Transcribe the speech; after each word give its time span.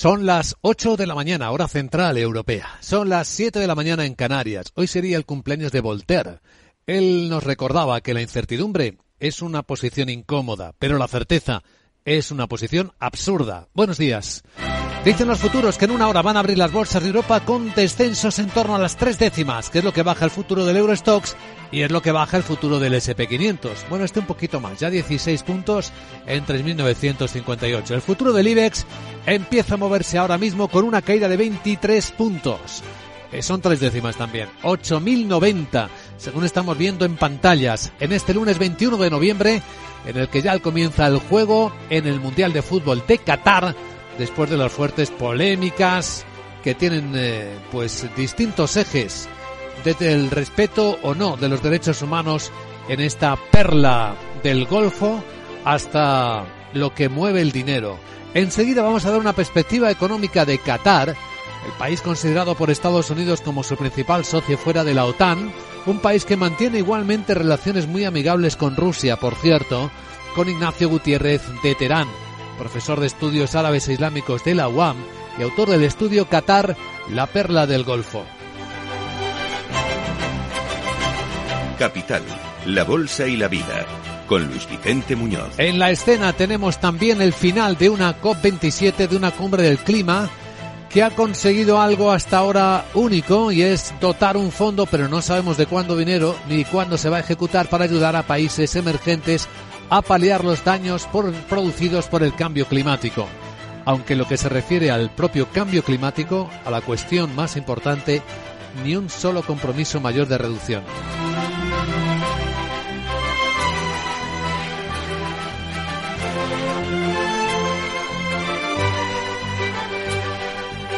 Son 0.00 0.24
las 0.24 0.56
8 0.62 0.96
de 0.96 1.06
la 1.06 1.14
mañana, 1.14 1.50
hora 1.50 1.68
central 1.68 2.16
europea. 2.16 2.78
Son 2.80 3.10
las 3.10 3.28
7 3.28 3.58
de 3.58 3.66
la 3.66 3.74
mañana 3.74 4.06
en 4.06 4.14
Canarias. 4.14 4.72
Hoy 4.74 4.86
sería 4.86 5.18
el 5.18 5.26
cumpleaños 5.26 5.72
de 5.72 5.82
Voltaire. 5.82 6.38
Él 6.86 7.28
nos 7.28 7.44
recordaba 7.44 8.00
que 8.00 8.14
la 8.14 8.22
incertidumbre 8.22 8.96
es 9.18 9.42
una 9.42 9.62
posición 9.62 10.08
incómoda, 10.08 10.72
pero 10.78 10.96
la 10.96 11.06
certeza 11.06 11.62
es 12.06 12.30
una 12.30 12.46
posición 12.46 12.92
absurda. 12.98 13.68
Buenos 13.74 13.98
días. 13.98 14.42
Dicen 15.04 15.28
los 15.28 15.38
futuros 15.38 15.78
que 15.78 15.86
en 15.86 15.92
una 15.92 16.08
hora 16.08 16.20
van 16.20 16.36
a 16.36 16.40
abrir 16.40 16.58
las 16.58 16.72
bolsas 16.72 17.02
de 17.02 17.08
Europa 17.08 17.40
con 17.40 17.72
descensos 17.74 18.38
en 18.38 18.48
torno 18.48 18.76
a 18.76 18.78
las 18.78 18.98
tres 18.98 19.18
décimas, 19.18 19.70
que 19.70 19.78
es 19.78 19.84
lo 19.84 19.94
que 19.94 20.02
baja 20.02 20.26
el 20.26 20.30
futuro 20.30 20.66
del 20.66 20.76
Eurostox 20.76 21.36
y 21.72 21.80
es 21.80 21.90
lo 21.90 22.02
que 22.02 22.12
baja 22.12 22.36
el 22.36 22.42
futuro 22.42 22.78
del 22.78 22.92
SP500. 22.92 23.88
Bueno, 23.88 24.04
este 24.04 24.20
un 24.20 24.26
poquito 24.26 24.60
más, 24.60 24.78
ya 24.78 24.90
16 24.90 25.42
puntos 25.42 25.90
en 26.26 26.44
3.958. 26.44 27.92
El 27.92 28.02
futuro 28.02 28.34
del 28.34 28.48
IBEX 28.48 28.84
empieza 29.24 29.74
a 29.74 29.78
moverse 29.78 30.18
ahora 30.18 30.36
mismo 30.36 30.68
con 30.68 30.84
una 30.84 31.00
caída 31.00 31.28
de 31.28 31.38
23 31.38 32.10
puntos. 32.10 32.82
Eh, 33.32 33.40
son 33.40 33.62
tres 33.62 33.80
décimas 33.80 34.16
también, 34.16 34.50
8.090, 34.64 35.88
según 36.18 36.44
estamos 36.44 36.76
viendo 36.76 37.06
en 37.06 37.16
pantallas, 37.16 37.90
en 38.00 38.12
este 38.12 38.34
lunes 38.34 38.58
21 38.58 38.98
de 38.98 39.08
noviembre, 39.10 39.62
en 40.04 40.16
el 40.18 40.28
que 40.28 40.42
ya 40.42 40.58
comienza 40.58 41.06
el 41.06 41.20
juego 41.20 41.72
en 41.88 42.06
el 42.06 42.20
Mundial 42.20 42.52
de 42.52 42.60
Fútbol 42.60 43.02
de 43.06 43.18
Qatar, 43.18 43.74
después 44.20 44.50
de 44.50 44.58
las 44.58 44.70
fuertes 44.70 45.10
polémicas 45.10 46.26
que 46.62 46.74
tienen 46.74 47.12
eh, 47.16 47.58
pues 47.72 48.06
distintos 48.14 48.76
ejes 48.76 49.28
desde 49.82 50.12
el 50.12 50.30
respeto 50.30 50.98
o 51.02 51.14
no 51.14 51.38
de 51.38 51.48
los 51.48 51.62
derechos 51.62 52.02
humanos 52.02 52.52
en 52.88 53.00
esta 53.00 53.36
perla 53.50 54.14
del 54.42 54.66
Golfo 54.66 55.24
hasta 55.64 56.44
lo 56.74 56.94
que 56.94 57.08
mueve 57.08 57.40
el 57.40 57.50
dinero. 57.50 57.98
Enseguida 58.34 58.82
vamos 58.82 59.06
a 59.06 59.10
dar 59.10 59.20
una 59.20 59.32
perspectiva 59.32 59.90
económica 59.90 60.44
de 60.44 60.58
Qatar, 60.58 61.08
el 61.08 61.72
país 61.78 62.02
considerado 62.02 62.54
por 62.54 62.70
Estados 62.70 63.08
Unidos 63.08 63.40
como 63.40 63.62
su 63.62 63.76
principal 63.76 64.26
socio 64.26 64.58
fuera 64.58 64.84
de 64.84 64.92
la 64.92 65.06
OTAN, 65.06 65.50
un 65.86 65.98
país 66.00 66.26
que 66.26 66.36
mantiene 66.36 66.78
igualmente 66.78 67.32
relaciones 67.32 67.86
muy 67.86 68.04
amigables 68.04 68.56
con 68.56 68.76
Rusia, 68.76 69.16
por 69.16 69.34
cierto, 69.34 69.90
con 70.34 70.50
Ignacio 70.50 70.90
Gutiérrez 70.90 71.42
de 71.62 71.74
Terán 71.74 72.08
profesor 72.60 73.00
de 73.00 73.06
estudios 73.06 73.54
árabes 73.54 73.88
e 73.88 73.94
islámicos 73.94 74.44
de 74.44 74.54
la 74.54 74.68
UAM 74.68 74.98
y 75.38 75.42
autor 75.42 75.70
del 75.70 75.82
estudio 75.82 76.28
Qatar, 76.28 76.76
la 77.10 77.26
perla 77.26 77.66
del 77.66 77.84
Golfo. 77.84 78.26
Capital, 81.78 82.22
la 82.66 82.84
bolsa 82.84 83.26
y 83.26 83.38
la 83.38 83.48
vida, 83.48 83.86
con 84.26 84.46
Luis 84.46 84.68
Vicente 84.68 85.16
Muñoz. 85.16 85.58
En 85.58 85.78
la 85.78 85.90
escena 85.90 86.34
tenemos 86.34 86.78
también 86.78 87.22
el 87.22 87.32
final 87.32 87.78
de 87.78 87.88
una 87.88 88.20
COP27, 88.20 89.08
de 89.08 89.16
una 89.16 89.30
cumbre 89.30 89.62
del 89.62 89.78
clima, 89.78 90.28
que 90.90 91.02
ha 91.02 91.10
conseguido 91.10 91.80
algo 91.80 92.12
hasta 92.12 92.36
ahora 92.36 92.84
único 92.92 93.52
y 93.52 93.62
es 93.62 93.94
dotar 94.02 94.36
un 94.36 94.52
fondo, 94.52 94.84
pero 94.84 95.08
no 95.08 95.22
sabemos 95.22 95.56
de 95.56 95.64
cuándo 95.64 95.96
dinero 95.96 96.36
ni 96.46 96.66
cuándo 96.66 96.98
se 96.98 97.08
va 97.08 97.16
a 97.16 97.20
ejecutar 97.20 97.70
para 97.70 97.84
ayudar 97.84 98.16
a 98.16 98.24
países 98.24 98.76
emergentes 98.76 99.48
a 99.90 100.02
paliar 100.02 100.44
los 100.44 100.64
daños 100.64 101.08
producidos 101.48 102.06
por 102.06 102.22
el 102.22 102.34
cambio 102.34 102.66
climático. 102.66 103.26
Aunque 103.84 104.14
lo 104.14 104.26
que 104.26 104.36
se 104.36 104.48
refiere 104.48 104.90
al 104.90 105.10
propio 105.10 105.48
cambio 105.50 105.82
climático, 105.82 106.48
a 106.64 106.70
la 106.70 106.80
cuestión 106.80 107.34
más 107.34 107.56
importante, 107.56 108.22
ni 108.84 108.94
un 108.94 109.10
solo 109.10 109.42
compromiso 109.42 110.00
mayor 110.00 110.28
de 110.28 110.38
reducción. 110.38 110.84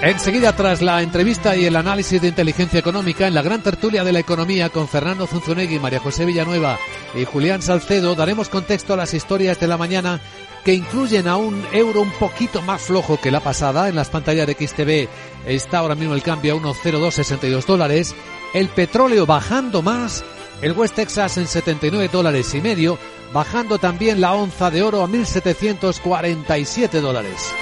Enseguida, 0.02 0.56
tras 0.56 0.82
la 0.82 1.00
entrevista 1.00 1.54
y 1.54 1.64
el 1.64 1.76
análisis 1.76 2.20
de 2.20 2.26
inteligencia 2.26 2.80
económica 2.80 3.28
en 3.28 3.34
la 3.34 3.42
gran 3.42 3.62
tertulia 3.62 4.02
de 4.02 4.10
la 4.10 4.18
economía 4.18 4.68
con 4.68 4.88
Fernando 4.88 5.28
Zunzunegui, 5.28 5.78
María 5.78 6.00
José 6.00 6.24
Villanueva 6.24 6.76
y 7.14 7.24
Julián 7.24 7.62
Salcedo, 7.62 8.16
daremos 8.16 8.48
contexto 8.48 8.94
a 8.94 8.96
las 8.96 9.14
historias 9.14 9.60
de 9.60 9.68
la 9.68 9.76
mañana 9.76 10.20
que 10.64 10.74
incluyen 10.74 11.28
a 11.28 11.36
un 11.36 11.64
euro 11.70 12.00
un 12.00 12.10
poquito 12.10 12.62
más 12.62 12.82
flojo 12.82 13.20
que 13.20 13.30
la 13.30 13.38
pasada. 13.38 13.88
En 13.88 13.94
las 13.94 14.10
pantallas 14.10 14.48
de 14.48 14.54
XTV 14.54 15.08
está 15.46 15.78
ahora 15.78 15.94
mismo 15.94 16.14
el 16.14 16.22
cambio 16.24 16.56
a 16.56 16.58
1,0262 16.58 17.64
dólares. 17.64 18.12
El 18.54 18.70
petróleo 18.70 19.24
bajando 19.24 19.82
más. 19.82 20.24
El 20.62 20.72
West 20.72 20.96
Texas 20.96 21.38
en 21.38 21.46
79 21.46 22.10
dólares 22.12 22.52
y 22.54 22.60
medio, 22.60 22.98
bajando 23.32 23.78
también 23.78 24.20
la 24.20 24.34
onza 24.34 24.68
de 24.72 24.82
oro 24.82 25.04
a 25.04 25.06
1.747 25.06 27.00
dólares. 27.00 27.52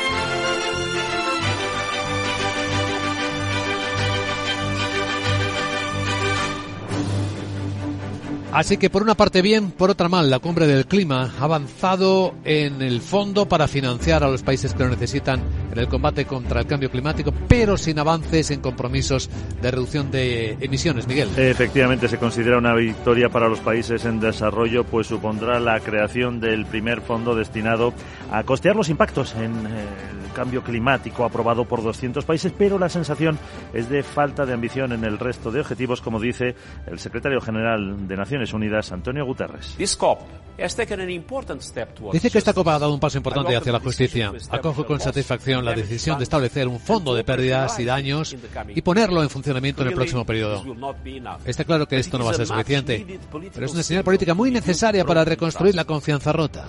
Así 8.52 8.78
que 8.78 8.90
por 8.90 9.02
una 9.02 9.14
parte 9.14 9.42
bien, 9.42 9.70
por 9.70 9.90
otra 9.90 10.08
mal, 10.08 10.28
la 10.28 10.40
cumbre 10.40 10.66
del 10.66 10.86
clima 10.86 11.32
ha 11.38 11.44
avanzado 11.44 12.34
en 12.44 12.82
el 12.82 13.00
fondo 13.00 13.46
para 13.46 13.68
financiar 13.68 14.24
a 14.24 14.28
los 14.28 14.42
países 14.42 14.74
que 14.74 14.82
lo 14.82 14.90
necesitan 14.90 15.40
en 15.70 15.78
el 15.78 15.88
combate 15.88 16.24
contra 16.24 16.60
el 16.60 16.66
cambio 16.66 16.90
climático, 16.90 17.32
pero 17.48 17.76
sin 17.76 17.98
avances 17.98 18.50
en 18.50 18.60
compromisos 18.60 19.30
de 19.60 19.70
reducción 19.70 20.10
de 20.10 20.56
emisiones. 20.60 21.06
Miguel. 21.06 21.28
Efectivamente, 21.36 22.08
se 22.08 22.18
considera 22.18 22.58
una 22.58 22.74
victoria 22.74 23.28
para 23.28 23.48
los 23.48 23.60
países 23.60 24.04
en 24.04 24.20
desarrollo, 24.20 24.84
pues 24.84 25.06
supondrá 25.06 25.60
la 25.60 25.80
creación 25.80 26.40
del 26.40 26.66
primer 26.66 27.00
fondo 27.00 27.34
destinado 27.34 27.92
a 28.30 28.42
costear 28.42 28.76
los 28.76 28.88
impactos 28.88 29.34
en 29.34 29.66
el 29.66 30.32
cambio 30.34 30.62
climático 30.62 31.24
aprobado 31.24 31.64
por 31.64 31.82
200 31.82 32.24
países, 32.24 32.52
pero 32.56 32.78
la 32.78 32.88
sensación 32.88 33.38
es 33.72 33.88
de 33.88 34.02
falta 34.02 34.46
de 34.46 34.52
ambición 34.52 34.92
en 34.92 35.04
el 35.04 35.18
resto 35.18 35.50
de 35.50 35.60
objetivos, 35.60 36.00
como 36.00 36.20
dice 36.20 36.54
el 36.86 36.98
secretario 36.98 37.40
general 37.40 38.06
de 38.06 38.16
Naciones 38.16 38.52
Unidas, 38.52 38.92
Antonio 38.92 39.24
Guterres. 39.24 39.76
Dice 42.12 42.30
que 42.30 42.38
esta 42.38 42.52
Copa 42.52 42.74
ha 42.74 42.78
dado 42.78 42.92
un 42.92 43.00
paso 43.00 43.16
importante 43.16 43.56
hacia 43.56 43.72
la 43.72 43.80
justicia. 43.80 44.32
Acojo 44.50 44.84
con 44.84 45.00
satisfacción 45.00 45.59
la 45.64 45.74
decisión 45.74 46.18
de 46.18 46.24
establecer 46.24 46.68
un 46.68 46.80
fondo 46.80 47.14
de 47.14 47.24
pérdidas 47.24 47.78
y 47.78 47.84
daños 47.84 48.36
y 48.74 48.82
ponerlo 48.82 49.22
en 49.22 49.30
funcionamiento 49.30 49.82
en 49.82 49.88
el 49.88 49.94
próximo 49.94 50.24
periodo. 50.24 50.64
Está 51.44 51.64
claro 51.64 51.86
que 51.86 51.98
esto 51.98 52.18
no 52.18 52.24
va 52.24 52.32
a 52.32 52.34
ser 52.34 52.46
suficiente, 52.46 53.18
pero 53.52 53.66
es 53.66 53.72
una 53.72 53.82
señal 53.82 54.04
política 54.04 54.34
muy 54.34 54.50
necesaria 54.50 55.04
para 55.04 55.24
reconstruir 55.24 55.74
la 55.74 55.84
confianza 55.84 56.32
rota 56.32 56.66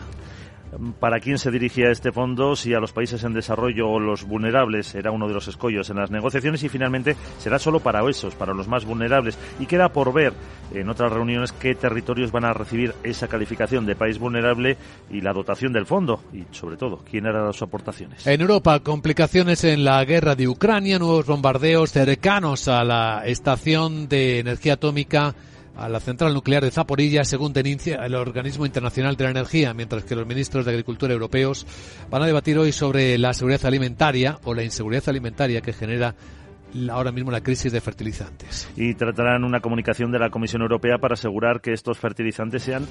para 0.99 1.19
quién 1.19 1.37
se 1.37 1.51
dirigía 1.51 1.91
este 1.91 2.11
fondo, 2.11 2.55
si 2.55 2.73
a 2.73 2.79
los 2.79 2.93
países 2.93 3.23
en 3.23 3.33
desarrollo 3.33 3.89
o 3.89 3.99
los 3.99 4.25
vulnerables 4.25 4.95
era 4.95 5.11
uno 5.11 5.27
de 5.27 5.33
los 5.33 5.47
escollos 5.47 5.89
en 5.89 5.97
las 5.97 6.11
negociaciones 6.11 6.63
y 6.63 6.69
finalmente 6.69 7.15
será 7.39 7.59
solo 7.59 7.79
para 7.79 8.07
esos, 8.09 8.35
para 8.35 8.53
los 8.53 8.67
más 8.67 8.85
vulnerables. 8.85 9.37
Y 9.59 9.65
queda 9.65 9.89
por 9.89 10.13
ver 10.13 10.33
en 10.73 10.89
otras 10.89 11.11
reuniones 11.11 11.51
qué 11.51 11.75
territorios 11.75 12.31
van 12.31 12.45
a 12.45 12.53
recibir 12.53 12.93
esa 13.03 13.27
calificación 13.27 13.85
de 13.85 13.95
país 13.95 14.17
vulnerable 14.17 14.77
y 15.09 15.21
la 15.21 15.33
dotación 15.33 15.73
del 15.73 15.85
fondo 15.85 16.21
y 16.33 16.45
sobre 16.51 16.77
todo 16.77 17.03
quién 17.09 17.25
hará 17.27 17.45
las 17.45 17.61
aportaciones. 17.61 18.25
En 18.25 18.41
Europa, 18.41 18.79
complicaciones 18.79 19.63
en 19.63 19.83
la 19.83 20.03
guerra 20.05 20.35
de 20.35 20.47
Ucrania, 20.47 20.99
nuevos 20.99 21.25
bombardeos 21.25 21.91
cercanos 21.91 22.67
a 22.67 22.83
la 22.83 23.23
estación 23.25 24.07
de 24.07 24.39
energía 24.39 24.73
atómica 24.73 25.35
a 25.75 25.89
la 25.89 25.99
central 25.99 26.33
nuclear 26.33 26.63
de 26.63 26.71
Zaporilla, 26.71 27.23
según 27.23 27.53
denuncia 27.53 27.95
el 28.05 28.15
Organismo 28.15 28.65
Internacional 28.65 29.15
de 29.15 29.23
la 29.23 29.29
Energía, 29.31 29.73
mientras 29.73 30.03
que 30.03 30.15
los 30.15 30.27
ministros 30.27 30.65
de 30.65 30.71
Agricultura 30.71 31.13
europeos 31.13 31.65
van 32.09 32.23
a 32.23 32.27
debatir 32.27 32.57
hoy 32.57 32.71
sobre 32.71 33.17
la 33.17 33.33
seguridad 33.33 33.65
alimentaria 33.65 34.39
o 34.43 34.53
la 34.53 34.63
inseguridad 34.63 35.07
alimentaria 35.07 35.61
que 35.61 35.73
genera 35.73 36.15
ahora 36.89 37.11
mismo 37.11 37.31
la 37.31 37.41
crisis 37.41 37.71
de 37.71 37.81
fertilizantes. 37.81 38.69
Y 38.75 38.93
tratarán 38.95 39.43
una 39.43 39.59
comunicación 39.59 40.11
de 40.11 40.19
la 40.19 40.29
Comisión 40.29 40.61
Europea 40.61 40.97
para 40.97 41.13
asegurar 41.13 41.61
que 41.61 41.73
estos 41.73 41.97
fertilizantes 41.97 42.63
sean 42.63 42.87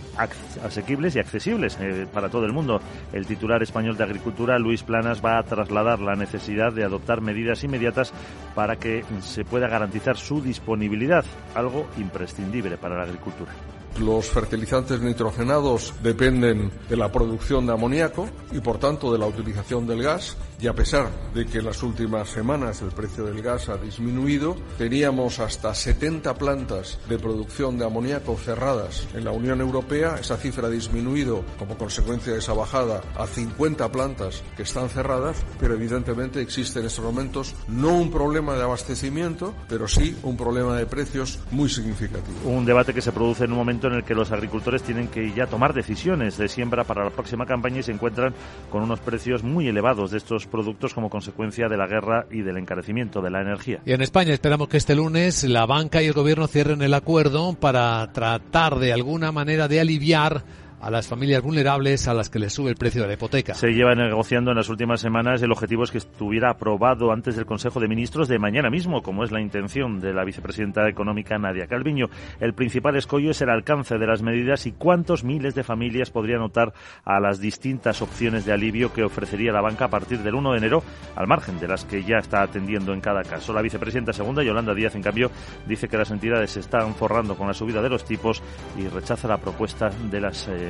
asequibles 0.62 1.16
y 1.16 1.18
accesibles 1.18 1.78
eh, 1.80 2.06
para 2.12 2.28
todo 2.28 2.44
el 2.44 2.52
mundo. 2.52 2.80
El 3.12 3.26
titular 3.26 3.62
español 3.62 3.96
de 3.96 4.04
Agricultura, 4.04 4.58
Luis 4.58 4.82
Planas, 4.82 5.24
va 5.24 5.38
a 5.38 5.42
trasladar 5.42 6.00
la 6.00 6.14
necesidad 6.14 6.72
de 6.72 6.84
adoptar 6.84 7.20
medidas 7.20 7.64
inmediatas 7.64 8.12
para 8.54 8.76
que 8.76 9.04
se 9.22 9.44
pueda 9.44 9.68
garantizar 9.68 10.16
su 10.16 10.40
disponibilidad, 10.40 11.24
algo 11.54 11.88
imprescindible 11.98 12.76
para 12.76 12.96
la 12.96 13.04
agricultura. 13.04 13.52
Los 13.98 14.28
fertilizantes 14.30 15.00
nitrogenados 15.00 15.92
dependen 16.02 16.70
de 16.88 16.96
la 16.96 17.10
producción 17.10 17.66
de 17.66 17.72
amoníaco 17.72 18.28
y 18.52 18.60
por 18.60 18.78
tanto 18.78 19.12
de 19.12 19.18
la 19.18 19.26
utilización 19.26 19.86
del 19.86 20.02
gas 20.02 20.36
y 20.60 20.66
a 20.66 20.74
pesar 20.74 21.08
de 21.34 21.46
que 21.46 21.58
en 21.58 21.64
las 21.64 21.82
últimas 21.82 22.28
semanas 22.28 22.82
el 22.82 22.90
precio 22.90 23.24
del 23.24 23.40
gas 23.40 23.68
ha 23.68 23.76
disminuido, 23.76 24.56
teníamos 24.76 25.38
hasta 25.38 25.74
70 25.74 26.34
plantas 26.34 26.98
de 27.08 27.18
producción 27.18 27.78
de 27.78 27.86
amoníaco 27.86 28.36
cerradas 28.36 29.08
en 29.14 29.24
la 29.24 29.30
Unión 29.30 29.60
Europea. 29.60 30.16
Esa 30.20 30.36
cifra 30.36 30.66
ha 30.66 30.70
disminuido 30.70 31.44
como 31.58 31.78
consecuencia 31.78 32.32
de 32.32 32.40
esa 32.40 32.52
bajada 32.52 33.00
a 33.16 33.26
50 33.26 33.90
plantas 33.90 34.42
que 34.56 34.64
están 34.64 34.88
cerradas, 34.90 35.44
pero 35.58 35.74
evidentemente 35.74 36.40
existe 36.42 36.80
en 36.80 36.86
estos 36.86 37.04
momentos 37.04 37.54
no 37.68 37.94
un 37.96 38.10
problema 38.10 38.54
de 38.54 38.62
abastecimiento, 38.62 39.54
pero 39.68 39.88
sí 39.88 40.16
un 40.22 40.36
problema 40.36 40.76
de 40.76 40.86
precios 40.86 41.38
muy 41.50 41.68
significativo. 41.68 42.36
Un 42.44 42.66
debate 42.66 42.92
que 42.92 43.00
se 43.00 43.12
produce 43.12 43.44
en 43.44 43.52
un 43.52 43.58
momento 43.58 43.86
en 43.86 43.94
el 43.94 44.04
que 44.04 44.14
los 44.14 44.30
agricultores 44.30 44.82
tienen 44.82 45.08
que 45.08 45.32
ya 45.32 45.46
tomar 45.46 45.72
decisiones 45.72 46.36
de 46.36 46.48
siembra 46.48 46.84
para 46.84 47.04
la 47.04 47.10
próxima 47.10 47.46
campaña 47.46 47.80
y 47.80 47.82
se 47.82 47.92
encuentran 47.92 48.34
con 48.70 48.82
unos 48.82 49.00
precios 49.00 49.42
muy 49.42 49.68
elevados 49.68 50.10
de 50.10 50.18
estos 50.18 50.49
productos 50.50 50.94
como 50.94 51.08
consecuencia 51.08 51.68
de 51.68 51.76
la 51.76 51.86
guerra 51.86 52.26
y 52.30 52.42
del 52.42 52.58
encarecimiento 52.58 53.22
de 53.22 53.30
la 53.30 53.40
energía. 53.40 53.80
Y 53.84 53.92
en 53.92 54.02
España 54.02 54.32
esperamos 54.32 54.68
que 54.68 54.76
este 54.76 54.94
lunes 54.94 55.44
la 55.44 55.66
banca 55.66 56.02
y 56.02 56.06
el 56.06 56.12
gobierno 56.12 56.46
cierren 56.46 56.82
el 56.82 56.94
acuerdo 56.94 57.54
para 57.54 58.12
tratar 58.12 58.78
de 58.78 58.92
alguna 58.92 59.32
manera 59.32 59.68
de 59.68 59.80
aliviar 59.80 60.42
a 60.80 60.90
las 60.90 61.06
familias 61.06 61.42
vulnerables 61.42 62.08
a 62.08 62.14
las 62.14 62.30
que 62.30 62.38
les 62.38 62.52
sube 62.52 62.70
el 62.70 62.76
precio 62.76 63.02
de 63.02 63.08
la 63.08 63.14
hipoteca. 63.14 63.54
Se 63.54 63.72
lleva 63.72 63.94
negociando 63.94 64.50
en 64.50 64.56
las 64.56 64.68
últimas 64.68 65.00
semanas. 65.00 65.42
El 65.42 65.52
objetivo 65.52 65.84
es 65.84 65.90
que 65.90 65.98
estuviera 65.98 66.50
aprobado 66.50 67.12
antes 67.12 67.36
del 67.36 67.46
Consejo 67.46 67.80
de 67.80 67.88
Ministros 67.88 68.28
de 68.28 68.38
mañana 68.38 68.70
mismo, 68.70 69.02
como 69.02 69.24
es 69.24 69.30
la 69.30 69.40
intención 69.40 70.00
de 70.00 70.14
la 70.14 70.24
vicepresidenta 70.24 70.88
económica 70.88 71.38
Nadia 71.38 71.66
Calviño. 71.66 72.08
El 72.40 72.54
principal 72.54 72.96
escollo 72.96 73.30
es 73.30 73.42
el 73.42 73.50
alcance 73.50 73.98
de 73.98 74.06
las 74.06 74.22
medidas 74.22 74.66
y 74.66 74.72
cuántos 74.72 75.24
miles 75.24 75.54
de 75.54 75.62
familias 75.62 76.10
podrían 76.10 76.40
optar 76.42 76.72
a 77.04 77.20
las 77.20 77.40
distintas 77.40 78.00
opciones 78.02 78.44
de 78.44 78.52
alivio 78.52 78.92
que 78.92 79.04
ofrecería 79.04 79.52
la 79.52 79.60
banca 79.60 79.86
a 79.86 79.90
partir 79.90 80.20
del 80.20 80.34
1 80.34 80.52
de 80.52 80.58
enero, 80.58 80.82
al 81.14 81.26
margen 81.26 81.60
de 81.60 81.68
las 81.68 81.84
que 81.84 82.04
ya 82.04 82.18
está 82.18 82.42
atendiendo 82.42 82.94
en 82.94 83.00
cada 83.00 83.22
caso. 83.22 83.52
La 83.52 83.62
vicepresidenta 83.62 84.12
segunda, 84.12 84.42
Yolanda 84.42 84.74
Díaz, 84.74 84.94
en 84.94 85.02
cambio, 85.02 85.30
dice 85.66 85.88
que 85.88 85.98
las 85.98 86.10
entidades 86.10 86.52
se 86.52 86.60
están 86.60 86.94
forrando 86.94 87.36
con 87.36 87.46
la 87.46 87.54
subida 87.54 87.82
de 87.82 87.90
los 87.90 88.04
tipos 88.04 88.42
y 88.78 88.88
rechaza 88.88 89.28
la 89.28 89.38
propuesta 89.38 89.90
de 90.10 90.20
las 90.20 90.48
eh, 90.48 90.69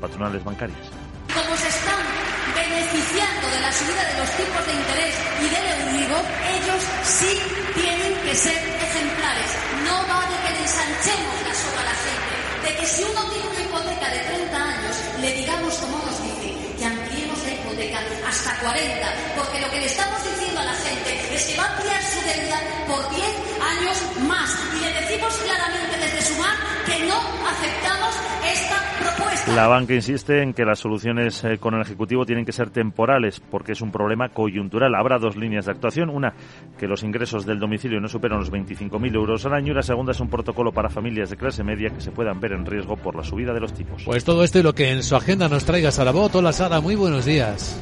patronales 0.00 0.42
bancarias. 0.44 0.78
Como 1.34 1.56
se 1.56 1.68
están 1.68 2.02
beneficiando 2.54 3.46
de 3.52 3.60
la 3.60 3.72
subida 3.72 4.02
de 4.08 4.16
los 4.18 4.30
tipos 4.36 4.62
de 4.66 4.72
interés 4.72 5.14
y 5.42 5.46
del 5.52 5.66
Euribor, 5.76 6.24
ellos 6.56 6.82
sí 7.04 7.32
tienen 7.74 8.12
que 8.24 8.34
ser 8.34 8.56
ejemplares. 8.56 9.50
No 9.84 9.94
vale 10.08 10.34
que 10.44 10.50
le 10.56 10.60
ensanchemos 10.64 11.36
la 11.44 11.54
soga 11.54 11.80
a 11.82 11.88
la 11.92 11.96
gente, 12.00 12.34
de 12.64 12.70
que 12.80 12.86
si 12.86 13.02
uno 13.04 13.20
tiene 13.30 13.48
una 13.48 13.60
hipoteca 13.60 14.08
de 14.08 14.18
30 14.18 14.56
años, 14.56 14.94
le 15.20 15.32
digamos 15.32 15.74
como 15.76 15.96
nos 15.98 16.16
dice, 16.22 16.48
que 16.78 16.84
ampliemos 16.86 17.38
la 17.44 17.52
hipoteca 17.52 17.98
hasta 18.26 18.50
40, 18.60 19.14
porque 19.36 19.60
lo 19.60 19.70
que 19.70 19.80
le 19.80 19.86
estamos 19.86 20.18
diciendo 20.24 20.60
a 20.60 20.64
la 20.64 20.74
gente 20.74 21.10
es 21.34 21.44
que 21.44 21.56
va 21.58 21.64
a 21.64 21.70
ampliar 21.76 22.02
su 22.02 22.20
deuda 22.24 22.58
por 22.88 23.02
10 23.10 23.24
años 23.60 23.96
más. 24.26 24.50
Y 24.74 24.80
le 24.80 24.92
decimos 25.00 25.34
claramente 25.44 25.94
desde 25.98 26.22
Sumar 26.22 26.56
que 26.86 26.98
no 27.04 27.18
aceptamos 27.46 28.14
esta. 28.46 28.87
La 29.54 29.66
banca 29.66 29.94
insiste 29.94 30.42
en 30.42 30.52
que 30.52 30.64
las 30.64 30.78
soluciones 30.78 31.42
eh, 31.42 31.58
con 31.58 31.74
el 31.74 31.80
Ejecutivo 31.80 32.24
tienen 32.26 32.44
que 32.44 32.52
ser 32.52 32.70
temporales 32.70 33.40
porque 33.40 33.72
es 33.72 33.80
un 33.80 33.90
problema 33.90 34.28
coyuntural. 34.28 34.94
Habrá 34.94 35.18
dos 35.18 35.36
líneas 35.36 35.66
de 35.66 35.72
actuación. 35.72 36.10
Una, 36.10 36.34
que 36.78 36.86
los 36.86 37.02
ingresos 37.02 37.44
del 37.44 37.58
domicilio 37.58 37.98
no 38.00 38.08
superan 38.08 38.38
los 38.38 38.52
25.000 38.52 39.14
euros 39.14 39.46
al 39.46 39.54
año 39.54 39.72
y 39.72 39.74
la 39.74 39.82
segunda 39.82 40.12
es 40.12 40.20
un 40.20 40.28
protocolo 40.28 40.70
para 40.70 40.90
familias 40.90 41.30
de 41.30 41.36
clase 41.36 41.64
media 41.64 41.90
que 41.90 42.00
se 42.00 42.12
puedan 42.12 42.40
ver 42.40 42.52
en 42.52 42.66
riesgo 42.66 42.96
por 42.96 43.16
la 43.16 43.24
subida 43.24 43.52
de 43.52 43.60
los 43.60 43.72
tipos. 43.72 44.04
Pues 44.04 44.22
todo 44.22 44.44
esto 44.44 44.58
y 44.58 44.62
lo 44.62 44.74
que 44.74 44.90
en 44.90 45.02
su 45.02 45.16
agenda 45.16 45.48
nos 45.48 45.64
traiga 45.64 45.90
Sarabot. 45.90 46.34
Hola 46.34 46.52
Sara, 46.52 46.80
muy 46.80 46.94
buenos 46.94 47.24
días. 47.24 47.80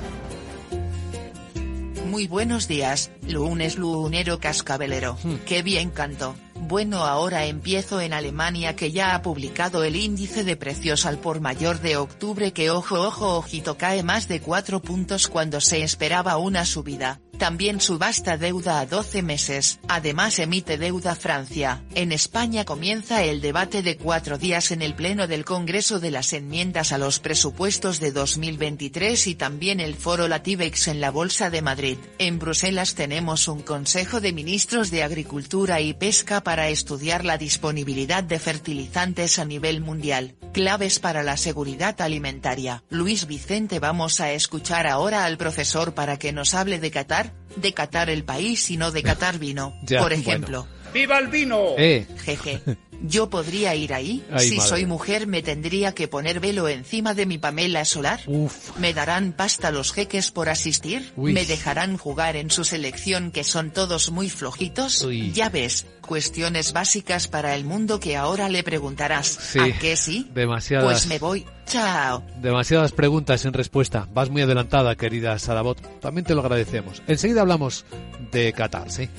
Muy 2.06 2.28
buenos 2.28 2.68
días, 2.68 3.10
lunes 3.28 3.76
lunero 3.76 4.38
cascabelero. 4.38 5.18
Qué 5.44 5.62
bien 5.62 5.90
canto. 5.90 6.34
Bueno, 6.68 7.04
ahora 7.04 7.44
empiezo 7.44 8.00
en 8.00 8.12
Alemania 8.12 8.74
que 8.74 8.90
ya 8.90 9.14
ha 9.14 9.22
publicado 9.22 9.84
el 9.84 9.94
índice 9.94 10.42
de 10.42 10.56
precios 10.56 11.06
al 11.06 11.16
por 11.16 11.40
mayor 11.40 11.78
de 11.80 11.96
octubre 11.96 12.52
que 12.52 12.72
ojo 12.72 13.00
ojo 13.02 13.36
ojito 13.36 13.78
cae 13.78 14.02
más 14.02 14.26
de 14.26 14.40
4 14.40 14.82
puntos 14.82 15.28
cuando 15.28 15.60
se 15.60 15.84
esperaba 15.84 16.38
una 16.38 16.64
subida. 16.64 17.20
También 17.38 17.80
subasta 17.80 18.38
deuda 18.38 18.80
a 18.80 18.86
12 18.86 19.22
meses. 19.22 19.78
Además 19.88 20.38
emite 20.38 20.78
deuda 20.78 21.14
Francia. 21.14 21.82
En 21.94 22.12
España 22.12 22.64
comienza 22.64 23.22
el 23.22 23.40
debate 23.40 23.82
de 23.82 23.96
cuatro 23.96 24.38
días 24.38 24.70
en 24.70 24.80
el 24.80 24.94
Pleno 24.94 25.26
del 25.26 25.44
Congreso 25.44 26.00
de 26.00 26.10
las 26.10 26.32
enmiendas 26.32 26.92
a 26.92 26.98
los 26.98 27.20
presupuestos 27.20 28.00
de 28.00 28.12
2023 28.12 29.26
y 29.26 29.34
también 29.34 29.80
el 29.80 29.94
foro 29.94 30.28
Latibex 30.28 30.88
en 30.88 31.00
la 31.00 31.10
Bolsa 31.10 31.50
de 31.50 31.60
Madrid. 31.60 31.98
En 32.18 32.38
Bruselas 32.38 32.94
tenemos 32.94 33.48
un 33.48 33.60
Consejo 33.60 34.20
de 34.20 34.32
Ministros 34.32 34.90
de 34.90 35.02
Agricultura 35.02 35.80
y 35.80 35.92
Pesca 35.92 36.42
para 36.42 36.68
estudiar 36.68 37.24
la 37.24 37.36
disponibilidad 37.36 38.24
de 38.24 38.38
fertilizantes 38.38 39.38
a 39.38 39.44
nivel 39.44 39.80
mundial, 39.80 40.36
claves 40.52 40.98
para 41.00 41.22
la 41.22 41.36
seguridad 41.36 42.00
alimentaria. 42.00 42.82
Luis 42.88 43.26
Vicente 43.26 43.78
vamos 43.78 44.20
a 44.20 44.32
escuchar 44.32 44.86
ahora 44.86 45.24
al 45.24 45.36
profesor 45.36 45.94
para 45.94 46.18
que 46.18 46.32
nos 46.32 46.54
hable 46.54 46.78
de 46.78 46.90
Qatar, 46.90 47.25
de 47.56 47.72
Qatar 47.72 48.10
el 48.10 48.24
país 48.24 48.70
y 48.70 48.76
no 48.76 48.90
de 48.90 49.02
Qatar 49.02 49.38
vino, 49.38 49.74
Ya, 49.82 50.00
por 50.00 50.14
bueno. 50.22 50.66
¡Viva 50.96 51.18
el 51.18 51.28
vino! 51.28 51.74
Eh, 51.76 52.06
Jeje. 52.24 52.60
Yo 53.02 53.28
podría 53.28 53.74
ir 53.74 53.92
ahí, 53.92 54.24
Ay, 54.32 54.48
si 54.48 54.56
madre. 54.56 54.68
soy 54.70 54.86
mujer 54.86 55.26
me 55.26 55.42
tendría 55.42 55.92
que 55.94 56.08
poner 56.08 56.40
velo 56.40 56.66
encima 56.66 57.12
de 57.12 57.26
mi 57.26 57.36
Pamela 57.36 57.84
Solar. 57.84 58.20
uf. 58.26 58.74
¿Me 58.78 58.94
darán 58.94 59.32
pasta 59.32 59.70
los 59.70 59.92
jeques 59.92 60.30
por 60.30 60.48
asistir? 60.48 61.12
Uy. 61.14 61.34
¿Me 61.34 61.44
dejarán 61.44 61.98
jugar 61.98 62.36
en 62.36 62.50
su 62.50 62.64
selección 62.64 63.30
que 63.32 63.44
son 63.44 63.70
todos 63.70 64.10
muy 64.10 64.30
flojitos? 64.30 65.02
Uy. 65.02 65.32
Ya 65.32 65.50
ves, 65.50 65.84
cuestiones 66.00 66.72
básicas 66.72 67.28
para 67.28 67.54
el 67.54 67.64
mundo 67.66 68.00
que 68.00 68.16
ahora 68.16 68.48
le 68.48 68.62
preguntarás. 68.62 69.26
Sí, 69.26 69.58
¿A 69.58 69.78
qué 69.78 69.94
sí? 69.96 70.30
demasiadas. 70.32 70.86
Pues 70.86 71.06
me 71.06 71.18
voy. 71.18 71.44
Chao. 71.66 72.24
Demasiadas 72.40 72.92
preguntas 72.92 73.42
sin 73.42 73.52
respuesta. 73.52 74.08
Vas 74.14 74.30
muy 74.30 74.40
adelantada, 74.40 74.94
querida 74.96 75.38
Sarabot. 75.38 75.78
También 76.00 76.24
te 76.24 76.34
lo 76.34 76.40
agradecemos. 76.40 77.02
Enseguida 77.06 77.42
hablamos 77.42 77.84
de 78.32 78.54
Qatar, 78.54 78.90
¿sí? 78.90 79.10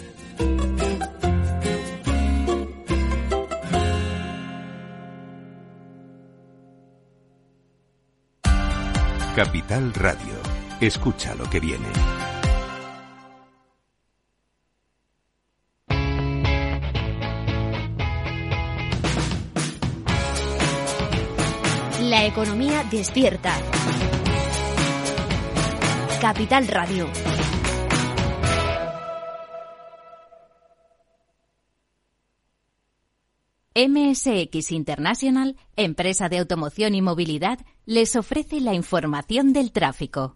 Capital 9.37 9.93
Radio. 9.93 10.33
Escucha 10.81 11.35
lo 11.35 11.47
que 11.47 11.59
viene. 11.59 11.85
La 22.01 22.25
economía 22.25 22.83
despierta. 22.89 23.53
Capital 26.19 26.67
Radio. 26.67 27.05
MSX 33.77 34.71
International, 34.71 35.55
empresa 35.75 36.29
de 36.29 36.39
automoción 36.39 36.95
y 36.95 37.03
movilidad, 37.03 37.59
les 37.85 38.15
ofrece 38.15 38.59
la 38.59 38.73
información 38.73 39.53
del 39.53 39.71
tráfico. 39.71 40.35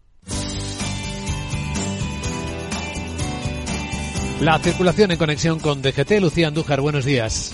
La 4.42 4.60
circulación 4.60 5.10
en 5.10 5.18
conexión 5.18 5.60
con 5.60 5.82
DGT. 5.82 6.20
Lucía 6.22 6.50
Andújar, 6.50 6.82
buenos 6.82 7.04
días. 7.04 7.52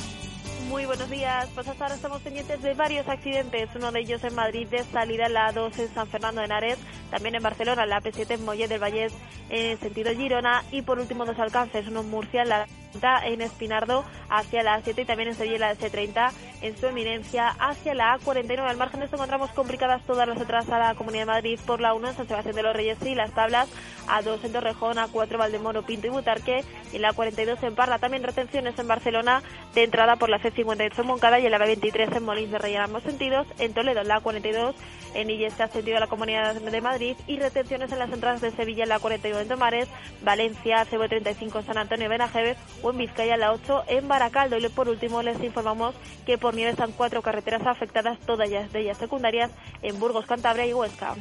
Muy 0.68 0.86
buenos 0.86 1.10
días. 1.10 1.48
Pues 1.56 1.66
hasta 1.70 1.86
ahora 1.86 1.96
estamos 1.96 2.22
pendientes 2.22 2.62
de 2.62 2.74
varios 2.74 3.08
accidentes. 3.08 3.70
Uno 3.74 3.90
de 3.94 4.02
ellos 4.02 4.22
en 4.26 4.36
Madrid 4.36 4.68
de 4.68 4.84
salida 4.84 5.28
en 5.28 5.34
la 5.36 5.54
A2 5.54 5.80
en 5.80 5.94
San 5.94 6.08
Fernando 6.10 6.42
de 6.42 6.48
Henares. 6.48 6.78
También 7.12 7.36
en 7.36 7.44
Barcelona, 7.44 7.86
la 7.86 8.02
P7 8.02 8.32
en 8.32 8.44
Mollet 8.44 8.68
del 8.68 8.82
Vallés 8.82 9.14
en 9.50 9.80
sentido 9.80 10.12
Girona. 10.12 10.66
Y 10.70 10.82
por 10.82 11.00
último 11.00 11.26
dos 11.26 11.40
alcances. 11.40 11.88
Uno 11.88 12.02
en 12.02 12.10
Murcia 12.10 12.42
en 12.42 12.50
la 12.50 12.68
30 13.00 13.28
en 13.28 13.42
Espinardo 13.42 14.04
hacia 14.30 14.64
la 14.64 14.80
A7 14.80 15.02
y 15.02 15.06
también 15.06 15.30
en 15.30 15.36
Sevilla 15.36 15.60
la 15.60 15.76
S30 15.76 16.32
en 16.62 16.78
su 16.78 16.88
eminencia 16.88 17.50
hacia 17.60 17.94
la 17.94 18.18
A49. 18.18 18.60
Al 18.60 18.78
margen 18.78 19.00
de 19.00 19.06
esto 19.06 19.18
encontramos 19.18 19.52
complicadas 19.52 20.04
todas 20.06 20.28
las 20.28 20.40
entradas 20.40 20.70
a 20.70 20.80
la 20.80 20.96
Comunidad 20.96 21.24
de 21.24 21.32
Madrid 21.34 21.60
por 21.66 21.80
la 21.80 21.94
1 21.94 22.10
en 22.10 22.16
San 22.16 22.28
Sebastián 22.28 22.56
de 22.56 22.64
los 22.64 22.76
Reyes 22.76 22.98
y 23.06 23.16
las 23.16 23.32
tablas 23.32 23.70
A2 24.08 24.44
en 24.44 24.54
Torrejón, 24.54 24.98
A4 24.98 25.38
Valdemoro, 25.38 25.84
Pinto 25.84 26.08
y 26.08 26.10
Butarque 26.10 26.64
y 26.94 26.98
la 26.98 27.14
42 27.14 27.62
en 27.64 27.76
Parla. 27.76 28.00
También 28.00 28.24
retenciones 28.24 28.78
en 28.80 28.88
Barcelona 28.88 29.44
de 29.74 29.84
entrada 29.84 30.16
por 30.16 30.30
la 30.30 30.40
C58 30.40 31.00
en 31.00 31.08
Moncada 31.08 31.40
y 31.40 31.46
en 31.46 31.52
la 31.52 31.60
B23 31.60 32.18
en 32.18 32.26
Molins 32.26 32.52
de 32.52 32.58
Rey 32.58 32.76
en 32.76 32.82
ambos 32.82 33.04
sentidos. 33.04 33.48
En 33.60 33.74
Toledo 33.74 34.04
la 34.04 34.20
42 34.20 34.76
en 35.14 35.30
Illescas 35.30 35.72
sentido 35.72 35.98
a 35.98 36.00
la 36.00 36.08
Comunidad 36.08 36.56
de 36.56 36.82
Madrid 36.82 37.16
y 37.28 37.40
retenciones 37.40 37.92
en 37.92 38.00
las 38.00 38.12
entradas 38.12 38.42
de 38.42 38.52
Sevilla 38.52 38.84
en 38.84 38.90
la 38.90 39.00
41 39.00 39.40
en 39.40 39.48
Tomares, 39.48 39.88
Valencia, 40.22 40.86
CB35 40.86 41.60
en 41.60 41.66
San 41.66 41.78
Antonio 41.78 42.10
Benajeves 42.10 42.58
en 42.92 42.98
Vizcaya 42.98 43.38
la 43.38 43.54
8 43.54 43.84
en 43.88 44.08
Baracaldo. 44.08 44.58
Y 44.58 44.70
por 44.70 44.90
último 44.90 45.22
les 45.22 45.42
informamos 45.44 45.96
que 46.26 46.38
por 46.38 46.54
nieve 46.54 46.72
están 46.72 46.92
cuatro 46.92 47.22
carreteras 47.22 47.66
afectadas, 47.66 48.20
todas 48.20 48.50
de 48.50 48.80
ellas 48.80 48.98
secundarias, 48.98 49.52
en 49.82 50.00
Burgos, 50.00 50.26
Cantabria 50.26 50.66
y 50.66 50.74
Huesca. 50.74 51.16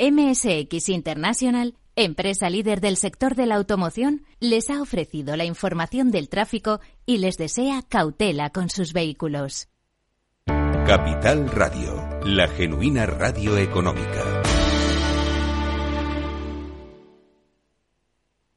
MSX 0.00 0.88
International, 0.88 1.74
empresa 2.04 2.50
líder 2.50 2.80
del 2.80 2.96
sector 2.96 3.34
de 3.34 3.46
la 3.46 3.56
automoción, 3.56 4.24
les 4.38 4.70
ha 4.70 4.80
ofrecido 4.80 5.36
la 5.36 5.44
información 5.44 6.10
del 6.10 6.28
tráfico 6.28 6.80
y 7.06 7.18
les 7.18 7.36
desea 7.36 7.82
cautela 7.88 8.50
con 8.50 8.70
sus 8.70 8.92
vehículos. 8.92 9.68
Capital 10.86 11.48
Radio, 11.50 11.94
la 12.24 12.48
genuina 12.48 13.06
radio 13.06 13.56
económica. 13.58 14.29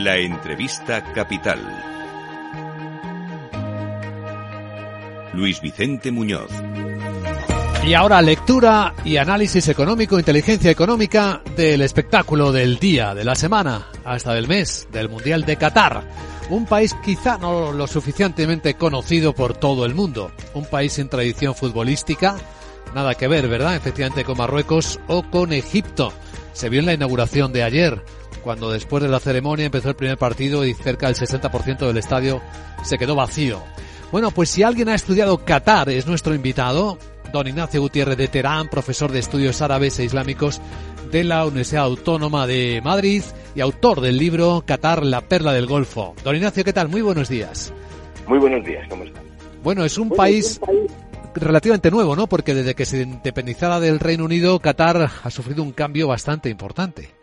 La 0.00 0.16
entrevista 0.16 1.02
capital. 1.12 1.58
Luis 5.32 5.60
Vicente 5.60 6.12
Muñoz. 6.12 6.52
Y 7.84 7.94
ahora 7.94 8.22
lectura 8.22 8.94
y 9.04 9.16
análisis 9.16 9.66
económico, 9.66 10.16
inteligencia 10.16 10.70
económica 10.70 11.42
del 11.56 11.82
espectáculo 11.82 12.52
del 12.52 12.78
día, 12.78 13.12
de 13.12 13.24
la 13.24 13.34
semana, 13.34 13.88
hasta 14.04 14.34
del 14.34 14.46
mes, 14.46 14.86
del 14.92 15.08
Mundial 15.08 15.44
de 15.44 15.56
Qatar. 15.56 16.04
Un 16.48 16.66
país 16.66 16.94
quizá 17.04 17.36
no 17.36 17.72
lo 17.72 17.88
suficientemente 17.88 18.74
conocido 18.74 19.34
por 19.34 19.54
todo 19.54 19.84
el 19.84 19.96
mundo. 19.96 20.30
Un 20.54 20.66
país 20.66 20.92
sin 20.92 21.08
tradición 21.08 21.56
futbolística. 21.56 22.36
Nada 22.94 23.16
que 23.16 23.26
ver, 23.26 23.48
¿verdad? 23.48 23.74
Efectivamente 23.74 24.22
con 24.22 24.38
Marruecos 24.38 25.00
o 25.08 25.24
con 25.24 25.52
Egipto. 25.52 26.12
Se 26.52 26.68
vio 26.68 26.78
en 26.78 26.86
la 26.86 26.94
inauguración 26.94 27.52
de 27.52 27.64
ayer 27.64 28.00
cuando 28.42 28.70
después 28.70 29.02
de 29.02 29.08
la 29.08 29.20
ceremonia 29.20 29.66
empezó 29.66 29.88
el 29.90 29.96
primer 29.96 30.18
partido 30.18 30.64
y 30.64 30.74
cerca 30.74 31.06
del 31.06 31.16
60% 31.16 31.86
del 31.86 31.96
estadio 31.96 32.40
se 32.82 32.98
quedó 32.98 33.14
vacío. 33.14 33.62
Bueno, 34.10 34.30
pues 34.30 34.48
si 34.48 34.62
alguien 34.62 34.88
ha 34.88 34.94
estudiado 34.94 35.44
Qatar 35.44 35.90
es 35.90 36.06
nuestro 36.06 36.34
invitado, 36.34 36.98
don 37.32 37.46
Ignacio 37.46 37.80
Gutiérrez 37.80 38.16
de 38.16 38.28
Terán, 38.28 38.68
profesor 38.68 39.12
de 39.12 39.18
estudios 39.18 39.60
árabes 39.60 39.98
e 39.98 40.04
islámicos 40.04 40.60
de 41.10 41.24
la 41.24 41.44
Universidad 41.44 41.84
Autónoma 41.84 42.46
de 42.46 42.80
Madrid 42.82 43.22
y 43.54 43.60
autor 43.60 44.00
del 44.00 44.16
libro 44.16 44.62
Qatar, 44.66 45.04
la 45.04 45.20
perla 45.22 45.52
del 45.52 45.66
Golfo. 45.66 46.14
Don 46.24 46.36
Ignacio, 46.36 46.64
¿qué 46.64 46.72
tal? 46.72 46.88
Muy 46.88 47.02
buenos 47.02 47.28
días. 47.28 47.72
Muy 48.26 48.38
buenos 48.38 48.64
días, 48.64 48.86
¿cómo 48.88 49.04
están? 49.04 49.22
Bueno, 49.62 49.84
es 49.84 49.98
un 49.98 50.10
país 50.10 50.60
relativamente 51.34 51.90
nuevo, 51.90 52.16
¿no? 52.16 52.26
Porque 52.26 52.54
desde 52.54 52.74
que 52.74 52.86
se 52.86 53.02
independizara 53.02 53.80
del 53.80 54.00
Reino 54.00 54.24
Unido, 54.24 54.58
Qatar 54.60 55.10
ha 55.22 55.30
sufrido 55.30 55.62
un 55.62 55.72
cambio 55.72 56.08
bastante 56.08 56.48
importante. 56.48 57.17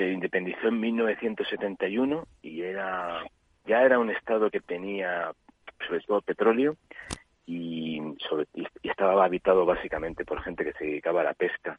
Se 0.00 0.10
independizó 0.10 0.68
en 0.68 0.80
1971 0.80 2.26
y 2.40 2.62
era 2.62 3.22
ya 3.66 3.82
era 3.82 3.98
un 3.98 4.08
estado 4.08 4.50
que 4.50 4.60
tenía 4.60 5.30
sobre 5.86 6.00
todo 6.00 6.22
petróleo 6.22 6.76
y, 7.44 8.00
sobre, 8.26 8.46
y 8.54 8.66
estaba 8.82 9.22
habitado 9.22 9.66
básicamente 9.66 10.24
por 10.24 10.40
gente 10.40 10.64
que 10.64 10.72
se 10.72 10.86
dedicaba 10.86 11.20
a 11.20 11.24
la 11.24 11.34
pesca 11.34 11.78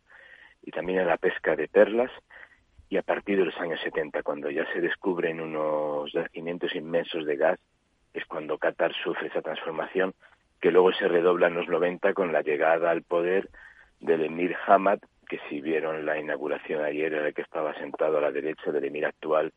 y 0.62 0.70
también 0.70 1.00
a 1.00 1.06
la 1.06 1.18
pesca 1.18 1.56
de 1.56 1.68
perlas 1.68 2.12
y 2.90 2.98
a 2.98 3.02
partir 3.02 3.40
de 3.40 3.46
los 3.46 3.58
años 3.58 3.80
70 3.82 4.22
cuando 4.22 4.52
ya 4.52 4.72
se 4.72 4.82
descubren 4.82 5.42
unos 5.42 6.14
yacimientos 6.14 6.76
inmensos 6.76 7.26
de 7.26 7.38
gas 7.38 7.60
es 8.14 8.24
cuando 8.26 8.60
Qatar 8.60 8.94
sufre 9.04 9.30
esa 9.30 9.42
transformación 9.42 10.14
que 10.60 10.70
luego 10.70 10.94
se 10.94 11.08
redobla 11.08 11.48
en 11.48 11.56
los 11.56 11.68
90 11.68 12.14
con 12.14 12.32
la 12.32 12.44
llegada 12.44 12.92
al 12.92 13.02
poder 13.02 13.50
del 14.00 14.26
emir 14.26 14.56
Hamad 14.68 15.00
que 15.32 15.40
si 15.48 15.62
vieron 15.62 16.06
la 16.06 16.20
inauguración 16.20 16.84
ayer 16.84 17.14
era 17.14 17.30
el 17.30 17.34
que 17.34 17.44
estaba 17.44 17.74
sentado 17.76 18.18
a 18.18 18.22
la 18.22 18.32
derecha 18.32 18.70
del 18.70 18.84
emir 18.84 19.06
actual 19.06 19.54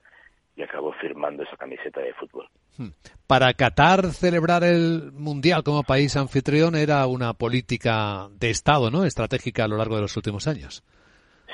y 0.55 0.63
acabó 0.63 0.93
firmando 0.93 1.43
esa 1.43 1.57
camiseta 1.57 2.01
de 2.01 2.15
fútbol. 2.15 2.47
Hmm. 2.79 2.91
Para 3.27 3.53
Qatar 3.55 4.05
celebrar 4.13 4.63
el 4.63 5.11
Mundial 5.13 5.65
como 5.65 5.83
país 5.83 6.17
anfitrión 6.17 6.77
era 6.77 7.09
una 7.09 7.33
política 7.33 8.29
de 8.39 8.51
Estado, 8.51 8.89
¿no? 8.93 9.05
Estratégica 9.05 9.65
a 9.65 9.69
lo 9.69 9.77
largo 9.77 9.97
de 9.97 10.03
los 10.03 10.17
últimos 10.17 10.47
años. 10.47 10.85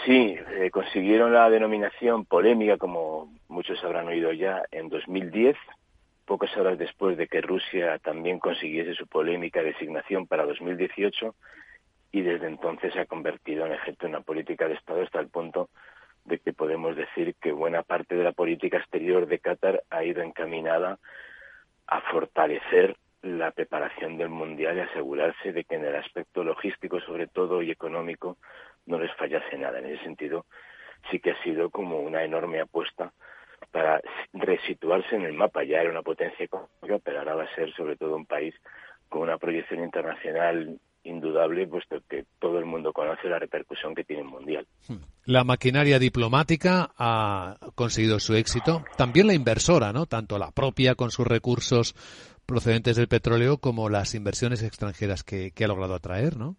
Sí, 0.04 0.36
eh, 0.58 0.70
consiguieron 0.70 1.32
la 1.32 1.48
denominación 1.48 2.26
polémica, 2.26 2.76
como 2.76 3.32
muchos 3.48 3.82
habrán 3.82 4.08
oído 4.08 4.32
ya, 4.34 4.60
en 4.70 4.90
2010, 4.90 5.56
pocas 6.26 6.54
horas 6.58 6.76
después 6.76 7.16
de 7.16 7.26
que 7.26 7.40
Rusia 7.40 7.98
también 8.00 8.38
consiguiese 8.38 8.92
su 8.92 9.06
polémica 9.06 9.62
designación 9.62 10.26
para 10.26 10.44
2018 10.44 11.34
y 12.12 12.22
desde 12.22 12.46
entonces 12.46 12.92
se 12.92 13.00
ha 13.00 13.06
convertido 13.06 13.66
en 13.66 13.72
efecto 13.72 14.06
en 14.06 14.14
una 14.14 14.22
política 14.22 14.66
de 14.68 14.74
Estado 14.74 15.02
hasta 15.02 15.20
el 15.20 15.28
punto 15.28 15.70
de 16.24 16.38
que 16.38 16.52
podemos 16.52 16.96
decir 16.96 17.34
que 17.40 17.52
buena 17.52 17.82
parte 17.82 18.14
de 18.14 18.24
la 18.24 18.32
política 18.32 18.78
exterior 18.78 19.26
de 19.26 19.38
Qatar 19.38 19.82
ha 19.90 20.04
ido 20.04 20.22
encaminada 20.22 20.98
a 21.86 22.00
fortalecer 22.02 22.96
la 23.22 23.50
preparación 23.50 24.16
del 24.16 24.28
Mundial 24.28 24.76
y 24.76 24.80
asegurarse 24.80 25.52
de 25.52 25.64
que 25.64 25.74
en 25.74 25.84
el 25.84 25.96
aspecto 25.96 26.42
logístico, 26.42 27.00
sobre 27.00 27.26
todo, 27.26 27.62
y 27.62 27.70
económico, 27.70 28.38
no 28.86 28.98
les 28.98 29.12
fallase 29.16 29.58
nada. 29.58 29.78
En 29.78 29.86
ese 29.86 30.04
sentido, 30.04 30.46
sí 31.10 31.20
que 31.20 31.32
ha 31.32 31.42
sido 31.42 31.70
como 31.70 32.00
una 32.00 32.24
enorme 32.24 32.60
apuesta 32.60 33.12
para 33.70 34.00
resituarse 34.32 35.16
en 35.16 35.22
el 35.22 35.34
mapa. 35.34 35.64
Ya 35.64 35.80
era 35.80 35.90
una 35.90 36.02
potencia 36.02 36.44
económica, 36.44 36.98
pero 37.04 37.18
ahora 37.18 37.34
va 37.34 37.44
a 37.44 37.54
ser 37.54 37.72
sobre 37.74 37.96
todo 37.96 38.16
un 38.16 38.26
país 38.26 38.54
con 39.08 39.22
una 39.22 39.36
proyección 39.36 39.82
internacional 39.82 40.78
indudable, 41.04 41.66
puesto 41.66 42.00
que 42.08 42.24
todo 42.38 42.58
el 42.58 42.66
mundo 42.66 42.92
conoce 42.92 43.28
la 43.28 43.38
repercusión 43.38 43.94
que 43.94 44.04
tiene 44.04 44.22
el 44.22 44.28
Mundial. 44.28 44.66
Hmm. 44.88 44.96
La 45.24 45.44
maquinaria 45.44 45.98
diplomática 45.98 46.90
ha 46.96 47.56
conseguido 47.74 48.18
su 48.20 48.34
éxito, 48.34 48.84
también 48.96 49.26
la 49.26 49.34
inversora, 49.34 49.92
¿no? 49.92 50.06
Tanto 50.06 50.38
la 50.38 50.50
propia 50.50 50.94
con 50.94 51.10
sus 51.10 51.26
recursos 51.26 51.94
procedentes 52.46 52.96
del 52.96 53.08
petróleo 53.08 53.58
como 53.58 53.88
las 53.88 54.14
inversiones 54.14 54.62
extranjeras 54.62 55.22
que, 55.22 55.52
ha 55.62 55.68
logrado 55.68 55.94
atraer, 55.94 56.36
¿no? 56.36 56.56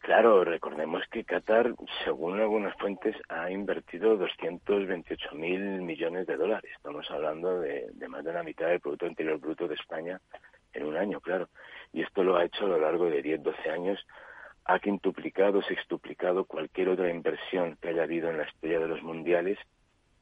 Claro, 0.00 0.44
recordemos 0.44 1.02
que 1.10 1.24
Qatar, 1.24 1.74
según 2.04 2.38
algunas 2.38 2.76
fuentes, 2.78 3.16
ha 3.28 3.50
invertido 3.50 4.16
228 4.16 5.34
mil 5.34 5.80
millones 5.80 6.26
de 6.26 6.36
dólares. 6.36 6.70
Estamos 6.76 7.10
hablando 7.10 7.60
de, 7.60 7.86
de 7.94 8.08
más 8.08 8.22
de 8.22 8.32
la 8.34 8.42
mitad 8.42 8.66
del 8.66 8.80
Producto 8.80 9.06
Interior 9.06 9.38
Bruto 9.38 9.66
de 9.66 9.74
España 9.74 10.20
en 10.74 10.84
un 10.84 10.96
año, 10.96 11.20
claro 11.20 11.48
y 11.94 12.02
esto 12.02 12.24
lo 12.24 12.36
ha 12.36 12.44
hecho 12.44 12.66
a 12.66 12.68
lo 12.68 12.78
largo 12.78 13.08
de 13.08 13.22
10, 13.22 13.42
12 13.42 13.70
años, 13.70 14.04
ha 14.64 14.80
quintuplicado, 14.80 15.62
sextuplicado 15.62 16.44
cualquier 16.44 16.88
otra 16.88 17.08
inversión 17.08 17.78
que 17.80 17.88
haya 17.88 18.02
habido 18.02 18.28
en 18.28 18.38
la 18.38 18.48
historia 18.48 18.80
de 18.80 18.88
los 18.88 19.02
mundiales 19.02 19.58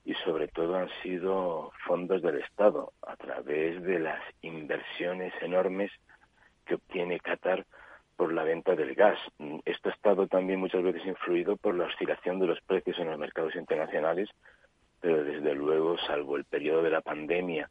y 0.05 0.15
sobre 0.17 0.49
todo 0.49 0.77
han 0.77 0.91
sido 1.03 1.73
fondos 1.87 2.21
del 2.23 2.41
Estado 2.41 2.93
a 3.07 3.17
través 3.17 3.83
de 3.83 4.01
las 4.01 4.21
inversiones 4.43 5.33
enormes 5.41 5.91
que 6.67 6.75
obtiene 6.75 7.21
Qatar 7.21 7.65
por 8.17 8.35
la 8.35 8.45
venta 8.45 8.77
del 8.77 8.95
gas. 8.95 9.19
Esto 9.65 9.89
ha 9.89 9.93
estado 9.93 10.27
también 10.27 10.61
muchas 10.61 10.83
veces 10.83 11.07
influido 11.07 11.57
por 11.57 11.75
la 11.75 11.87
oscilación 11.87 12.39
de 12.39 12.49
los 12.49 12.61
precios 12.61 12.99
en 12.99 13.09
los 13.09 13.19
mercados 13.19 13.55
internacionales, 13.57 14.29
pero 15.01 15.25
desde 15.25 15.55
luego, 15.55 15.97
salvo 16.07 16.37
el 16.37 16.45
periodo 16.45 16.83
de 16.83 16.91
la 16.91 17.01
pandemia 17.01 17.71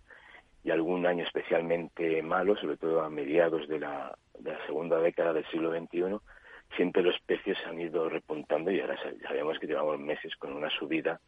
y 0.63 0.72
algún 0.72 1.06
año 1.06 1.24
especialmente 1.24 2.22
malo, 2.22 2.56
sobre 2.56 2.77
todo 2.77 3.01
a 3.01 3.10
mediados 3.10 3.68
de 3.68 3.80
la, 3.80 4.15
de 4.39 4.51
la 4.51 4.65
segunda 4.65 5.00
década 5.00 5.34
del 5.34 5.46
siglo 5.48 5.72
XXI, 5.72 6.20
siempre 6.75 7.03
los 7.03 7.20
precios 7.25 7.58
han 7.65 7.80
ido 7.80 8.10
repuntando 8.10 8.72
y 8.72 8.80
ahora 8.80 8.98
sabemos 9.27 9.60
que 9.60 9.68
llevamos 9.68 10.00
meses 10.00 10.36
con 10.38 10.53
una 10.53 10.70
subida 10.70 11.20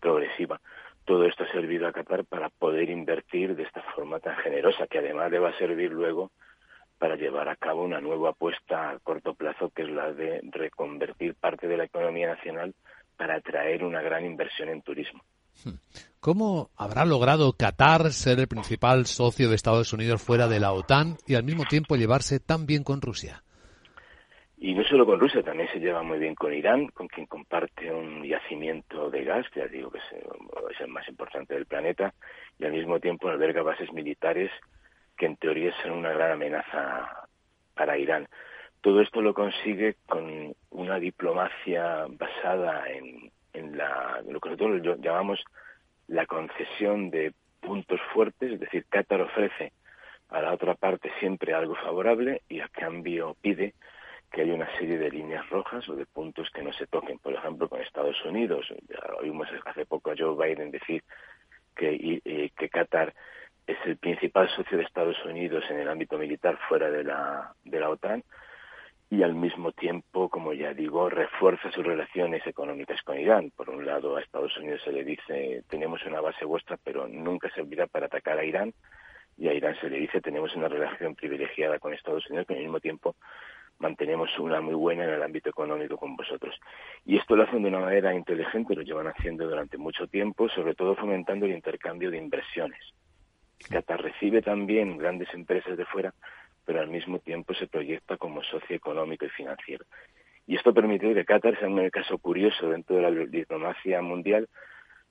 progresiva. 0.00 0.60
Todo 1.04 1.24
esto 1.24 1.44
ha 1.44 1.52
servido 1.52 1.86
a 1.86 1.92
Qatar 1.92 2.24
para 2.24 2.48
poder 2.48 2.90
invertir 2.90 3.54
de 3.54 3.62
esta 3.62 3.82
forma 3.94 4.18
tan 4.20 4.36
generosa, 4.38 4.86
que 4.86 4.98
además 4.98 5.30
le 5.30 5.38
va 5.38 5.50
a 5.50 5.58
servir 5.58 5.92
luego 5.92 6.30
para 6.98 7.16
llevar 7.16 7.48
a 7.48 7.56
cabo 7.56 7.84
una 7.84 8.00
nueva 8.00 8.30
apuesta 8.30 8.90
a 8.90 8.98
corto 8.98 9.34
plazo, 9.34 9.70
que 9.70 9.82
es 9.82 9.90
la 9.90 10.12
de 10.12 10.40
reconvertir 10.50 11.34
parte 11.34 11.68
de 11.68 11.76
la 11.76 11.84
economía 11.84 12.28
nacional 12.28 12.74
para 13.16 13.36
atraer 13.36 13.84
una 13.84 14.02
gran 14.02 14.24
inversión 14.24 14.68
en 14.68 14.82
turismo. 14.82 15.22
¿Cómo 16.20 16.70
habrá 16.76 17.04
logrado 17.04 17.52
Qatar 17.52 18.10
ser 18.10 18.40
el 18.40 18.48
principal 18.48 19.06
socio 19.06 19.48
de 19.48 19.54
Estados 19.54 19.92
Unidos 19.92 20.22
fuera 20.22 20.48
de 20.48 20.60
la 20.60 20.72
OTAN 20.72 21.16
y 21.26 21.34
al 21.34 21.44
mismo 21.44 21.64
tiempo 21.64 21.96
llevarse 21.96 22.40
tan 22.40 22.66
bien 22.66 22.82
con 22.82 23.00
Rusia? 23.00 23.42
Y 24.58 24.74
no 24.74 24.82
solo 24.84 25.04
con 25.04 25.20
Rusia, 25.20 25.42
también 25.42 25.68
se 25.70 25.78
lleva 25.78 26.02
muy 26.02 26.18
bien 26.18 26.34
con 26.34 26.52
Irán, 26.52 26.88
con 26.88 27.08
quien 27.08 27.26
comparte 27.26 27.92
un 27.92 28.24
yacimiento 28.24 29.10
de 29.10 29.22
gas, 29.22 29.46
que 29.50 29.60
ya 29.60 29.66
digo 29.66 29.90
que 29.90 29.98
es, 29.98 30.80
el 30.80 30.88
más 30.88 31.06
importante 31.08 31.54
del 31.54 31.66
planeta, 31.66 32.14
y 32.58 32.64
al 32.64 32.72
mismo 32.72 32.98
tiempo 32.98 33.28
alberga 33.28 33.62
bases 33.62 33.92
militares 33.92 34.50
que 35.16 35.26
en 35.26 35.36
teoría 35.36 35.72
son 35.82 35.92
una 35.92 36.12
gran 36.12 36.32
amenaza 36.32 37.28
para 37.74 37.98
Irán. 37.98 38.28
Todo 38.80 39.00
esto 39.02 39.20
lo 39.20 39.34
consigue 39.34 39.96
con 40.06 40.54
una 40.70 40.98
diplomacia 40.98 42.06
basada 42.08 42.90
en, 42.90 43.30
en 43.56 43.76
la, 43.76 44.22
lo 44.28 44.40
que 44.40 44.50
nosotros 44.50 44.98
llamamos 45.00 45.42
la 46.08 46.26
concesión 46.26 47.10
de 47.10 47.32
puntos 47.60 48.00
fuertes, 48.12 48.52
es 48.52 48.60
decir, 48.60 48.86
Qatar 48.88 49.20
ofrece 49.20 49.72
a 50.28 50.40
la 50.40 50.52
otra 50.52 50.74
parte 50.74 51.10
siempre 51.20 51.54
algo 51.54 51.74
favorable 51.74 52.42
y 52.48 52.60
a 52.60 52.68
cambio 52.68 53.36
pide 53.40 53.74
que 54.30 54.42
hay 54.42 54.50
una 54.50 54.70
serie 54.76 54.98
de 54.98 55.10
líneas 55.10 55.48
rojas 55.50 55.88
o 55.88 55.94
de 55.94 56.06
puntos 56.06 56.50
que 56.50 56.62
no 56.62 56.72
se 56.72 56.86
toquen. 56.86 57.18
Por 57.18 57.32
ejemplo, 57.32 57.68
con 57.68 57.80
Estados 57.80 58.22
Unidos, 58.24 58.66
ya 58.88 58.98
oímos 59.20 59.48
hace 59.64 59.86
poco 59.86 60.10
a 60.10 60.14
Joe 60.18 60.36
Biden 60.36 60.70
decir 60.70 61.02
que, 61.74 62.20
eh, 62.24 62.50
que 62.56 62.68
Qatar 62.68 63.14
es 63.66 63.78
el 63.84 63.96
principal 63.96 64.48
socio 64.50 64.78
de 64.78 64.84
Estados 64.84 65.16
Unidos 65.24 65.64
en 65.70 65.80
el 65.80 65.88
ámbito 65.88 66.18
militar 66.18 66.58
fuera 66.68 66.90
de 66.90 67.04
la, 67.04 67.54
de 67.64 67.80
la 67.80 67.90
OTAN 67.90 68.22
y 69.08 69.22
al 69.22 69.34
mismo 69.34 69.72
tiempo, 69.72 70.28
como 70.28 70.52
ya 70.52 70.74
digo, 70.74 71.08
refuerza 71.08 71.70
sus 71.70 71.86
relaciones 71.86 72.44
económicas 72.46 73.00
con 73.02 73.18
Irán. 73.18 73.52
Por 73.54 73.70
un 73.70 73.86
lado, 73.86 74.16
a 74.16 74.20
Estados 74.20 74.56
Unidos 74.56 74.80
se 74.84 74.92
le 74.92 75.04
dice 75.04 75.62
tenemos 75.68 76.04
una 76.06 76.20
base 76.20 76.44
vuestra, 76.44 76.76
pero 76.82 77.06
nunca 77.06 77.48
servirá 77.54 77.86
para 77.86 78.06
atacar 78.06 78.38
a 78.38 78.44
Irán. 78.44 78.74
Y 79.38 79.48
a 79.48 79.54
Irán 79.54 79.76
se 79.80 79.90
le 79.90 79.98
dice 79.98 80.20
tenemos 80.20 80.56
una 80.56 80.68
relación 80.68 81.14
privilegiada 81.14 81.78
con 81.78 81.94
Estados 81.94 82.26
Unidos, 82.28 82.46
pero 82.48 82.58
al 82.58 82.64
mismo 82.64 82.80
tiempo 82.80 83.14
mantenemos 83.78 84.36
una 84.38 84.60
muy 84.60 84.74
buena 84.74 85.04
en 85.04 85.10
el 85.10 85.22
ámbito 85.22 85.50
económico 85.50 85.96
con 85.96 86.16
vosotros. 86.16 86.58
Y 87.04 87.16
esto 87.16 87.36
lo 87.36 87.44
hacen 87.44 87.62
de 87.62 87.68
una 87.68 87.80
manera 87.80 88.12
inteligente, 88.12 88.74
lo 88.74 88.82
llevan 88.82 89.06
haciendo 89.06 89.46
durante 89.46 89.78
mucho 89.78 90.08
tiempo, 90.08 90.48
sobre 90.48 90.74
todo 90.74 90.96
fomentando 90.96 91.46
el 91.46 91.52
intercambio 91.52 92.10
de 92.10 92.18
inversiones. 92.18 92.80
Qatar 93.70 94.02
recibe 94.02 94.42
también 94.42 94.98
grandes 94.98 95.32
empresas 95.32 95.76
de 95.76 95.84
fuera, 95.84 96.12
pero 96.66 96.80
al 96.80 96.88
mismo 96.88 97.20
tiempo 97.20 97.54
se 97.54 97.68
proyecta 97.68 98.18
como 98.18 98.42
socio 98.42 98.76
económico 98.76 99.24
y 99.24 99.30
financiero. 99.30 99.86
Y 100.46 100.56
esto 100.56 100.74
permite 100.74 101.14
que 101.14 101.24
Qatar 101.24 101.58
sea 101.58 101.68
un 101.68 101.88
caso 101.90 102.18
curioso 102.18 102.68
dentro 102.68 102.96
de 102.96 103.02
la 103.02 103.10
diplomacia 103.10 104.02
mundial, 104.02 104.48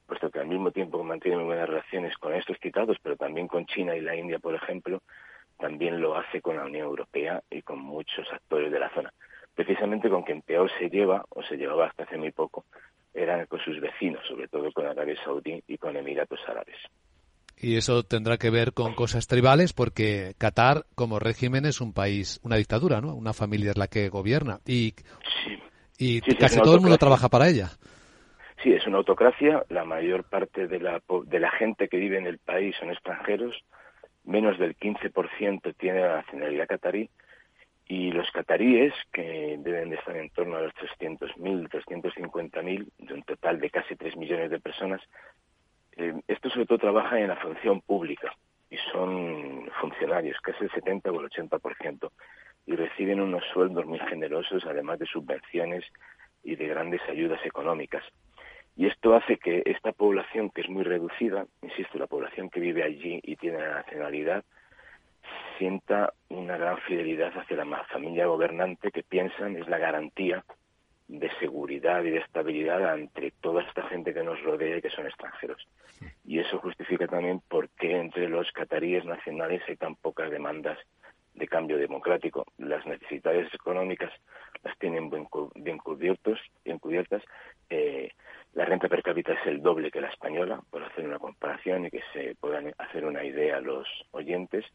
puesto 0.05 0.29
que 0.29 0.39
al 0.39 0.47
mismo 0.47 0.71
tiempo 0.71 1.03
mantiene 1.03 1.37
muy 1.37 1.45
buenas 1.45 1.67
relaciones 1.67 2.15
con 2.17 2.35
estos 2.35 2.57
citados, 2.61 2.97
pero 3.01 3.15
también 3.15 3.47
con 3.47 3.65
China 3.65 3.95
y 3.95 4.01
la 4.01 4.15
India, 4.15 4.37
por 4.37 4.53
ejemplo, 4.53 5.01
también 5.57 5.99
lo 5.99 6.15
hace 6.15 6.41
con 6.41 6.57
la 6.57 6.65
Unión 6.65 6.85
Europea 6.85 7.41
y 7.49 7.61
con 7.61 7.79
muchos 7.79 8.31
actores 8.31 8.71
de 8.71 8.79
la 8.79 8.89
zona. 8.89 9.13
Precisamente 9.55 10.09
con 10.09 10.23
quien 10.23 10.41
peor 10.41 10.69
se 10.77 10.89
lleva, 10.89 11.23
o 11.29 11.41
se 11.43 11.55
llevaba 11.55 11.87
hasta 11.87 12.03
hace 12.03 12.17
muy 12.17 12.31
poco, 12.31 12.65
eran 13.13 13.45
con 13.45 13.59
sus 13.61 13.79
vecinos, 13.79 14.25
sobre 14.27 14.49
todo 14.49 14.71
con 14.73 14.85
Arabia 14.85 15.15
Saudí 15.23 15.63
y 15.67 15.77
con 15.77 15.95
Emiratos 15.95 16.39
Árabes. 16.47 16.77
Y 17.57 17.77
eso 17.77 18.03
tendrá 18.03 18.37
que 18.37 18.49
ver 18.49 18.73
con 18.73 18.93
cosas 18.93 19.27
tribales, 19.27 19.73
porque 19.73 20.33
Qatar, 20.37 20.85
como 20.95 21.19
régimen, 21.19 21.65
es 21.65 21.81
un 21.81 21.93
país, 21.93 22.39
una 22.43 22.57
dictadura, 22.57 23.01
¿no? 23.01 23.15
Una 23.15 23.33
familia 23.33 23.71
es 23.71 23.77
la 23.77 23.87
que 23.87 24.09
gobierna. 24.09 24.59
Y, 24.65 24.93
y 25.97 26.21
casi 26.35 26.59
todo 26.59 26.75
el 26.75 26.81
mundo 26.81 26.97
trabaja 26.97 27.29
para 27.29 27.47
ella. 27.47 27.69
Sí, 28.61 28.73
es 28.73 28.85
una 28.87 28.97
autocracia. 28.97 29.63
La 29.69 29.85
mayor 29.85 30.25
parte 30.25 30.67
de 30.67 30.79
la, 30.79 31.01
de 31.25 31.39
la 31.39 31.51
gente 31.51 31.87
que 31.87 31.97
vive 31.97 32.17
en 32.17 32.27
el 32.27 32.39
país 32.39 32.75
son 32.79 32.89
extranjeros 32.89 33.55
menos 34.25 34.57
del 34.57 34.75
15% 34.77 35.75
tiene 35.77 36.01
la 36.01 36.17
nacionalidad 36.17 36.67
catarí 36.67 37.09
y 37.87 38.11
los 38.11 38.29
cataríes, 38.31 38.93
que 39.13 39.57
deben 39.59 39.91
de 39.91 39.97
estar 39.97 40.17
en 40.17 40.29
torno 40.31 40.57
a 40.57 40.61
los 40.61 40.73
300.000, 40.73 41.69
350.000, 41.69 42.89
de 42.97 43.13
un 43.13 43.21
total 43.23 43.59
de 43.59 43.69
casi 43.69 43.95
3 43.95 44.17
millones 44.17 44.49
de 44.49 44.59
personas, 44.59 45.01
eh, 45.97 46.13
esto 46.27 46.49
sobre 46.49 46.65
todo 46.65 46.77
trabaja 46.77 47.19
en 47.19 47.29
la 47.29 47.37
función 47.37 47.81
pública 47.81 48.33
y 48.69 48.77
son 48.91 49.69
funcionarios, 49.79 50.37
casi 50.41 50.63
el 50.63 50.71
70 50.71 51.11
o 51.11 51.21
el 51.21 51.29
80%, 51.29 52.09
y 52.65 52.75
reciben 52.75 53.21
unos 53.21 53.43
sueldos 53.53 53.85
muy 53.85 53.99
generosos, 53.99 54.65
además 54.65 54.99
de 54.99 55.05
subvenciones 55.05 55.85
y 56.43 56.55
de 56.55 56.67
grandes 56.67 57.01
ayudas 57.07 57.39
económicas. 57.45 58.03
Y 58.75 58.87
esto 58.87 59.15
hace 59.15 59.37
que 59.37 59.63
esta 59.65 59.93
población, 59.93 60.49
que 60.49 60.61
es 60.61 60.69
muy 60.69 60.83
reducida, 60.83 61.45
insisto, 61.61 61.97
la 61.97 62.07
población 62.07 62.49
que 62.49 62.59
vive 62.59 62.83
allí 62.83 63.21
y 63.23 63.37
tiene 63.37 63.59
la 63.59 63.75
nacionalidad, 63.75 64.43
sienta 65.57 66.13
una 66.29 66.57
gran 66.57 66.77
fidelidad 66.79 67.31
hacia 67.37 67.57
la 67.57 67.83
familia 67.85 68.25
gobernante 68.25 68.91
que 68.91 69.03
piensan 69.03 69.55
es 69.55 69.67
la 69.69 69.77
garantía 69.77 70.43
de 71.07 71.29
seguridad 71.39 72.03
y 72.03 72.09
de 72.09 72.19
estabilidad 72.19 72.89
ante 72.89 73.31
toda 73.41 73.63
esta 73.63 73.83
gente 73.89 74.13
que 74.13 74.23
nos 74.23 74.41
rodea 74.41 74.77
y 74.77 74.81
que 74.81 74.89
son 74.89 75.05
extranjeros. 75.05 75.67
Y 76.23 76.39
eso 76.39 76.57
justifica 76.59 77.07
también 77.07 77.41
por 77.47 77.69
qué 77.69 77.97
entre 77.97 78.27
los 78.27 78.51
cataríes 78.51 79.05
nacionales 79.05 79.61
hay 79.67 79.77
tan 79.77 79.95
pocas 79.95 80.31
demandas 80.31 80.79
de 81.35 81.47
cambio 81.47 81.77
democrático. 81.77 82.45
Las 82.57 82.85
necesidades 82.85 83.53
económicas 83.53 84.11
las 84.63 84.77
tienen 84.79 85.09
bien, 85.09 85.77
cubiertos, 85.77 86.39
bien 86.63 86.79
cubiertas. 86.79 87.21
Eh, 87.69 88.09
la 88.53 88.65
renta 88.65 88.87
per 88.87 89.03
cápita 89.03 89.33
es 89.33 89.45
el 89.45 89.61
doble 89.61 89.91
que 89.91 90.01
la 90.01 90.09
española, 90.09 90.61
por 90.71 90.83
hacer 90.83 91.05
una 91.05 91.19
comparación 91.19 91.85
y 91.85 91.91
que 91.91 92.01
se 92.13 92.35
puedan 92.35 92.73
hacer 92.77 93.05
una 93.05 93.23
idea 93.23 93.59
los 93.59 93.87
oyentes. 94.11 94.65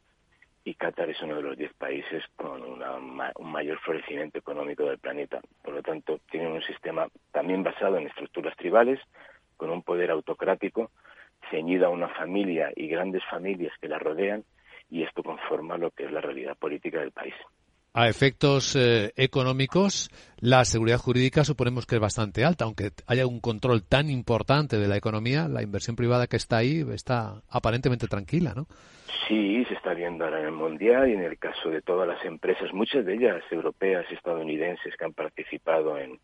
Y 0.64 0.74
Qatar 0.74 1.08
es 1.08 1.20
uno 1.22 1.36
de 1.36 1.42
los 1.42 1.56
diez 1.56 1.72
países 1.74 2.22
con 2.36 2.62
un 2.62 3.16
mayor 3.50 3.78
florecimiento 3.80 4.38
económico 4.38 4.84
del 4.84 4.98
planeta. 4.98 5.40
Por 5.62 5.74
lo 5.74 5.82
tanto, 5.82 6.20
tienen 6.30 6.52
un 6.52 6.62
sistema 6.62 7.08
también 7.32 7.62
basado 7.62 7.96
en 7.96 8.06
estructuras 8.06 8.56
tribales, 8.56 9.00
con 9.56 9.70
un 9.70 9.82
poder 9.82 10.10
autocrático, 10.10 10.90
ceñido 11.50 11.86
a 11.86 11.90
una 11.90 12.08
familia 12.08 12.72
y 12.76 12.88
grandes 12.88 13.22
familias 13.30 13.72
que 13.80 13.88
la 13.88 13.98
rodean, 13.98 14.44
y 14.90 15.02
esto 15.02 15.22
conforma 15.22 15.78
lo 15.78 15.90
que 15.90 16.04
es 16.04 16.12
la 16.12 16.20
realidad 16.20 16.56
política 16.56 17.00
del 17.00 17.12
país. 17.12 17.34
A 17.92 18.08
efectos 18.08 18.76
eh, 18.76 19.12
económicos, 19.16 20.10
la 20.38 20.64
seguridad 20.64 20.98
jurídica 20.98 21.42
suponemos 21.42 21.86
que 21.86 21.96
es 21.96 22.00
bastante 22.00 22.44
alta, 22.44 22.64
aunque 22.64 22.90
haya 23.08 23.26
un 23.26 23.40
control 23.40 23.82
tan 23.82 24.10
importante 24.10 24.78
de 24.78 24.86
la 24.86 24.96
economía, 24.96 25.48
la 25.48 25.62
inversión 25.62 25.96
privada 25.96 26.28
que 26.28 26.36
está 26.36 26.58
ahí 26.58 26.86
está 26.92 27.42
aparentemente 27.50 28.06
tranquila, 28.06 28.52
¿no? 28.54 28.66
Sí, 29.26 29.64
se 29.64 29.74
está 29.74 29.92
viendo 29.92 30.24
ahora 30.24 30.38
en 30.38 30.46
el 30.46 30.52
mundial 30.52 31.10
y 31.10 31.14
en 31.14 31.24
el 31.24 31.36
caso 31.36 31.68
de 31.68 31.82
todas 31.82 32.06
las 32.06 32.24
empresas, 32.24 32.72
muchas 32.72 33.04
de 33.04 33.14
ellas 33.14 33.42
europeas 33.50 34.06
y 34.08 34.14
estadounidenses 34.14 34.96
que 34.96 35.04
han 35.04 35.12
participado 35.12 35.98
en, 35.98 36.20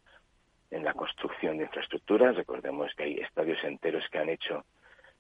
en 0.70 0.84
la 0.84 0.94
construcción 0.94 1.58
de 1.58 1.64
infraestructuras. 1.64 2.36
Recordemos 2.36 2.92
que 2.96 3.02
hay 3.02 3.14
estadios 3.14 3.58
enteros 3.64 4.04
que 4.12 4.18
han 4.18 4.28
hecho 4.28 4.64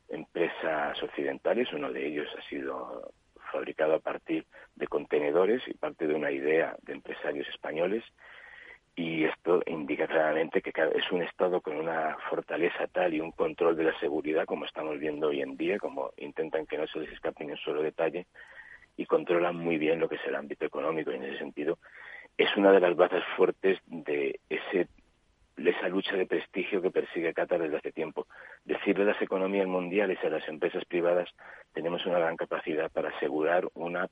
empresas 0.08 1.02
occidentales, 1.02 1.72
uno 1.72 1.90
de 1.90 2.06
ellos 2.06 2.28
ha 2.38 2.48
sido 2.48 3.12
fabricado 3.56 3.94
a 3.94 4.00
partir 4.00 4.44
de 4.74 4.86
contenedores 4.86 5.62
y 5.66 5.72
parte 5.72 6.06
de 6.06 6.14
una 6.14 6.30
idea 6.30 6.76
de 6.82 6.92
empresarios 6.92 7.48
españoles. 7.48 8.04
Y 8.94 9.24
esto 9.24 9.62
indica 9.66 10.06
claramente 10.06 10.60
que 10.60 10.70
es 10.70 11.10
un 11.10 11.22
Estado 11.22 11.60
con 11.62 11.76
una 11.76 12.16
fortaleza 12.28 12.86
tal 12.86 13.14
y 13.14 13.20
un 13.20 13.32
control 13.32 13.76
de 13.76 13.84
la 13.84 13.98
seguridad, 13.98 14.44
como 14.44 14.66
estamos 14.66 14.98
viendo 14.98 15.28
hoy 15.28 15.40
en 15.40 15.56
día, 15.56 15.78
como 15.78 16.12
intentan 16.18 16.66
que 16.66 16.78
no 16.78 16.86
se 16.86 17.00
les 17.00 17.12
escape 17.12 17.44
ni 17.44 17.52
un 17.52 17.58
solo 17.58 17.82
detalle, 17.82 18.26
y 18.96 19.06
controlan 19.06 19.56
muy 19.56 19.78
bien 19.78 20.00
lo 20.00 20.08
que 20.08 20.16
es 20.16 20.26
el 20.26 20.34
ámbito 20.34 20.66
económico. 20.66 21.10
Y 21.10 21.16
en 21.16 21.24
ese 21.24 21.38
sentido, 21.38 21.78
es 22.36 22.54
una 22.56 22.72
de 22.72 22.80
las 22.80 22.94
bazas 22.94 23.24
fuertes 23.36 23.78
de 23.86 24.38
ese 24.50 24.88
esa 25.56 25.88
lucha 25.88 26.16
de 26.16 26.26
prestigio 26.26 26.82
que 26.82 26.90
persigue 26.90 27.32
Qatar 27.34 27.60
desde 27.60 27.78
hace 27.78 27.92
tiempo. 27.92 28.26
Decirle 28.64 29.04
a 29.04 29.12
las 29.12 29.22
economías 29.22 29.66
mundiales 29.66 30.18
y 30.22 30.26
a 30.26 30.30
las 30.30 30.46
empresas 30.48 30.84
privadas 30.84 31.28
tenemos 31.72 32.04
una 32.06 32.18
gran 32.18 32.36
capacidad 32.36 32.90
para 32.90 33.10
asegurar 33.10 33.68
una 33.74 34.08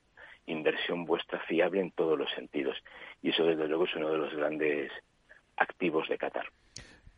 inversión 0.47 1.05
vuestra 1.05 1.39
fiable 1.41 1.81
en 1.81 1.91
todos 1.91 2.17
los 2.17 2.29
sentidos. 2.31 2.77
Y 3.21 3.29
eso, 3.29 3.45
desde 3.45 3.67
luego, 3.67 3.85
es 3.85 3.95
uno 3.95 4.11
de 4.11 4.17
los 4.17 4.33
grandes 4.35 4.91
activos 5.57 6.07
de 6.09 6.17
Qatar. 6.17 6.45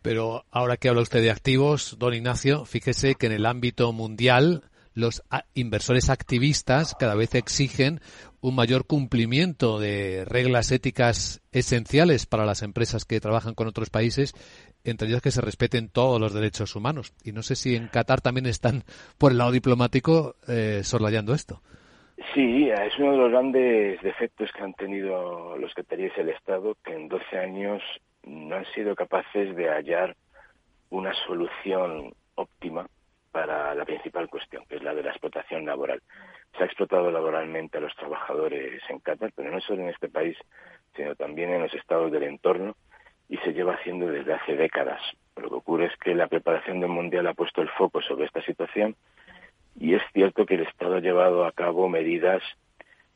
Pero 0.01 0.45
ahora 0.51 0.77
que 0.77 0.89
habla 0.89 1.01
usted 1.01 1.21
de 1.21 1.31
activos, 1.31 1.97
don 1.99 2.13
Ignacio, 2.13 2.65
fíjese 2.65 3.15
que 3.15 3.25
en 3.25 3.33
el 3.33 3.45
ámbito 3.45 3.91
mundial 3.91 4.63
los 4.97 5.21
inversores 5.53 6.09
activistas 6.09 6.95
cada 6.99 7.13
vez 7.13 7.35
exigen 7.35 7.99
un 8.41 8.55
mayor 8.55 8.87
cumplimiento 8.87 9.79
de 9.79 10.25
reglas 10.25 10.71
éticas 10.71 11.41
esenciales 11.51 12.25
para 12.25 12.45
las 12.45 12.63
empresas 12.63 13.05
que 13.05 13.19
trabajan 13.19 13.53
con 13.53 13.67
otros 13.67 13.91
países, 13.91 14.33
entre 14.83 15.07
ellos 15.07 15.21
que 15.21 15.31
se 15.31 15.41
respeten 15.41 15.89
todos 15.89 16.19
los 16.19 16.33
derechos 16.33 16.75
humanos. 16.75 17.13
Y 17.23 17.31
no 17.31 17.43
sé 17.43 17.55
si 17.55 17.75
en 17.75 17.89
Qatar 17.89 18.21
también 18.21 18.47
están, 18.47 18.83
por 19.19 19.31
el 19.31 19.37
lado 19.37 19.51
diplomático, 19.51 20.35
eh, 20.47 20.81
sorlayando 20.83 21.33
esto. 21.33 21.61
Sí, 22.33 22.69
es 22.69 22.97
uno 22.97 23.11
de 23.11 23.17
los 23.17 23.31
grandes 23.31 24.01
defectos 24.01 24.49
que 24.51 24.63
han 24.63 24.73
tenido 24.73 25.55
los 25.57 25.73
qataríes 25.75 26.17
el 26.17 26.29
Estado, 26.29 26.75
que 26.83 26.95
en 26.95 27.07
12 27.07 27.37
años 27.37 27.83
no 28.23 28.55
han 28.55 28.65
sido 28.73 28.95
capaces 28.95 29.55
de 29.55 29.69
hallar 29.69 30.15
una 30.89 31.13
solución 31.27 32.13
óptima 32.33 32.87
la 33.45 33.85
principal 33.85 34.29
cuestión, 34.29 34.65
que 34.67 34.77
es 34.77 34.83
la 34.83 34.95
de 34.95 35.03
la 35.03 35.11
explotación 35.11 35.65
laboral. 35.65 36.01
Se 36.57 36.63
ha 36.63 36.65
explotado 36.65 37.11
laboralmente 37.11 37.77
a 37.77 37.81
los 37.81 37.95
trabajadores 37.95 38.81
en 38.89 38.99
Qatar, 38.99 39.31
pero 39.35 39.51
no 39.51 39.61
solo 39.61 39.83
en 39.83 39.89
este 39.89 40.09
país, 40.09 40.37
sino 40.95 41.15
también 41.15 41.51
en 41.51 41.61
los 41.61 41.73
estados 41.73 42.11
del 42.11 42.23
entorno, 42.23 42.75
y 43.29 43.37
se 43.37 43.53
lleva 43.53 43.75
haciendo 43.75 44.07
desde 44.07 44.33
hace 44.33 44.55
décadas. 44.55 45.01
Lo 45.35 45.49
que 45.49 45.55
ocurre 45.55 45.85
es 45.85 45.97
que 45.97 46.15
la 46.15 46.27
preparación 46.27 46.79
del 46.79 46.89
Mundial 46.89 47.27
ha 47.27 47.33
puesto 47.33 47.61
el 47.61 47.69
foco 47.69 48.01
sobre 48.01 48.25
esta 48.25 48.41
situación 48.41 48.95
y 49.79 49.93
es 49.93 50.01
cierto 50.13 50.45
que 50.45 50.55
el 50.55 50.61
Estado 50.61 50.95
ha 50.95 51.01
llevado 51.01 51.45
a 51.45 51.51
cabo 51.51 51.87
medidas 51.87 52.41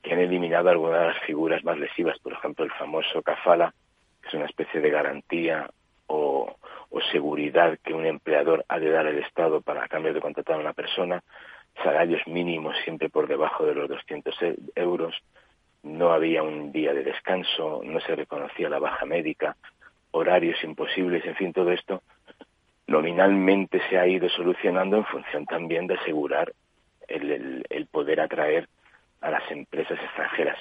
que 0.03 0.13
han 0.13 0.19
eliminado 0.19 0.69
algunas 0.69 0.99
de 0.99 1.07
las 1.07 1.19
figuras 1.23 1.63
más 1.63 1.77
lesivas, 1.77 2.19
por 2.19 2.33
ejemplo, 2.33 2.65
el 2.65 2.71
famoso 2.71 3.21
kafala, 3.21 3.73
que 4.21 4.27
es 4.27 4.33
una 4.33 4.45
especie 4.45 4.79
de 4.79 4.89
garantía 4.89 5.69
o, 6.07 6.55
seguridad 7.11 7.77
que 7.83 7.93
un 7.93 8.05
empleador 8.05 8.65
ha 8.67 8.79
de 8.79 8.89
dar 8.89 9.07
al 9.07 9.17
Estado 9.19 9.61
para 9.61 9.85
a 9.85 9.87
cambio 9.87 10.13
de 10.13 10.19
contratar 10.19 10.57
a 10.57 10.59
una 10.59 10.73
persona, 10.73 11.23
salarios 11.83 12.21
mínimos 12.27 12.75
siempre 12.83 13.09
por 13.09 13.27
debajo 13.27 13.65
de 13.65 13.75
los 13.75 13.87
200 13.87 14.41
e, 14.41 14.55
euros, 14.75 15.15
no 15.83 16.11
había 16.11 16.43
un 16.43 16.71
día 16.71 16.93
de 16.93 17.03
descanso, 17.03 17.81
no 17.83 17.99
se 18.01 18.15
reconocía 18.15 18.69
la 18.69 18.79
baja 18.79 19.05
médica, 19.05 19.55
horarios 20.11 20.61
imposibles, 20.63 21.25
en 21.25 21.35
fin, 21.35 21.53
todo 21.53 21.71
esto 21.71 22.03
nominalmente 22.87 23.81
se 23.89 23.97
ha 23.97 24.05
ido 24.05 24.27
solucionando 24.29 24.97
en 24.97 25.05
función 25.05 25.45
también 25.45 25.87
de 25.87 25.95
asegurar 25.95 26.51
el, 27.07 27.65
el, 27.69 27.85
poder 27.87 28.19
atraer 28.19 28.67
a 29.21 29.31
las 29.31 29.49
empresas 29.49 29.97
extranjeras. 29.99 30.57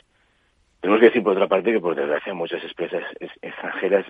Tenemos 0.81 1.01
que 1.01 1.07
decir, 1.07 1.23
por 1.23 1.33
otra 1.33 1.49
parte, 1.49 1.73
que 1.73 1.81
por 1.81 1.95
desgracia 1.95 2.33
muchas 2.33 2.63
empresas 2.63 3.03
extranjeras 3.43 4.07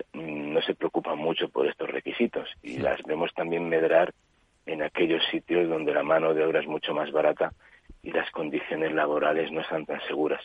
no 0.53 0.61
se 0.61 0.75
preocupan 0.75 1.17
mucho 1.17 1.49
por 1.49 1.67
estos 1.67 1.89
requisitos 1.89 2.49
y 2.61 2.77
las 2.77 3.01
vemos 3.03 3.33
también 3.33 3.67
medrar 3.69 4.13
en 4.65 4.83
aquellos 4.83 5.23
sitios 5.31 5.67
donde 5.69 5.93
la 5.93 6.03
mano 6.03 6.33
de 6.33 6.43
obra 6.43 6.59
es 6.59 6.67
mucho 6.67 6.93
más 6.93 7.11
barata 7.11 7.51
y 8.03 8.11
las 8.11 8.29
condiciones 8.31 8.93
laborales 8.93 9.51
no 9.51 9.61
están 9.61 9.85
tan 9.85 10.01
seguras. 10.07 10.41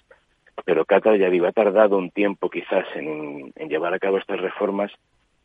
Pero 0.64 0.84
Qatar 0.84 1.16
ya 1.18 1.28
digo, 1.28 1.46
ha 1.46 1.52
tardado 1.52 1.98
un 1.98 2.10
tiempo 2.10 2.48
quizás 2.48 2.86
en, 2.94 3.52
en 3.54 3.68
llevar 3.68 3.92
a 3.92 3.98
cabo 3.98 4.18
estas 4.18 4.40
reformas 4.40 4.90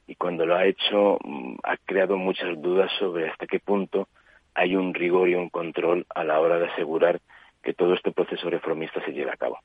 y 0.08 0.16
cuando 0.16 0.46
lo 0.46 0.56
ha 0.56 0.66
hecho 0.66 1.20
mm, 1.24 1.56
ha 1.64 1.78
creado 1.78 2.18
muchas 2.18 2.62
dudas 2.62 2.92
sobre 3.00 3.30
hasta 3.30 3.48
qué 3.48 3.60
punto 3.60 4.08
hay 4.54 4.76
un 4.76 4.94
rigor 4.94 5.30
y 5.30 5.36
un 5.36 5.50
control 5.50 6.06
a 6.14 6.24
la 6.24 6.40
hora 6.40 6.60
de 6.60 6.68
asegurar 6.68 7.22
que 7.64 7.74
todo 7.74 7.94
este 7.94 8.12
proceso 8.12 8.50
reformista 8.50 9.04
se 9.06 9.12
lleve 9.12 9.32
a 9.32 9.38
cabo. 9.38 9.60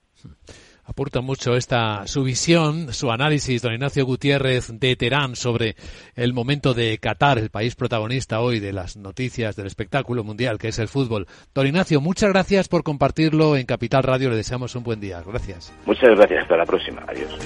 Aporta 0.86 1.20
mucho 1.20 1.56
esta 1.56 2.06
su 2.06 2.22
visión, 2.22 2.92
su 2.92 3.10
análisis, 3.10 3.60
don 3.60 3.74
Ignacio 3.74 4.06
Gutiérrez 4.06 4.68
de 4.78 4.94
Terán 4.94 5.34
sobre 5.34 5.74
el 6.14 6.32
momento 6.32 6.74
de 6.74 6.98
Qatar, 6.98 7.38
el 7.38 7.50
país 7.50 7.74
protagonista 7.74 8.40
hoy 8.40 8.60
de 8.60 8.72
las 8.72 8.96
noticias 8.96 9.56
del 9.56 9.66
espectáculo 9.66 10.22
mundial 10.22 10.58
que 10.58 10.68
es 10.68 10.78
el 10.78 10.88
fútbol. 10.88 11.26
Don 11.54 11.66
Ignacio, 11.66 12.00
muchas 12.00 12.30
gracias 12.30 12.68
por 12.68 12.84
compartirlo 12.84 13.56
en 13.56 13.66
Capital 13.66 14.04
Radio. 14.04 14.30
Le 14.30 14.36
deseamos 14.36 14.76
un 14.76 14.84
buen 14.84 15.00
día. 15.00 15.22
Gracias. 15.26 15.72
Muchas 15.86 16.10
gracias. 16.16 16.42
Hasta 16.42 16.56
la 16.56 16.64
próxima. 16.64 17.04
Adiós. 17.08 17.36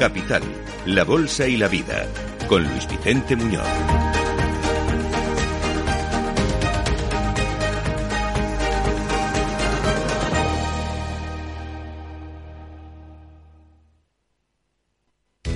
Capital, 0.00 0.42
la 0.86 1.04
Bolsa 1.04 1.46
y 1.46 1.56
la 1.56 1.68
Vida, 1.68 2.06
con 2.48 2.64
Luis 2.64 2.88
Vicente 2.88 3.36
Muñoz. 3.36 4.09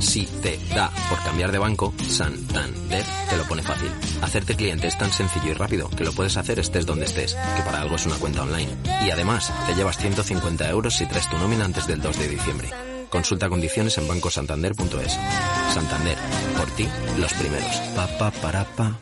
Si 0.00 0.26
te 0.26 0.58
da 0.74 0.90
por 1.08 1.22
cambiar 1.22 1.50
de 1.50 1.58
banco, 1.58 1.92
Santander 2.06 3.04
te 3.28 3.36
lo 3.36 3.44
pone 3.44 3.62
fácil. 3.62 3.90
Hacerte 4.22 4.54
cliente 4.54 4.86
es 4.86 4.96
tan 4.96 5.10
sencillo 5.10 5.50
y 5.50 5.54
rápido 5.54 5.90
que 5.90 6.04
lo 6.04 6.12
puedes 6.12 6.36
hacer 6.36 6.58
estés 6.58 6.86
donde 6.86 7.06
estés, 7.06 7.34
que 7.56 7.62
para 7.62 7.80
algo 7.80 7.96
es 7.96 8.06
una 8.06 8.16
cuenta 8.16 8.42
online. 8.42 8.70
Y 9.06 9.10
además, 9.10 9.52
te 9.66 9.74
llevas 9.74 9.98
150 9.98 10.68
euros 10.70 10.94
si 10.94 11.06
traes 11.06 11.28
tu 11.28 11.36
nómina 11.38 11.64
antes 11.64 11.86
del 11.86 12.00
2 12.00 12.18
de 12.18 12.28
diciembre. 12.28 12.68
Consulta 13.10 13.48
condiciones 13.48 13.98
en 13.98 14.06
bancosantander.es. 14.06 15.18
Santander, 15.70 16.16
por 16.56 16.70
ti, 16.70 16.88
los 17.18 17.32
primeros. 17.34 17.80
Pa, 17.96 18.06
pa, 18.18 18.30
para, 18.30 18.64
pa. 18.64 18.98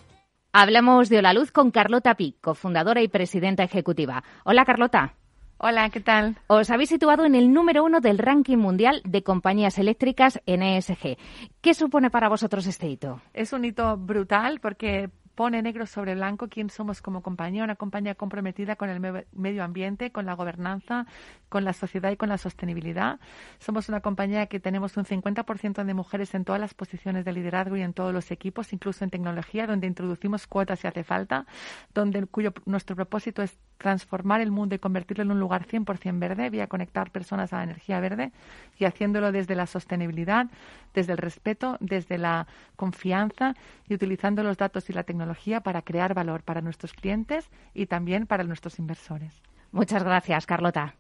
Hablamos 0.52 1.10
de 1.10 1.20
Luz 1.34 1.52
con 1.52 1.70
Carlota 1.70 2.14
Pic, 2.14 2.40
cofundadora 2.40 3.02
y 3.02 3.08
presidenta 3.08 3.62
ejecutiva. 3.62 4.24
Hola, 4.44 4.64
Carlota. 4.64 5.14
Hola, 5.58 5.88
¿qué 5.88 6.00
tal? 6.00 6.36
Os 6.48 6.68
habéis 6.70 6.90
situado 6.90 7.24
en 7.24 7.34
el 7.34 7.50
número 7.50 7.82
uno 7.82 8.00
del 8.00 8.18
ranking 8.18 8.58
mundial 8.58 9.00
de 9.04 9.22
compañías 9.22 9.78
eléctricas 9.78 10.38
en 10.44 10.62
ESG. 10.62 11.16
¿Qué 11.62 11.72
supone 11.72 12.10
para 12.10 12.28
vosotros 12.28 12.66
este 12.66 12.88
hito? 12.88 13.22
Es 13.32 13.54
un 13.54 13.64
hito 13.64 13.96
brutal 13.96 14.60
porque 14.60 15.08
pone 15.36 15.62
negro 15.62 15.86
sobre 15.86 16.14
blanco 16.14 16.48
quién 16.48 16.70
somos 16.70 17.02
como 17.02 17.22
compañía, 17.22 17.62
una 17.62 17.76
compañía 17.76 18.14
comprometida 18.14 18.74
con 18.74 18.88
el 18.88 19.26
medio 19.32 19.62
ambiente, 19.62 20.10
con 20.10 20.24
la 20.24 20.32
gobernanza, 20.32 21.06
con 21.50 21.62
la 21.62 21.74
sociedad 21.74 22.10
y 22.10 22.16
con 22.16 22.30
la 22.30 22.38
sostenibilidad. 22.38 23.20
Somos 23.58 23.90
una 23.90 24.00
compañía 24.00 24.46
que 24.46 24.58
tenemos 24.60 24.96
un 24.96 25.04
50% 25.04 25.84
de 25.84 25.94
mujeres 25.94 26.34
en 26.34 26.44
todas 26.44 26.60
las 26.60 26.72
posiciones 26.72 27.26
de 27.26 27.34
liderazgo 27.34 27.76
y 27.76 27.82
en 27.82 27.92
todos 27.92 28.14
los 28.14 28.30
equipos, 28.30 28.72
incluso 28.72 29.04
en 29.04 29.10
tecnología, 29.10 29.66
donde 29.66 29.86
introducimos 29.86 30.46
cuotas 30.46 30.80
si 30.80 30.86
hace 30.88 31.04
falta, 31.04 31.46
donde 31.94 32.26
cuyo 32.26 32.54
nuestro 32.64 32.96
propósito 32.96 33.42
es 33.42 33.58
transformar 33.76 34.40
el 34.40 34.50
mundo 34.50 34.74
y 34.74 34.78
convertirlo 34.78 35.22
en 35.22 35.32
un 35.32 35.38
lugar 35.38 35.66
100% 35.66 36.18
verde, 36.18 36.48
vía 36.48 36.66
conectar 36.66 37.10
personas 37.10 37.52
a 37.52 37.58
la 37.58 37.64
energía 37.64 38.00
verde 38.00 38.32
y 38.78 38.86
haciéndolo 38.86 39.32
desde 39.32 39.54
la 39.54 39.66
sostenibilidad, 39.66 40.46
desde 40.94 41.12
el 41.12 41.18
respeto, 41.18 41.76
desde 41.80 42.16
la 42.16 42.46
confianza 42.76 43.54
y 43.86 43.92
utilizando 43.92 44.42
los 44.42 44.56
datos 44.56 44.88
y 44.88 44.94
la 44.94 45.02
tecnología 45.02 45.25
para 45.62 45.82
crear 45.82 46.14
valor 46.14 46.42
para 46.42 46.60
nuestros 46.60 46.92
clientes 46.92 47.50
y 47.74 47.86
también 47.86 48.26
para 48.26 48.44
nuestros 48.44 48.78
inversores. 48.78 49.42
Muchas 49.72 50.02
gracias, 50.04 50.46
Carlota. 50.46 50.96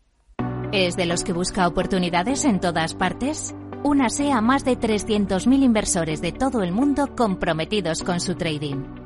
¿Es 0.72 0.96
de 0.96 1.06
los 1.06 1.24
que 1.24 1.32
busca 1.32 1.66
oportunidades 1.66 2.44
en 2.44 2.60
todas 2.60 2.94
partes? 2.94 3.54
Únase 3.84 4.32
a 4.32 4.40
más 4.40 4.64
de 4.64 4.76
300.000 4.78 5.62
inversores 5.62 6.20
de 6.20 6.32
todo 6.32 6.62
el 6.62 6.72
mundo 6.72 7.14
comprometidos 7.14 8.02
con 8.02 8.20
su 8.20 8.34
trading. 8.34 9.05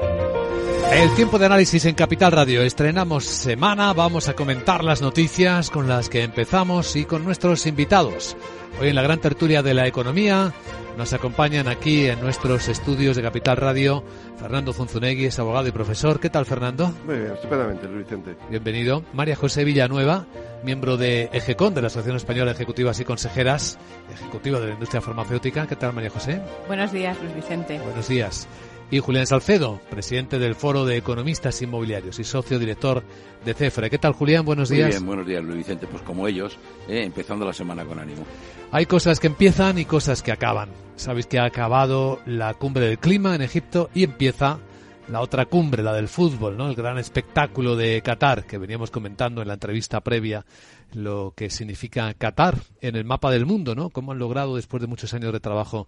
El 0.91 1.15
tiempo 1.15 1.39
de 1.39 1.45
análisis 1.45 1.85
en 1.85 1.95
Capital 1.95 2.31
Radio. 2.31 2.61
Estrenamos 2.61 3.25
semana, 3.25 3.93
vamos 3.93 4.27
a 4.27 4.33
comentar 4.33 4.83
las 4.83 5.01
noticias 5.01 5.69
con 5.69 5.87
las 5.87 6.09
que 6.09 6.21
empezamos 6.23 6.95
y 6.95 7.05
con 7.05 7.23
nuestros 7.23 7.65
invitados. 7.65 8.35
Hoy 8.79 8.89
en 8.89 8.95
la 8.95 9.01
gran 9.01 9.19
tertulia 9.19 9.63
de 9.63 9.73
la 9.73 9.87
economía 9.87 10.53
nos 10.97 11.13
acompañan 11.13 11.67
aquí 11.67 12.07
en 12.07 12.19
nuestros 12.21 12.67
estudios 12.67 13.15
de 13.15 13.23
Capital 13.23 13.57
Radio 13.57 14.03
Fernando 14.37 14.73
Zunzunegui, 14.73 15.25
es 15.25 15.39
abogado 15.39 15.67
y 15.67 15.71
profesor. 15.71 16.19
¿Qué 16.19 16.29
tal, 16.29 16.45
Fernando? 16.45 16.93
Muy 17.05 17.15
bien, 17.15 17.31
estupendamente, 17.31 17.87
Luis 17.87 18.05
Vicente. 18.05 18.35
Bienvenido. 18.49 19.03
María 19.13 19.35
José 19.35 19.63
Villanueva, 19.63 20.25
miembro 20.63 20.97
de 20.97 21.29
EGECON, 21.31 21.73
de 21.73 21.81
la 21.81 21.87
Asociación 21.87 22.17
Española 22.17 22.51
de 22.51 22.55
Ejecutivas 22.55 22.99
y 22.99 23.05
Consejeras, 23.05 23.79
ejecutiva 24.11 24.59
de 24.59 24.67
la 24.67 24.73
industria 24.73 25.01
farmacéutica. 25.01 25.67
¿Qué 25.67 25.75
tal, 25.75 25.93
María 25.93 26.09
José? 26.09 26.41
Buenos 26.67 26.91
días, 26.91 27.17
Luis 27.21 27.35
Vicente. 27.35 27.79
Buenos 27.79 28.07
días 28.07 28.47
y 28.91 28.99
Julián 28.99 29.25
Salcedo, 29.25 29.79
presidente 29.89 30.37
del 30.37 30.53
Foro 30.53 30.85
de 30.85 30.97
Economistas 30.97 31.61
Inmobiliarios 31.61 32.19
y 32.19 32.25
socio 32.25 32.59
director 32.59 33.03
de 33.45 33.53
CEFRE. 33.53 33.89
¿Qué 33.89 33.97
tal, 33.97 34.11
Julián? 34.11 34.43
Buenos 34.43 34.67
días. 34.67 34.87
Muy 34.87 34.91
bien, 34.91 35.05
buenos 35.05 35.27
días, 35.27 35.43
Luis 35.43 35.57
Vicente. 35.59 35.87
Pues 35.87 36.03
como 36.03 36.27
ellos, 36.27 36.57
eh, 36.89 37.03
empezando 37.05 37.45
la 37.45 37.53
semana 37.53 37.85
con 37.85 37.99
ánimo. 37.99 38.25
Hay 38.69 38.85
cosas 38.85 39.21
que 39.21 39.27
empiezan 39.27 39.79
y 39.79 39.85
cosas 39.85 40.21
que 40.21 40.33
acaban. 40.33 40.69
Sabéis 40.97 41.25
que 41.25 41.39
ha 41.39 41.45
acabado 41.45 42.19
la 42.25 42.53
cumbre 42.53 42.85
del 42.85 42.99
clima 42.99 43.33
en 43.33 43.41
Egipto 43.41 43.89
y 43.93 44.03
empieza 44.03 44.59
la 45.07 45.21
otra 45.21 45.45
cumbre, 45.45 45.83
la 45.83 45.93
del 45.93 46.09
fútbol, 46.09 46.57
¿no? 46.57 46.67
El 46.67 46.75
gran 46.75 46.97
espectáculo 46.97 47.77
de 47.77 48.01
Qatar 48.01 48.45
que 48.45 48.57
veníamos 48.57 48.91
comentando 48.91 49.41
en 49.41 49.47
la 49.47 49.55
entrevista 49.55 50.01
previa 50.01 50.45
lo 50.93 51.33
que 51.35 51.49
significa 51.49 52.13
Qatar 52.13 52.57
en 52.81 52.97
el 52.97 53.05
mapa 53.05 53.31
del 53.31 53.45
mundo, 53.45 53.73
¿no? 53.73 53.89
Cómo 53.89 54.11
han 54.11 54.19
logrado 54.19 54.57
después 54.57 54.81
de 54.81 54.87
muchos 54.87 55.13
años 55.13 55.31
de 55.31 55.39
trabajo 55.39 55.87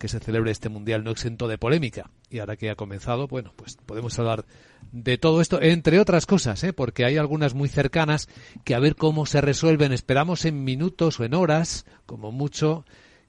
que 0.00 0.08
se 0.08 0.18
celebre 0.18 0.50
este 0.50 0.70
mundial 0.70 1.04
no 1.04 1.10
exento 1.10 1.46
de 1.46 1.58
polémica. 1.58 2.10
Y 2.30 2.38
ahora 2.38 2.56
que 2.56 2.70
ha 2.70 2.74
comenzado, 2.74 3.28
bueno, 3.28 3.52
pues 3.54 3.76
podemos 3.84 4.18
hablar 4.18 4.46
de 4.92 5.18
todo 5.18 5.42
esto, 5.42 5.60
entre 5.60 6.00
otras 6.00 6.24
cosas, 6.24 6.64
¿eh? 6.64 6.72
porque 6.72 7.04
hay 7.04 7.18
algunas 7.18 7.52
muy 7.52 7.68
cercanas 7.68 8.26
que 8.64 8.74
a 8.74 8.80
ver 8.80 8.96
cómo 8.96 9.26
se 9.26 9.42
resuelven. 9.42 9.92
Esperamos 9.92 10.46
en 10.46 10.64
minutos 10.64 11.20
o 11.20 11.24
en 11.24 11.34
horas, 11.34 11.84
como 12.06 12.32
mucho, 12.32 12.86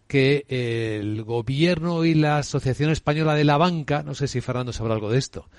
que 0.08 0.46
el 0.48 1.24
gobierno 1.24 2.06
y 2.06 2.14
la 2.14 2.38
Asociación 2.38 2.90
Española 2.90 3.36
de 3.36 3.44
la 3.44 3.58
Banca, 3.58 4.02
no 4.02 4.16
sé 4.16 4.30
si 4.30 4.40
Fernando 4.40 4.72
sabrá 4.72 4.94
algo 4.94 5.12
de 5.12 5.20
esto, 5.20 5.50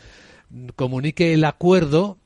comunique 0.76 1.34
el 1.34 1.44
acuerdo 1.44 2.16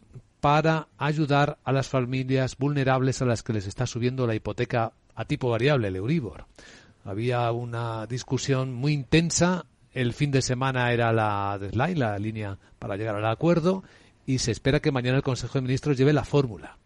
para 0.41 0.87
ayudar 0.97 1.59
a 1.65 1.73
las 1.73 1.89
familias 1.89 2.57
vulnerables 2.57 3.21
a 3.21 3.25
las 3.25 3.43
que 3.43 3.53
les 3.53 3.67
está 3.67 3.85
subiendo 3.85 4.29
la 4.29 4.37
hipoteca 4.37 4.93
a 5.17 5.25
tipo 5.25 5.51
variable, 5.51 5.89
el 5.89 5.97
Euribor. 5.97 6.47
Había 7.07 7.53
una 7.53 8.05
discusión 8.07 8.75
muy 8.75 8.93
intensa. 8.93 9.65
El 9.93 10.13
fin 10.13 10.33
de 10.33 10.43
semana 10.43 10.93
era 10.93 11.13
la 11.13 11.57
deadline, 11.57 12.01
la 12.01 12.19
línea 12.19 12.59
para 12.81 12.97
llegar 12.97 13.15
al 13.15 13.27
acuerdo, 13.27 13.85
y 14.27 14.39
se 14.39 14.51
espera 14.51 14.81
que 14.81 14.91
mañana 14.91 15.17
el 15.17 15.23
Consejo 15.23 15.55
de 15.55 15.63
Ministros 15.63 15.97
lleve 15.97 16.13
la 16.13 16.25
fórmula. 16.25 16.77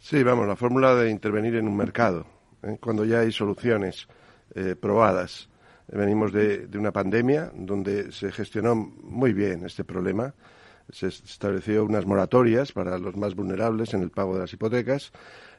Sí, 0.00 0.22
vamos, 0.22 0.48
la 0.48 0.56
fórmula 0.56 0.94
de 0.94 1.10
intervenir 1.10 1.56
en 1.56 1.68
un 1.68 1.76
mercado, 1.76 2.26
¿eh? 2.62 2.78
cuando 2.80 3.04
ya 3.04 3.20
hay 3.20 3.30
soluciones 3.30 4.08
eh, 4.54 4.74
probadas. 4.80 5.50
Venimos 5.88 6.32
de, 6.32 6.66
de, 6.66 6.78
una 6.78 6.92
pandemia 6.92 7.52
donde 7.54 8.10
se 8.12 8.32
gestionó 8.32 8.74
muy 8.74 9.34
bien 9.34 9.66
este 9.66 9.84
problema. 9.84 10.34
Se 10.90 11.08
estableció 11.08 11.84
unas 11.84 12.06
moratorias 12.06 12.72
para 12.72 12.96
los 12.96 13.14
más 13.14 13.34
vulnerables 13.34 13.92
en 13.92 14.02
el 14.02 14.10
pago 14.10 14.34
de 14.34 14.40
las 14.40 14.52
hipotecas 14.54 15.12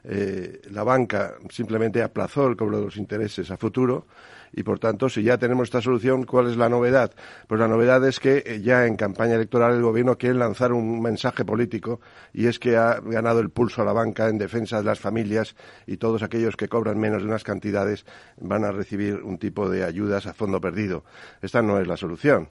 eh, 0.04 0.60
la 0.70 0.82
banca 0.82 1.34
simplemente 1.50 2.02
aplazó 2.02 2.46
el 2.46 2.56
cobro 2.56 2.78
de 2.78 2.84
los 2.84 2.96
intereses 2.96 3.50
a 3.50 3.56
futuro 3.56 4.06
y, 4.52 4.62
por 4.62 4.78
tanto, 4.78 5.08
si 5.08 5.22
ya 5.22 5.38
tenemos 5.38 5.68
esta 5.68 5.80
solución, 5.80 6.24
¿cuál 6.24 6.50
es 6.50 6.56
la 6.56 6.68
novedad? 6.68 7.12
Pues 7.46 7.60
la 7.60 7.68
novedad 7.68 8.04
es 8.06 8.18
que 8.18 8.42
eh, 8.44 8.60
ya 8.60 8.86
en 8.86 8.96
campaña 8.96 9.34
electoral 9.34 9.74
el 9.74 9.82
Gobierno 9.82 10.18
quiere 10.18 10.34
lanzar 10.34 10.72
un 10.72 11.00
mensaje 11.00 11.44
político 11.44 12.00
y 12.32 12.46
es 12.46 12.58
que 12.58 12.76
ha 12.76 13.00
ganado 13.00 13.40
el 13.40 13.50
pulso 13.50 13.82
a 13.82 13.84
la 13.84 13.92
banca 13.92 14.28
en 14.28 14.38
defensa 14.38 14.78
de 14.78 14.84
las 14.84 14.98
familias 14.98 15.54
y 15.86 15.98
todos 15.98 16.22
aquellos 16.22 16.56
que 16.56 16.68
cobran 16.68 16.98
menos 16.98 17.22
de 17.22 17.28
unas 17.28 17.44
cantidades 17.44 18.04
van 18.40 18.64
a 18.64 18.72
recibir 18.72 19.22
un 19.22 19.38
tipo 19.38 19.68
de 19.68 19.84
ayudas 19.84 20.26
a 20.26 20.34
fondo 20.34 20.60
perdido. 20.60 21.04
Esta 21.42 21.62
no 21.62 21.78
es 21.78 21.86
la 21.86 21.96
solución. 21.96 22.48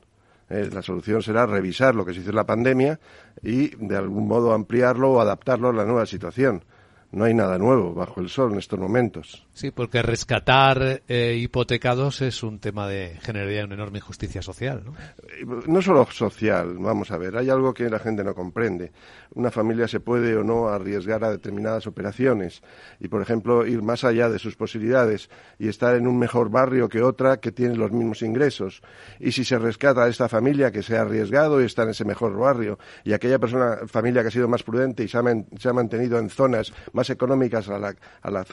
Eh, 0.49 0.69
la 0.71 0.81
solución 0.81 1.21
será 1.21 1.45
revisar 1.45 1.95
lo 1.95 2.05
que 2.05 2.13
se 2.13 2.21
hizo 2.21 2.29
en 2.29 2.35
la 2.37 2.45
pandemia 2.45 2.99
y, 3.43 3.75
de 3.75 3.97
algún 3.97 4.27
modo, 4.27 4.53
ampliarlo 4.53 5.11
o 5.11 5.21
adaptarlo 5.21 5.69
a 5.69 5.73
la 5.73 5.85
nueva 5.85 6.05
situación 6.05 6.63
no 7.11 7.23
hay 7.23 7.33
nada 7.33 7.57
nuevo 7.57 7.93
bajo 7.93 8.21
el 8.21 8.29
sol 8.29 8.53
en 8.53 8.59
estos 8.59 8.79
momentos. 8.79 9.45
Sí, 9.53 9.71
porque 9.71 10.01
rescatar 10.01 11.01
eh, 11.07 11.35
hipotecados 11.39 12.21
es 12.21 12.43
un 12.43 12.59
tema 12.59 12.87
de 12.87 13.17
generaría 13.21 13.65
una 13.65 13.73
enorme 13.73 13.97
injusticia 13.97 14.41
social, 14.41 14.83
¿no? 14.85 14.93
Eh, 14.93 15.63
no 15.67 15.81
solo 15.81 16.05
social, 16.11 16.77
vamos 16.77 17.11
a 17.11 17.17
ver, 17.17 17.35
hay 17.35 17.49
algo 17.49 17.73
que 17.73 17.89
la 17.89 17.99
gente 17.99 18.23
no 18.23 18.35
comprende. 18.35 18.91
Una 19.33 19.51
familia 19.51 19.87
se 19.87 19.99
puede 19.99 20.35
o 20.35 20.43
no 20.43 20.69
arriesgar 20.69 21.23
a 21.23 21.31
determinadas 21.31 21.87
operaciones 21.87 22.61
y, 22.99 23.07
por 23.07 23.21
ejemplo, 23.21 23.65
ir 23.65 23.81
más 23.81 24.03
allá 24.03 24.29
de 24.29 24.39
sus 24.39 24.55
posibilidades 24.55 25.29
y 25.57 25.67
estar 25.67 25.95
en 25.95 26.07
un 26.07 26.17
mejor 26.17 26.49
barrio 26.49 26.89
que 26.89 27.01
otra 27.01 27.37
que 27.37 27.51
tiene 27.51 27.75
los 27.75 27.91
mismos 27.91 28.21
ingresos. 28.21 28.81
Y 29.19 29.31
si 29.31 29.43
se 29.43 29.57
rescata 29.57 30.03
a 30.03 30.09
esta 30.09 30.29
familia 30.29 30.71
que 30.71 30.83
se 30.83 30.97
ha 30.97 31.01
arriesgado 31.01 31.61
y 31.61 31.65
está 31.65 31.83
en 31.83 31.89
ese 31.89 32.05
mejor 32.05 32.37
barrio 32.37 32.79
y 33.03 33.13
aquella 33.13 33.39
persona, 33.39 33.79
familia 33.87 34.21
que 34.21 34.29
ha 34.29 34.31
sido 34.31 34.47
más 34.47 34.63
prudente 34.63 35.03
y 35.03 35.07
se 35.07 35.17
ha, 35.17 35.23
se 35.57 35.69
ha 35.69 35.73
mantenido 35.73 36.19
en 36.19 36.29
zonas 36.29 36.73
más 36.98 36.98
económicas 37.09 37.69
al 37.69 37.95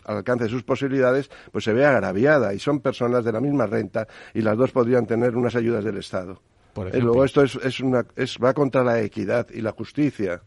alcance 0.05 0.45
de 0.45 0.51
sus 0.51 0.63
posibilidades, 0.63 1.31
pues 1.51 1.65
se 1.65 1.73
ve 1.73 1.87
agraviada 1.87 2.53
y 2.55 2.59
son 2.59 2.81
personas 2.81 3.25
de 3.25 3.33
la 3.33 3.41
misma 3.41 3.67
renta 3.67 4.07
y 4.35 4.43
las 4.43 4.57
dos 4.57 4.73
podrían 4.73 5.07
tener 5.07 5.37
unas 5.37 5.57
ayudas 5.57 5.85
del 5.85 5.97
Estado. 5.97 6.41
Y 6.93 7.01
luego 7.01 7.25
esto 7.25 7.43
es, 7.43 7.81
una, 7.81 8.05
es, 8.17 8.37
va 8.43 8.53
contra 8.53 8.85
la 8.85 9.01
equidad 9.01 9.49
y 9.51 9.63
la 9.63 9.73
justicia. 9.73 10.43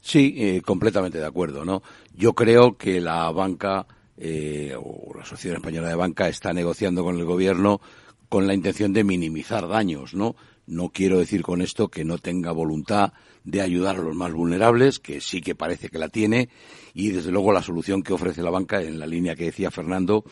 Sí, 0.00 0.34
eh, 0.38 0.62
completamente 0.62 1.18
de 1.18 1.26
acuerdo, 1.26 1.64
¿no? 1.64 1.82
Yo 2.14 2.34
creo 2.34 2.76
que 2.76 3.00
la 3.00 3.30
banca 3.30 3.86
eh, 4.16 4.74
o 4.76 5.12
la 5.14 5.22
Asociación 5.22 5.56
Española 5.56 5.88
de 5.88 5.94
Banca 5.94 6.28
está 6.28 6.52
negociando 6.52 7.02
con 7.02 7.18
el 7.18 7.24
gobierno 7.24 7.80
con 8.28 8.46
la 8.46 8.54
intención 8.54 8.92
de 8.92 9.04
minimizar 9.04 9.68
daños, 9.68 10.14
¿no? 10.14 10.34
No 10.66 10.88
quiero 10.88 11.18
decir 11.18 11.42
con 11.42 11.60
esto 11.60 11.88
que 11.88 12.04
no 12.04 12.18
tenga 12.18 12.52
voluntad 12.52 13.12
de 13.44 13.60
ayudar 13.60 13.96
a 13.96 14.02
los 14.02 14.16
más 14.16 14.32
vulnerables, 14.32 14.98
que 14.98 15.20
sí 15.20 15.40
que 15.40 15.54
parece 15.54 15.90
que 15.90 15.98
la 15.98 16.08
tiene, 16.08 16.48
y 16.94 17.10
desde 17.10 17.30
luego 17.30 17.52
la 17.52 17.62
solución 17.62 18.02
que 18.02 18.14
ofrece 18.14 18.42
la 18.42 18.50
banca, 18.50 18.82
en 18.82 18.98
la 18.98 19.06
línea 19.06 19.36
que 19.36 19.44
decía 19.44 19.70
Fernando, 19.70 20.24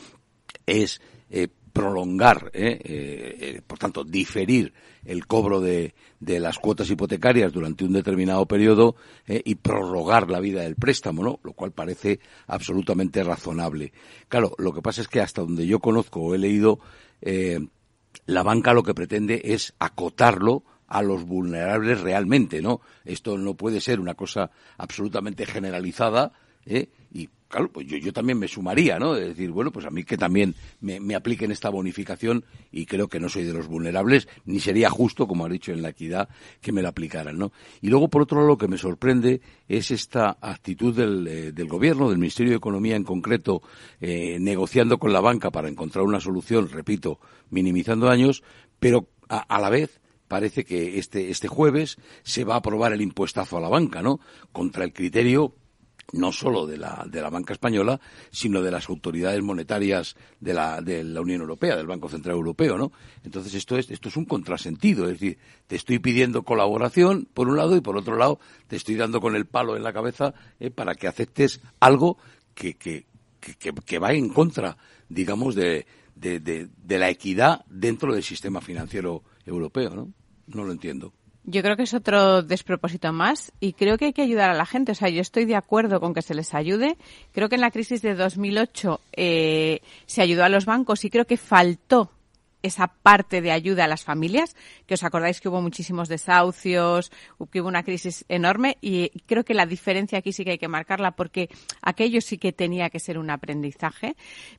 es 0.66 1.00
eh, 1.30 1.48
prolongar, 1.72 2.50
eh, 2.54 2.78
eh, 2.84 3.62
por 3.66 3.78
tanto, 3.78 4.02
diferir 4.04 4.72
el 5.04 5.26
cobro 5.26 5.60
de, 5.60 5.94
de, 6.20 6.40
las 6.40 6.58
cuotas 6.58 6.90
hipotecarias 6.90 7.52
durante 7.52 7.84
un 7.84 7.92
determinado 7.92 8.46
periodo 8.46 8.94
y 9.26 9.56
prorrogar 9.56 10.30
la 10.30 10.38
vida 10.38 10.62
del 10.62 10.76
préstamo, 10.76 11.24
¿no? 11.24 11.40
Lo 11.42 11.54
cual 11.54 11.72
parece 11.72 12.20
absolutamente 12.46 13.24
razonable. 13.24 13.92
Claro, 14.28 14.54
lo 14.58 14.72
que 14.72 14.82
pasa 14.82 15.00
es 15.00 15.08
que 15.08 15.20
hasta 15.20 15.42
donde 15.42 15.66
yo 15.66 15.80
conozco 15.80 16.20
o 16.20 16.34
he 16.34 16.38
leído, 16.38 16.78
la 18.26 18.42
banca 18.42 18.74
lo 18.74 18.84
que 18.84 18.94
pretende 18.94 19.40
es 19.42 19.74
acotarlo 19.80 20.62
a 20.92 21.00
los 21.00 21.24
vulnerables 21.24 22.02
realmente, 22.02 22.60
¿no? 22.60 22.82
Esto 23.06 23.38
no 23.38 23.54
puede 23.54 23.80
ser 23.80 23.98
una 23.98 24.12
cosa 24.12 24.50
absolutamente 24.76 25.46
generalizada, 25.46 26.32
¿eh? 26.66 26.90
Y 27.10 27.30
claro, 27.48 27.72
pues 27.72 27.86
yo, 27.86 27.96
yo 27.96 28.12
también 28.12 28.38
me 28.38 28.46
sumaría, 28.46 28.98
¿no? 28.98 29.14
De 29.14 29.28
decir, 29.28 29.50
bueno, 29.52 29.72
pues 29.72 29.86
a 29.86 29.90
mí 29.90 30.04
que 30.04 30.18
también 30.18 30.54
me, 30.82 31.00
me, 31.00 31.14
apliquen 31.14 31.50
esta 31.50 31.70
bonificación 31.70 32.44
y 32.70 32.84
creo 32.84 33.08
que 33.08 33.20
no 33.20 33.30
soy 33.30 33.44
de 33.44 33.54
los 33.54 33.68
vulnerables, 33.68 34.28
ni 34.44 34.60
sería 34.60 34.90
justo, 34.90 35.26
como 35.26 35.46
ha 35.46 35.48
dicho 35.48 35.72
en 35.72 35.80
la 35.80 35.88
equidad, 35.88 36.28
que 36.60 36.72
me 36.72 36.82
la 36.82 36.90
aplicaran, 36.90 37.38
¿no? 37.38 37.52
Y 37.80 37.88
luego, 37.88 38.08
por 38.08 38.20
otro 38.20 38.36
lado, 38.40 38.48
lo 38.48 38.58
que 38.58 38.68
me 38.68 38.76
sorprende 38.76 39.40
es 39.68 39.90
esta 39.90 40.36
actitud 40.42 40.94
del, 40.94 41.26
eh, 41.26 41.52
del 41.52 41.68
gobierno, 41.68 42.10
del 42.10 42.18
Ministerio 42.18 42.50
de 42.50 42.58
Economía 42.58 42.96
en 42.96 43.04
concreto, 43.04 43.62
eh, 43.98 44.36
negociando 44.38 44.98
con 44.98 45.10
la 45.10 45.22
banca 45.22 45.50
para 45.50 45.70
encontrar 45.70 46.04
una 46.04 46.20
solución, 46.20 46.68
repito, 46.68 47.18
minimizando 47.48 48.08
daños, 48.08 48.42
pero 48.78 49.08
a 49.28 49.58
la 49.58 49.70
vez 49.70 50.01
parece 50.32 50.64
que 50.64 50.98
este, 50.98 51.30
este 51.30 51.46
jueves 51.46 51.98
se 52.22 52.44
va 52.44 52.54
a 52.54 52.56
aprobar 52.56 52.94
el 52.94 53.02
impuestazo 53.02 53.58
a 53.58 53.60
la 53.60 53.68
banca, 53.68 54.00
¿no? 54.00 54.18
Contra 54.50 54.82
el 54.82 54.94
criterio 54.94 55.54
no 56.12 56.32
solo 56.32 56.66
de 56.66 56.78
la, 56.78 57.04
de 57.06 57.20
la 57.20 57.28
banca 57.28 57.52
española, 57.52 58.00
sino 58.30 58.62
de 58.62 58.70
las 58.70 58.88
autoridades 58.88 59.42
monetarias 59.42 60.16
de 60.40 60.54
la, 60.54 60.80
de 60.80 61.04
la 61.04 61.20
Unión 61.20 61.42
Europea, 61.42 61.76
del 61.76 61.86
Banco 61.86 62.08
Central 62.08 62.36
Europeo, 62.36 62.78
¿no? 62.78 62.92
Entonces 63.24 63.52
esto 63.52 63.76
es, 63.76 63.90
esto 63.90 64.08
es 64.08 64.16
un 64.16 64.24
contrasentido, 64.24 65.04
es 65.04 65.20
decir, 65.20 65.36
te 65.66 65.76
estoy 65.76 65.98
pidiendo 65.98 66.44
colaboración 66.44 67.28
por 67.34 67.48
un 67.48 67.58
lado 67.58 67.76
y 67.76 67.82
por 67.82 67.98
otro 67.98 68.16
lado 68.16 68.40
te 68.68 68.76
estoy 68.76 68.94
dando 68.94 69.20
con 69.20 69.36
el 69.36 69.44
palo 69.44 69.76
en 69.76 69.82
la 69.82 69.92
cabeza 69.92 70.32
eh, 70.60 70.70
para 70.70 70.94
que 70.94 71.08
aceptes 71.08 71.60
algo 71.78 72.16
que, 72.54 72.72
que, 72.72 73.04
que, 73.38 73.74
que 73.74 73.98
va 73.98 74.14
en 74.14 74.30
contra, 74.30 74.78
digamos, 75.10 75.54
de, 75.54 75.84
de, 76.14 76.40
de, 76.40 76.70
de 76.74 76.98
la 76.98 77.10
equidad 77.10 77.66
dentro 77.68 78.14
del 78.14 78.22
sistema 78.22 78.62
financiero 78.62 79.22
europeo, 79.46 79.90
¿no? 79.94 80.12
No 80.54 80.64
lo 80.64 80.72
entiendo. 80.72 81.12
Yo 81.44 81.62
creo 81.62 81.76
que 81.76 81.82
es 81.82 81.94
otro 81.94 82.42
despropósito 82.42 83.12
más 83.12 83.52
y 83.58 83.72
creo 83.72 83.98
que 83.98 84.06
hay 84.06 84.12
que 84.12 84.22
ayudar 84.22 84.50
a 84.50 84.54
la 84.54 84.64
gente. 84.64 84.92
O 84.92 84.94
sea, 84.94 85.08
yo 85.08 85.20
estoy 85.20 85.44
de 85.44 85.56
acuerdo 85.56 85.98
con 85.98 86.14
que 86.14 86.22
se 86.22 86.34
les 86.34 86.54
ayude. 86.54 86.96
Creo 87.32 87.48
que 87.48 87.56
en 87.56 87.62
la 87.62 87.72
crisis 87.72 88.00
de 88.00 88.14
2008 88.14 89.00
eh, 89.12 89.80
se 90.06 90.22
ayudó 90.22 90.44
a 90.44 90.48
los 90.48 90.66
bancos 90.66 91.04
y 91.04 91.10
creo 91.10 91.26
que 91.26 91.36
faltó 91.36 92.12
esa 92.62 92.88
parte 92.88 93.40
de 93.40 93.52
ayuda 93.52 93.84
a 93.84 93.88
las 93.88 94.04
familias, 94.04 94.56
que 94.86 94.94
os 94.94 95.04
acordáis 95.04 95.40
que 95.40 95.48
hubo 95.48 95.60
muchísimos 95.60 96.08
desahucios, 96.08 97.10
que 97.50 97.60
hubo 97.60 97.68
una 97.68 97.82
crisis 97.82 98.24
enorme 98.28 98.78
y 98.80 99.10
creo 99.26 99.44
que 99.44 99.54
la 99.54 99.66
diferencia 99.66 100.18
aquí 100.18 100.32
sí 100.32 100.44
que 100.44 100.52
hay 100.52 100.58
que 100.58 100.68
marcarla 100.68 101.12
porque 101.12 101.48
aquello 101.82 102.20
sí 102.20 102.38
que 102.38 102.52
tenía 102.52 102.90
que 102.90 103.00
ser 103.00 103.18
un 103.18 103.30
aprendizaje, 103.30 104.16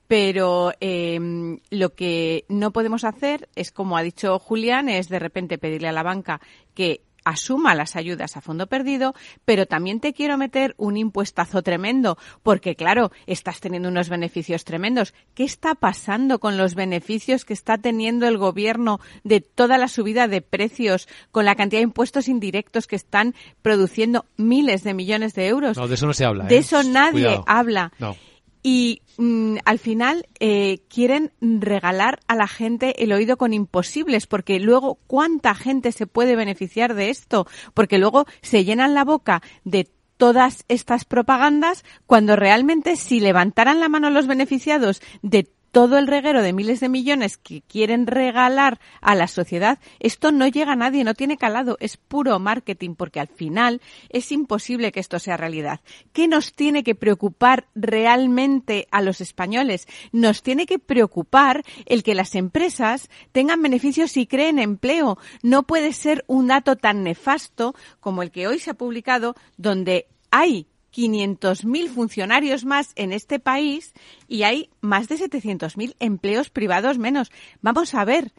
pero 0.08 0.74
em, 0.80 1.60
lo 1.70 1.94
que 1.94 2.46
no 2.50 2.72
podemos 2.72 3.04
hacer 3.04 3.50
es, 3.56 3.72
como 3.72 3.98
ha 3.98 4.04
dicho 4.04 4.40
Julián, 4.40 4.90
es 4.90 5.10
de 5.10 5.20
repente 5.20 5.58
pedirle 5.58 5.88
a 5.88 5.94
la 5.94 6.04
banca 6.04 6.42
que 6.74 7.02
asuma 7.26 7.76
las 7.76 7.96
ayudas 7.96 8.38
a 8.38 8.42
fondo 8.42 8.68
perdido, 8.68 9.14
pero 9.46 9.66
también 9.66 10.00
te 10.00 10.14
quiero 10.14 10.38
meter 10.38 10.74
un 10.78 10.98
impuestazo 10.98 11.62
tremendo, 11.62 12.18
porque 12.42 12.76
claro, 12.76 13.12
estás 13.28 13.60
teniendo 13.60 13.90
unos 13.90 14.10
beneficios 14.10 14.64
tremendos. 14.64 15.14
¿Qué 15.34 15.44
está 15.44 15.76
pasando 15.76 16.40
con 16.40 16.58
los 16.58 16.76
beneficios 16.76 17.46
que 17.46 17.54
está 17.54 17.78
teniendo 17.78 18.28
el 18.28 18.38
gobierno 18.38 19.00
de 19.24 19.42
toda 19.42 19.78
la 19.78 19.88
subida 19.88 20.28
de 20.28 20.42
precios, 20.42 21.08
con 21.32 21.46
la 21.46 21.56
cantidad 21.56 21.80
de 21.80 21.86
impuestos 21.86 22.28
indirectos 22.28 22.88
que 22.88 22.96
están 22.96 23.36
produciendo 23.62 24.26
miles 24.38 24.84
de 24.84 24.94
millones 24.94 25.34
de 25.34 25.48
euros? 25.48 25.78
No, 25.78 25.88
de 25.88 25.96
eso 25.96 26.06
no 26.06 26.14
se 26.14 26.26
habla. 26.26 26.46
De 26.46 26.56
¿eh? 26.56 26.60
eso 26.60 26.84
nadie 26.84 27.24
Cuidado. 27.24 27.44
habla. 27.48 27.92
No. 28.00 28.16
Y 28.64 29.02
mm, 29.18 29.58
al 29.66 29.78
final 29.78 30.26
eh, 30.40 30.80
quieren 30.88 31.34
regalar 31.42 32.22
a 32.28 32.36
la 32.36 32.48
gente 32.48 33.04
el 33.04 33.12
oído 33.12 33.38
con 33.38 33.54
imposibles, 33.54 34.26
porque 34.26 34.60
luego 34.60 34.98
cuánta 35.06 35.54
gente 35.54 35.92
se 35.92 36.08
puede 36.08 36.38
beneficiar 36.38 36.96
de 36.96 37.10
esto, 37.10 37.46
porque 37.74 37.98
luego 37.98 38.26
se 38.42 38.64
llenan 38.64 38.94
la 38.94 39.04
boca 39.04 39.44
de 39.66 39.90
todas 40.18 40.64
estas 40.70 41.04
propagandas 41.04 41.84
cuando 42.06 42.38
realmente 42.38 42.96
si 42.96 43.20
levantaran 43.20 43.82
la 43.82 43.90
mano 43.90 44.10
los 44.10 44.28
beneficiados 44.28 45.02
de 45.22 45.50
todo 45.74 45.98
el 45.98 46.06
reguero 46.06 46.44
de 46.44 46.54
miles 46.54 46.80
de 46.82 46.88
millones 46.88 47.38
que 47.38 47.64
quieren 47.64 48.06
regalar 48.06 48.80
a 49.02 49.16
la 49.16 49.28
sociedad, 49.28 49.80
esto 50.00 50.32
no 50.32 50.48
llega 50.48 50.74
a 50.74 50.76
nadie, 50.76 51.04
no 51.04 51.16
tiene 51.16 51.36
calado, 51.36 51.78
es 51.80 51.98
puro 51.98 52.38
marketing, 52.38 52.94
porque 52.94 53.20
al 53.20 53.28
final 53.28 53.82
es 54.10 54.32
imposible 54.32 54.92
que 54.92 55.00
esto 55.00 55.18
sea 55.18 55.36
realidad. 55.36 55.82
¿Qué 56.14 56.28
nos 56.28 56.54
tiene 56.54 56.84
que 56.84 56.94
preocupar 56.94 57.66
realmente 57.74 58.88
a 58.92 59.02
los 59.02 59.20
españoles? 59.20 59.88
Nos 60.12 60.44
tiene 60.44 60.68
que 60.68 60.78
preocupar 60.78 61.64
el 61.88 62.04
que 62.04 62.14
las 62.14 62.36
empresas 62.36 63.10
tengan 63.32 63.60
beneficios 63.64 64.16
y 64.16 64.28
creen 64.28 64.60
empleo. 64.60 65.18
No 65.42 65.64
puede 65.64 65.94
ser 65.94 66.24
un 66.28 66.50
dato 66.50 66.76
tan 66.76 67.04
nefasto 67.04 67.74
como 68.00 68.22
el 68.22 68.30
que 68.30 68.46
hoy 68.46 68.60
se 68.60 68.70
ha 68.70 68.76
publicado, 68.76 69.36
donde 69.58 70.06
hay 70.30 70.68
500.000 70.94 71.90
funcionarios 71.90 72.66
más 72.66 72.92
en 72.96 73.12
este 73.12 73.40
país 73.40 73.94
y 74.28 74.44
hay 74.44 74.70
más 74.82 75.08
de 75.08 75.18
700.000 75.18 75.96
empleos 76.00 76.50
privados 76.50 76.98
menos. 76.98 77.32
Vamos 77.62 77.94
a 77.96 78.06
ver 78.06 78.32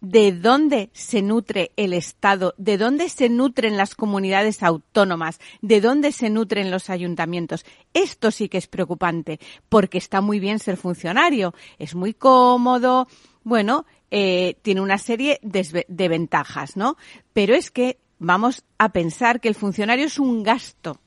de 0.00 0.32
dónde 0.32 0.90
se 0.92 1.22
nutre 1.22 1.72
el 1.76 1.92
Estado, 1.92 2.54
de 2.56 2.78
dónde 2.78 3.08
se 3.08 3.28
nutren 3.28 3.76
las 3.76 3.94
comunidades 3.94 4.62
autónomas, 4.62 5.40
de 5.60 5.80
dónde 5.80 6.12
se 6.12 6.30
nutren 6.30 6.70
los 6.70 6.90
ayuntamientos. 6.90 7.64
Esto 7.94 8.30
sí 8.30 8.48
que 8.48 8.58
es 8.58 8.68
preocupante, 8.68 9.40
porque 9.68 9.98
está 9.98 10.20
muy 10.20 10.38
bien 10.38 10.58
ser 10.58 10.76
funcionario, 10.76 11.54
es 11.78 11.94
muy 11.94 12.14
cómodo, 12.14 13.08
bueno, 13.42 13.86
eh, 14.10 14.56
tiene 14.62 14.80
una 14.80 14.98
serie 14.98 15.40
de, 15.42 15.84
de 15.88 16.08
ventajas, 16.08 16.76
¿no? 16.76 16.96
Pero 17.32 17.54
es 17.54 17.70
que 17.70 17.98
vamos 18.18 18.64
a 18.78 18.90
pensar 18.90 19.40
que 19.40 19.48
el 19.48 19.54
funcionario 19.54 20.06
es 20.06 20.18
un 20.18 20.42
gasto 20.42 21.00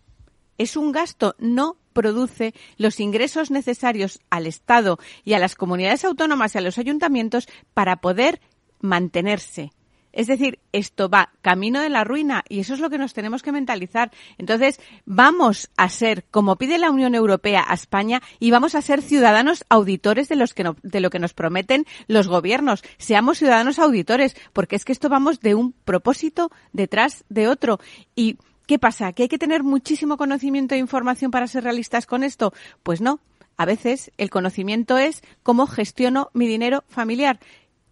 es 0.61 0.77
un 0.77 0.91
gasto, 0.91 1.35
no 1.39 1.77
produce 1.93 2.53
los 2.77 2.99
ingresos 2.99 3.49
necesarios 3.51 4.19
al 4.29 4.45
Estado 4.45 4.99
y 5.23 5.33
a 5.33 5.39
las 5.39 5.55
comunidades 5.55 6.05
autónomas 6.05 6.53
y 6.53 6.59
a 6.59 6.61
los 6.61 6.77
ayuntamientos 6.77 7.47
para 7.73 7.97
poder 7.97 8.39
mantenerse. 8.79 9.71
Es 10.13 10.27
decir, 10.27 10.59
esto 10.73 11.09
va 11.09 11.31
camino 11.41 11.79
de 11.79 11.89
la 11.89 12.03
ruina 12.03 12.43
y 12.49 12.59
eso 12.59 12.73
es 12.73 12.79
lo 12.79 12.89
que 12.89 12.97
nos 12.97 13.13
tenemos 13.13 13.41
que 13.41 13.51
mentalizar. 13.51 14.11
Entonces, 14.37 14.79
vamos 15.05 15.71
a 15.77 15.89
ser, 15.89 16.25
como 16.29 16.57
pide 16.57 16.77
la 16.77 16.91
Unión 16.91 17.15
Europea 17.15 17.63
a 17.65 17.73
España, 17.73 18.21
y 18.39 18.51
vamos 18.51 18.75
a 18.75 18.81
ser 18.81 19.01
ciudadanos 19.01 19.65
auditores 19.69 20.27
de, 20.27 20.35
lo 20.35 21.09
que 21.09 21.19
nos 21.19 21.33
prometen 21.33 21.85
los 22.07 22.27
gobiernos. 22.27 22.83
Seamos 22.97 23.37
ciudadanos 23.37 23.79
auditores, 23.79 24.35
porque 24.53 24.75
es 24.75 24.85
que 24.85 24.91
esto 24.91 25.09
vamos 25.09 25.39
de 25.39 25.55
un 25.55 25.71
propósito 25.71 26.51
detrás 26.73 27.23
de 27.29 27.47
otro. 27.47 27.79
Y 28.13 28.37
¿Qué 28.71 28.79
pasa? 28.79 29.11
¿Que 29.11 29.23
hay 29.23 29.27
que 29.27 29.37
tener 29.37 29.63
muchísimo 29.63 30.15
conocimiento 30.15 30.75
e 30.75 30.77
información 30.77 31.29
para 31.29 31.45
ser 31.45 31.65
realistas 31.65 32.05
con 32.05 32.23
esto? 32.23 32.53
Pues 32.83 33.01
no. 33.01 33.19
A 33.57 33.65
veces 33.65 34.13
el 34.17 34.29
conocimiento 34.29 34.97
es 34.97 35.23
cómo 35.43 35.67
gestiono 35.67 36.29
mi 36.33 36.47
dinero 36.47 36.85
familiar. 36.87 37.41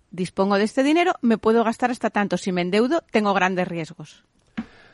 Dispongo 0.10 0.58
de 0.58 0.64
este 0.64 0.82
dinero, 0.82 1.16
me 1.22 1.38
puedo 1.38 1.66
gastar 1.66 1.92
hasta 1.92 2.12
tanto. 2.12 2.38
Si 2.38 2.54
me 2.54 2.62
endeudo, 2.62 3.04
tengo 3.12 3.34
grandes 3.34 3.68
riesgos. 3.68 4.24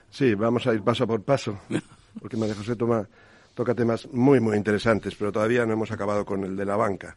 Sí, 0.10 0.34
vamos 0.34 0.66
a 0.66 0.74
ir 0.74 0.82
paso 0.82 1.06
por 1.06 1.22
paso, 1.22 1.60
porque 2.20 2.36
María 2.36 2.56
José 2.56 2.76
toma, 2.76 3.08
toca 3.54 3.76
temas 3.76 4.12
muy, 4.12 4.40
muy 4.40 4.58
interesantes, 4.58 5.14
pero 5.14 5.32
todavía 5.32 5.68
no 5.68 5.74
hemos 5.74 5.92
acabado 5.92 6.26
con 6.26 6.44
el 6.46 6.56
de 6.56 6.66
la 6.66 6.78
banca. 6.78 7.16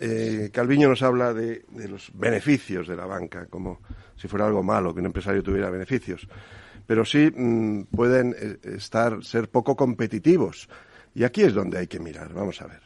Eh, 0.00 0.50
Calviño 0.52 0.88
nos 0.88 1.02
habla 1.02 1.32
de, 1.32 1.64
de 1.68 1.86
los 1.86 2.10
beneficios 2.14 2.88
de 2.88 2.96
la 2.96 3.06
banca, 3.06 3.46
como 3.46 3.78
si 4.16 4.26
fuera 4.26 4.44
algo 4.44 4.64
malo 4.64 4.92
que 4.92 4.98
un 4.98 5.06
empresario 5.06 5.40
tuviera 5.40 5.70
beneficios. 5.70 6.26
Pero 6.86 7.04
sí 7.04 7.30
mm, 7.34 7.82
pueden 7.94 8.34
eh, 8.38 8.58
estar, 8.76 9.24
ser 9.24 9.48
poco 9.48 9.76
competitivos. 9.76 10.68
Y 11.14 11.24
aquí 11.24 11.42
es 11.42 11.54
donde 11.54 11.78
hay 11.78 11.86
que 11.86 11.98
mirar. 11.98 12.32
Vamos 12.34 12.60
a 12.62 12.66
ver. 12.66 12.80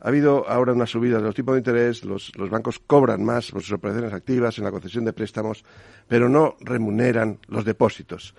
Ha 0.00 0.08
habido 0.08 0.48
ahora 0.48 0.72
una 0.72 0.86
subida 0.86 1.16
de 1.16 1.24
los 1.24 1.34
tipos 1.34 1.54
de 1.54 1.58
interés, 1.58 2.04
los, 2.04 2.30
bancos 2.36 2.78
cobran 2.78 3.24
más 3.24 3.50
por 3.50 3.62
sus 3.62 3.72
operaciones 3.72 4.12
activas 4.12 4.56
en 4.58 4.64
la 4.64 4.70
concesión 4.70 5.04
de 5.04 5.12
préstamos, 5.12 5.64
pero 6.06 6.28
no 6.28 6.54
remuneran 6.60 7.38
los 7.48 7.64
depósitos. 7.64 8.32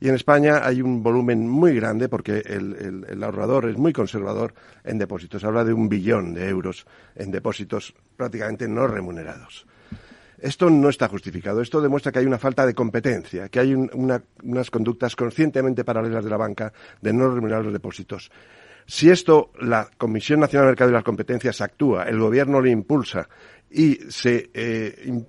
Y 0.00 0.08
en 0.08 0.16
España 0.16 0.66
hay 0.66 0.82
un 0.82 1.04
volumen 1.04 1.48
muy 1.48 1.76
grande 1.76 2.08
porque 2.08 2.38
el, 2.44 2.74
el- 2.74 3.06
el 3.08 3.22
ahorrador 3.22 3.68
es 3.70 3.78
muy 3.78 3.92
conservador 3.92 4.54
en 4.82 4.98
depósitos. 4.98 5.44
Habla 5.44 5.62
de 5.64 5.72
un 5.72 5.88
billón 5.88 6.34
de 6.34 6.48
euros 6.48 6.84
en 7.14 7.30
depósitos 7.30 7.94
prácticamente 8.16 8.66
no 8.66 8.88
remunerados. 8.88 9.66
Esto 10.38 10.68
no 10.70 10.88
está 10.88 11.08
justificado. 11.08 11.60
Esto 11.60 11.80
demuestra 11.80 12.12
que 12.12 12.18
hay 12.18 12.26
una 12.26 12.38
falta 12.38 12.66
de 12.66 12.74
competencia, 12.74 13.48
que 13.48 13.60
hay 13.60 13.74
un- 13.74 13.90
una- 13.94 14.22
unas 14.42 14.70
conductas 14.70 15.16
conscientemente 15.16 15.84
paralelas 15.84 16.24
de 16.24 16.30
la 16.30 16.36
banca 16.36 16.72
de 17.00 17.12
no 17.12 17.32
remunerar 17.32 17.64
los 17.64 17.72
depósitos. 17.72 18.30
Si 18.86 19.08
esto 19.10 19.50
la 19.60 19.88
Comisión 19.96 20.40
Nacional 20.40 20.66
del 20.66 20.72
Mercado 20.72 20.90
y 20.90 20.94
las 20.94 21.04
Competencias 21.04 21.60
actúa, 21.60 22.04
el 22.04 22.18
Gobierno 22.18 22.60
le 22.60 22.70
impulsa 22.70 23.28
y 23.70 23.94
se, 24.10 24.50
eh, 24.52 25.22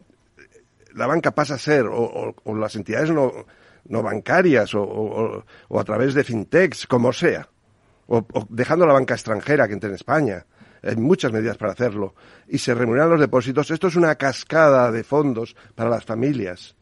la 0.94 1.08
banca 1.08 1.32
pasa 1.32 1.56
a 1.56 1.60
ser, 1.60 1.86
o, 1.90 2.36
las 2.58 2.76
entidades 2.76 3.12
no, 3.12 4.04
bancarias, 4.04 4.72
o, 4.76 5.44
a 5.70 5.84
través 5.84 6.14
de 6.14 6.24
fintechs, 6.24 6.86
como 6.88 7.14
sea, 7.14 7.48
o, 8.08 8.26
dejando 8.50 8.86
la 8.86 8.94
banca 8.94 9.14
extranjera 9.14 9.68
que 9.68 9.74
entre 9.74 9.90
en 9.90 9.96
España. 9.96 10.46
Hay 10.86 10.96
muchas 10.96 11.32
medidas 11.32 11.58
para 11.58 11.74
hacerlo. 11.74 12.14
Y 12.48 12.60
se 12.60 12.74
remuneran 12.74 13.10
los 13.10 13.20
depósitos. 13.20 13.72
Esto 13.72 13.88
es 13.88 13.96
una 13.96 14.16
cascada 14.16 14.92
de 14.92 15.04
fondos 15.04 15.56
para 15.74 15.90
las 15.90 16.06
familias. 16.06 16.76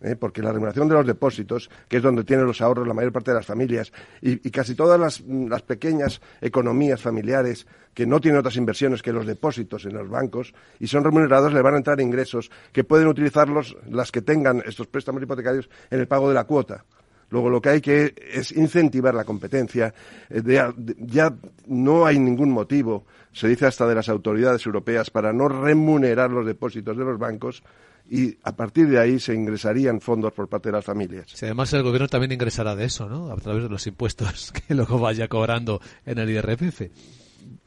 ¿eh? 0.00 0.16
Porque 0.16 0.42
la 0.42 0.52
remuneración 0.52 0.88
de 0.88 0.94
los 0.94 1.06
depósitos, 1.06 1.70
que 1.88 1.96
es 1.98 2.02
donde 2.02 2.24
tienen 2.24 2.46
los 2.46 2.60
ahorros 2.60 2.86
la 2.86 2.94
mayor 2.94 3.12
parte 3.12 3.32
de 3.32 3.36
las 3.36 3.46
familias, 3.46 3.92
y, 4.20 4.38
casi 4.50 4.74
todas 4.74 4.98
las, 4.98 5.20
las 5.20 5.62
pequeñas 5.62 6.20
economías 6.40 7.02
familiares 7.02 7.66
que 7.94 8.06
no 8.06 8.20
tienen 8.20 8.38
otras 8.38 8.56
inversiones 8.56 9.02
que 9.02 9.12
los 9.12 9.26
depósitos 9.26 9.86
en 9.86 9.94
los 9.94 10.08
bancos 10.08 10.54
y 10.78 10.86
son 10.86 11.02
remunerados, 11.02 11.52
le 11.52 11.62
van 11.62 11.74
a 11.74 11.78
entrar 11.78 12.00
ingresos 12.00 12.50
que 12.72 12.84
pueden 12.84 13.08
utilizarlos 13.08 13.76
las 13.88 14.12
que 14.12 14.22
tengan 14.22 14.62
estos 14.66 14.86
préstamos 14.86 15.22
hipotecarios 15.22 15.68
en 15.90 16.00
el 16.00 16.06
pago 16.06 16.28
de 16.28 16.34
la 16.34 16.44
cuota. 16.44 16.84
Luego 17.30 17.50
lo 17.50 17.60
que 17.60 17.68
hay 17.70 17.80
que 17.80 18.14
es 18.32 18.52
incentivar 18.52 19.14
la 19.14 19.24
competencia. 19.24 19.92
Eh, 20.30 20.40
de- 20.42 20.72
de- 20.76 20.96
ya 21.00 21.34
no 21.66 22.06
hay 22.06 22.18
ningún 22.18 22.50
motivo, 22.50 23.04
se 23.32 23.48
dice 23.48 23.66
hasta 23.66 23.86
de 23.86 23.94
las 23.96 24.08
autoridades 24.08 24.64
europeas, 24.64 25.10
para 25.10 25.32
no 25.32 25.48
remunerar 25.48 26.30
los 26.30 26.46
depósitos 26.46 26.96
de 26.96 27.04
los 27.04 27.18
bancos 27.18 27.62
y 28.08 28.36
a 28.44 28.54
partir 28.54 28.88
de 28.88 29.00
ahí 29.00 29.18
se 29.18 29.34
ingresarían 29.34 30.00
fondos 30.00 30.32
por 30.32 30.48
parte 30.48 30.68
de 30.68 30.74
las 30.74 30.84
familias. 30.84 31.26
Si 31.34 31.44
además 31.44 31.72
el 31.72 31.82
gobierno 31.82 32.06
también 32.06 32.30
ingresará 32.30 32.76
de 32.76 32.84
eso, 32.84 33.08
¿no? 33.08 33.32
A 33.32 33.36
través 33.36 33.64
de 33.64 33.68
los 33.68 33.84
impuestos 33.88 34.52
que 34.68 34.74
luego 34.74 34.98
vaya 35.00 35.26
cobrando 35.26 35.80
en 36.04 36.18
el 36.18 36.30
IRPF. 36.30 36.82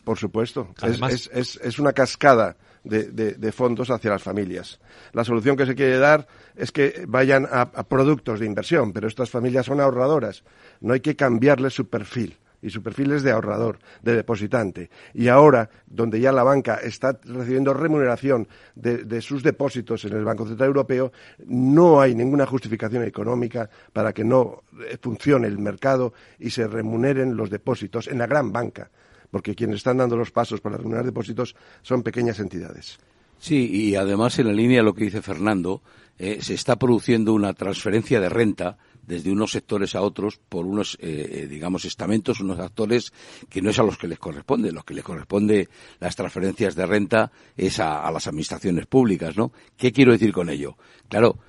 Por 0.06 0.18
supuesto. 0.18 0.70
Es, 0.78 0.84
Además- 0.84 1.14
es, 1.14 1.30
es, 1.34 1.60
es 1.62 1.80
una 1.80 1.92
cascada 1.92 2.56
de, 2.84 3.52
fondos 3.52 3.90
hacia 3.90 4.12
las 4.12 4.24
familias. 4.24 4.80
La 5.14 5.24
solución 5.24 5.56
que 5.58 5.66
se 5.66 5.76
quiere 5.76 5.98
dar 5.98 6.28
es 6.56 6.72
que 6.72 7.06
vayan 7.08 7.46
a, 7.46 7.62
a 7.62 7.84
productos 7.84 8.40
de 8.40 8.46
inversión, 8.46 8.94
pero 8.94 9.08
estas 9.08 9.30
familias 9.30 9.66
son 9.66 9.82
ahorradoras. 9.82 10.44
No 10.82 10.94
hay 10.94 11.00
que 11.00 11.16
cambiarles 11.16 11.74
su 11.74 11.90
perfil. 11.90 12.38
y 12.62 12.70
su 12.70 12.84
perfil 12.84 13.14
es 13.14 13.24
de 13.24 13.32
ahorrador, 13.32 13.80
de 14.02 14.16
depositante. 14.16 14.90
Y 15.14 15.28
ahora, 15.28 15.70
donde 15.88 16.20
ya 16.20 16.32
la 16.32 16.44
banca 16.44 16.76
está 16.76 17.18
recibiendo 17.24 17.74
remuneración 17.74 18.48
de, 18.76 19.22
sus 19.22 19.44
depósitos 19.44 20.06
en 20.06 20.14
el 20.14 20.26
Banco 20.26 20.46
Central 20.46 20.68
Europeo, 20.68 21.12
no 21.46 22.02
hay 22.02 22.16
ninguna 22.16 22.46
justificación 22.46 23.04
económica 23.04 23.70
para 23.94 24.14
que 24.14 24.24
no 24.24 24.64
eh, 24.82 24.98
funcione 25.02 25.48
el 25.48 25.60
mercado 25.60 26.14
y 26.38 26.50
se 26.50 26.68
remuneren 26.68 27.36
los 27.36 27.50
depósitos 27.50 28.08
en 28.08 28.18
la 28.18 28.28
gran 28.28 28.52
banca, 28.52 28.90
porque 29.32 29.56
quienes 29.56 29.78
están 29.78 29.98
dando 29.98 30.18
los 30.18 30.32
pasos 30.32 30.62
para 30.62 30.78
remunerar 30.78 31.06
depósitos 31.06 31.56
son 31.82 32.04
pequeñas 32.04 32.40
entidades. 32.40 33.00
Sí, 33.40 33.70
y 33.72 33.96
además 33.96 34.38
en 34.40 34.48
la 34.48 34.54
línea 34.54 34.80
de 34.80 34.84
lo 34.84 34.94
que 34.94 35.06
dice 35.06 35.22
Fernando, 35.22 35.82
eh, 36.18 36.40
se 36.42 36.54
está 36.54 36.76
produciendo 36.76 37.34
una 37.34 37.54
transferencia 37.54 38.20
de 38.20 38.28
renta 38.28 38.78
desde 39.08 39.32
unos 39.32 39.52
sectores 39.52 39.96
a 39.96 40.02
otros 40.02 40.38
por 40.50 40.66
unos, 40.66 40.98
eh, 41.00 41.30
eh, 41.32 41.48
digamos, 41.48 41.86
estamentos, 41.86 42.42
unos 42.42 42.60
actores 42.60 43.14
que 43.50 43.62
no 43.62 43.70
es 43.70 43.80
a 43.80 43.84
los 43.84 43.98
que 43.98 44.10
les 44.10 44.20
corresponde. 44.20 44.74
Los 44.74 44.84
que 44.84 44.94
les 44.94 45.04
corresponde 45.04 45.70
las 46.02 46.18
transferencias 46.18 46.76
de 46.76 46.86
renta 46.86 47.32
es 47.56 47.80
a, 47.80 48.12
las 48.12 48.28
administraciones 48.28 48.86
públicas, 48.86 49.38
¿no? 49.38 49.54
¿Qué 49.78 49.94
quiero 49.94 50.12
decir 50.12 50.34
con 50.34 50.50
ello? 50.50 50.78
Claro, 51.08 51.40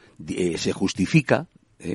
se 0.57 0.73
justifica 0.73 1.49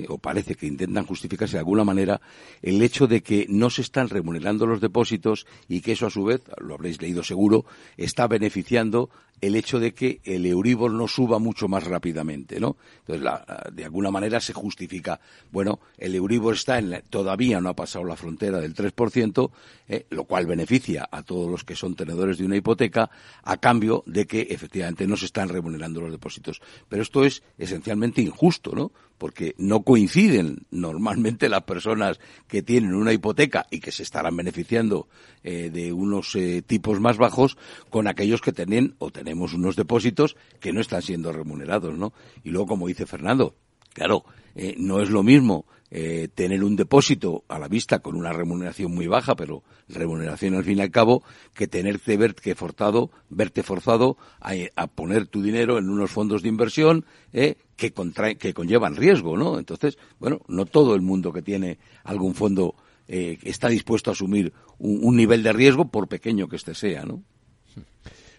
o 0.10 0.18
parece 0.18 0.56
que 0.56 0.68
intentan 0.68 1.06
justificarse 1.06 1.54
de 1.54 1.60
alguna 1.60 1.84
manera 1.84 2.22
el 2.62 2.82
hecho 2.82 3.08
de 3.08 3.22
que 3.22 3.46
no 3.50 3.70
se 3.70 3.82
están 3.82 4.10
remunerando 4.10 4.66
los 4.66 4.82
depósitos 4.82 5.46
y 5.68 5.82
que 5.82 5.94
eso 5.94 6.08
a 6.08 6.10
su 6.10 6.24
vez, 6.24 6.42
lo 6.58 6.74
habréis 6.76 7.02
leído 7.02 7.24
seguro, 7.24 7.66
está 7.98 8.28
beneficiando 8.28 9.10
el 9.42 9.56
hecho 9.56 9.80
de 9.80 9.94
que 9.94 10.22
el 10.24 10.46
Euribor 10.46 10.92
no 10.92 11.08
suba 11.08 11.40
mucho 11.40 11.68
más 11.68 11.84
rápidamente, 11.84 12.60
¿no? 12.60 12.78
Entonces, 13.06 13.28
de 13.74 13.86
alguna 13.86 14.12
manera 14.12 14.40
se 14.40 14.54
justifica, 14.54 15.20
bueno, 15.52 15.80
el 15.98 16.16
Euribor 16.16 16.56
está 16.56 16.80
en 16.80 17.04
todavía 17.10 17.60
no 17.60 17.70
ha 17.70 17.76
pasado 17.76 18.06
la 18.06 18.16
frontera 18.16 18.60
del 18.60 18.74
3%, 18.74 19.52
eh, 19.88 20.06
lo 20.10 20.24
cual 20.24 20.46
beneficia 20.46 21.08
a 21.12 21.24
todos 21.24 21.50
los 21.50 21.64
que 21.64 21.76
son 21.76 21.96
tenedores 21.96 22.38
de 22.38 22.46
una 22.46 22.56
hipoteca, 22.56 23.10
a 23.44 23.58
cambio 23.58 24.04
de 24.06 24.26
que 24.26 24.42
efectivamente 24.50 25.08
no 25.08 25.18
se 25.18 25.26
están 25.26 25.50
remunerando 25.50 26.02
los 26.02 26.12
depósitos. 26.12 26.62
Pero 26.88 27.04
esto 27.04 27.26
es 27.26 27.44
esencialmente 27.58 28.22
injusto, 28.22 28.72
¿no? 28.74 28.92
Porque 29.18 29.56
no 29.58 29.84
coinciden 29.84 30.66
normalmente 30.72 31.50
las 31.50 31.64
personas 31.64 32.20
que 32.48 32.62
tienen 32.62 32.94
una 32.94 33.14
hipoteca 33.14 33.66
y 33.72 33.80
que 33.80 33.92
se 33.92 34.04
estarán 34.04 34.36
beneficiando 34.36 35.08
eh, 35.44 35.70
de 35.70 35.94
unos 35.94 36.36
eh, 36.36 36.62
tipos 36.62 37.00
más 37.00 37.18
bajos 37.18 37.58
con 37.90 38.08
aquellos 38.08 38.42
que 38.42 38.52
tienen 38.52 38.96
o 39.00 39.12
tenemos 39.12 39.54
unos 39.54 39.76
depósitos 39.76 40.36
que 40.60 40.74
no 40.74 40.82
están 40.82 41.02
siendo 41.02 41.32
remunerados, 41.32 41.98
¿no? 41.98 42.14
Y 42.44 42.50
luego, 42.50 42.68
como 42.68 42.88
dice 42.88 43.06
Fernando, 43.06 43.56
claro, 43.94 44.26
eh, 44.56 44.76
no 44.78 45.02
es 45.02 45.10
lo 45.10 45.24
mismo 45.24 45.66
eh, 45.92 46.28
tener 46.34 46.64
un 46.64 46.76
depósito 46.76 47.44
a 47.48 47.60
la 47.60 47.68
vista 47.68 48.00
con 48.00 48.16
una 48.16 48.34
remuneración 48.34 48.94
muy 48.94 49.08
baja, 49.08 49.36
pero 49.36 49.64
remuneración 49.88 50.56
al 50.56 50.64
fin 50.64 50.80
y 50.80 50.82
al 50.82 50.92
cabo, 50.92 51.24
que 51.54 51.68
tenerte 51.68 52.18
verte 52.18 52.56
forzado, 52.56 53.12
verte 53.30 53.64
forzado 53.64 54.18
a, 54.40 54.88
poner 54.88 55.28
tu 55.28 55.42
dinero 55.42 55.78
en 55.78 55.90
unos 55.90 56.12
fondos 56.12 56.42
de 56.42 56.50
inversión 56.50 57.06
eh, 57.34 57.56
que, 57.76 57.94
que 58.38 58.54
conllevan 58.54 58.96
riesgo, 58.96 59.38
¿no? 59.38 59.60
Entonces, 59.60 59.98
bueno, 60.20 60.42
no 60.48 60.66
todo 60.66 60.96
el 60.96 61.02
mundo 61.02 61.32
que 61.32 61.42
tiene 61.42 61.78
algún 62.04 62.36
fondo 62.36 62.76
está 63.08 63.70
dispuesto 63.70 64.10
a 64.10 64.14
asumir 64.14 64.52
un, 64.80 65.16
nivel 65.16 65.44
de 65.44 65.54
riesgo, 65.54 65.86
por 65.90 66.08
pequeño 66.08 66.48
que 66.48 66.56
este 66.56 66.74
sea, 66.74 67.04
¿no? 67.04 67.22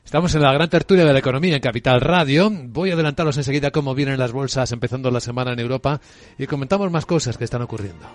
Estamos 0.07 0.32
en 0.36 0.42
la 0.42 0.52
gran 0.52 0.70
tertulia 0.70 1.04
de 1.04 1.12
la 1.12 1.18
economía 1.18 1.57
en 1.57 1.61
Capital 1.61 2.00
Radio. 2.00 2.48
Voy 2.48 2.90
a 2.90 2.94
adelantaros 2.94 3.38
enseguida 3.38 3.72
cómo 3.72 3.92
vienen 3.92 4.20
las 4.20 4.30
bolsas 4.30 4.70
empezando 4.70 5.11
la 5.11 5.18
semana 5.18 5.52
en 5.52 5.59
Europa 5.59 6.00
y 6.38 6.46
comentamos 6.46 6.92
más 6.92 7.04
cosas 7.04 7.36
que 7.36 7.42
están 7.42 7.62
ocurriendo. 7.62 8.07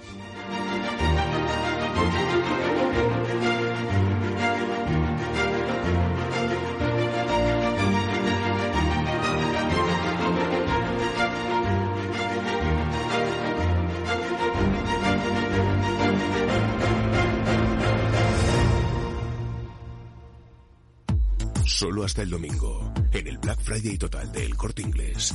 Solo 21.82 22.03
hasta 22.03 22.21
el 22.21 22.29
domingo, 22.29 22.93
en 23.11 23.27
el 23.27 23.39
Black 23.39 23.59
Friday 23.59 23.97
total 23.97 24.32
del 24.32 24.55
Corte 24.55 24.84
Inglés. 24.84 25.34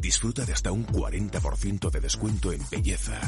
Disfruta 0.00 0.44
de 0.44 0.52
hasta 0.52 0.70
un 0.70 0.86
40% 0.86 1.90
de 1.90 2.00
descuento 2.00 2.52
en 2.52 2.60
belleza, 2.70 3.20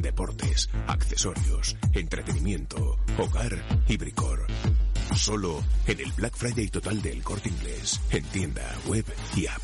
deportes, 0.00 0.70
accesorios, 0.86 1.76
entretenimiento, 1.92 2.96
hogar 3.18 3.62
y 3.88 3.98
bricor. 3.98 4.46
Solo 5.14 5.62
en 5.86 6.00
el 6.00 6.12
Black 6.12 6.34
Friday 6.34 6.68
total 6.68 7.02
del 7.02 7.22
Corte 7.22 7.50
Inglés, 7.50 8.00
en 8.10 8.24
tienda, 8.24 8.74
web 8.86 9.04
y 9.36 9.46
app. 9.46 9.60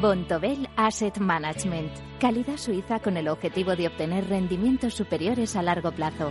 Bontobel 0.00 0.68
Asset 0.76 1.18
Management. 1.18 1.90
Calidad 2.20 2.58
suiza 2.58 3.00
con 3.00 3.16
el 3.16 3.26
objetivo 3.26 3.74
de 3.74 3.88
obtener 3.88 4.28
rendimientos 4.28 4.94
superiores 4.94 5.56
a 5.56 5.62
largo 5.62 5.90
plazo. 5.90 6.30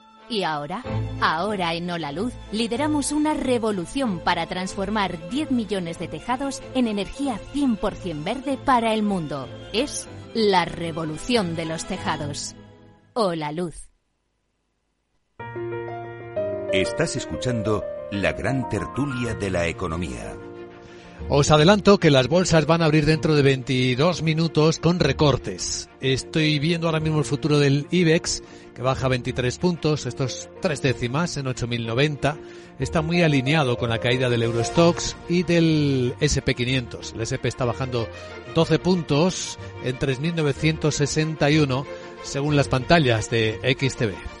Y 0.31 0.43
ahora, 0.43 0.81
ahora 1.19 1.73
en 1.73 1.91
Ola 1.91 2.13
Luz, 2.13 2.31
lideramos 2.53 3.11
una 3.11 3.33
revolución 3.33 4.21
para 4.21 4.47
transformar 4.47 5.29
10 5.29 5.51
millones 5.51 5.99
de 5.99 6.07
tejados 6.07 6.61
en 6.73 6.87
energía 6.87 7.37
100% 7.53 8.23
verde 8.23 8.57
para 8.57 8.93
el 8.93 9.03
mundo. 9.03 9.49
Es 9.73 10.07
la 10.33 10.63
revolución 10.63 11.57
de 11.57 11.65
los 11.65 11.83
tejados. 11.83 12.55
Hola 13.11 13.51
Luz. 13.51 13.89
Estás 16.71 17.17
escuchando 17.17 17.83
la 18.11 18.31
gran 18.31 18.69
tertulia 18.69 19.33
de 19.33 19.49
la 19.49 19.67
economía. 19.67 20.37
Os 21.29 21.51
adelanto 21.51 21.97
que 21.97 22.11
las 22.11 22.27
bolsas 22.27 22.65
van 22.65 22.81
a 22.81 22.85
abrir 22.85 23.05
dentro 23.05 23.35
de 23.35 23.41
22 23.41 24.21
minutos 24.21 24.79
con 24.79 24.99
recortes. 24.99 25.89
Estoy 26.01 26.59
viendo 26.59 26.87
ahora 26.87 26.99
mismo 26.99 27.19
el 27.19 27.25
futuro 27.25 27.59
del 27.59 27.87
IBEX 27.91 28.43
que 28.81 28.85
baja 28.85 29.07
23 29.07 29.59
puntos, 29.59 30.07
estos 30.07 30.49
tres 30.59 30.81
décimas 30.81 31.37
en 31.37 31.45
8.090. 31.45 32.35
Está 32.79 33.03
muy 33.03 33.21
alineado 33.21 33.77
con 33.77 33.91
la 33.91 33.99
caída 33.99 34.27
del 34.27 34.41
Eurostox 34.41 35.15
y 35.29 35.43
del 35.43 36.15
SP500. 36.19 37.13
El 37.13 37.21
SP 37.21 37.45
está 37.45 37.63
bajando 37.63 38.09
12 38.55 38.79
puntos 38.79 39.59
en 39.83 39.99
3.961 39.99 41.85
según 42.23 42.55
las 42.55 42.69
pantallas 42.69 43.29
de 43.29 43.59
XTV. 43.79 44.40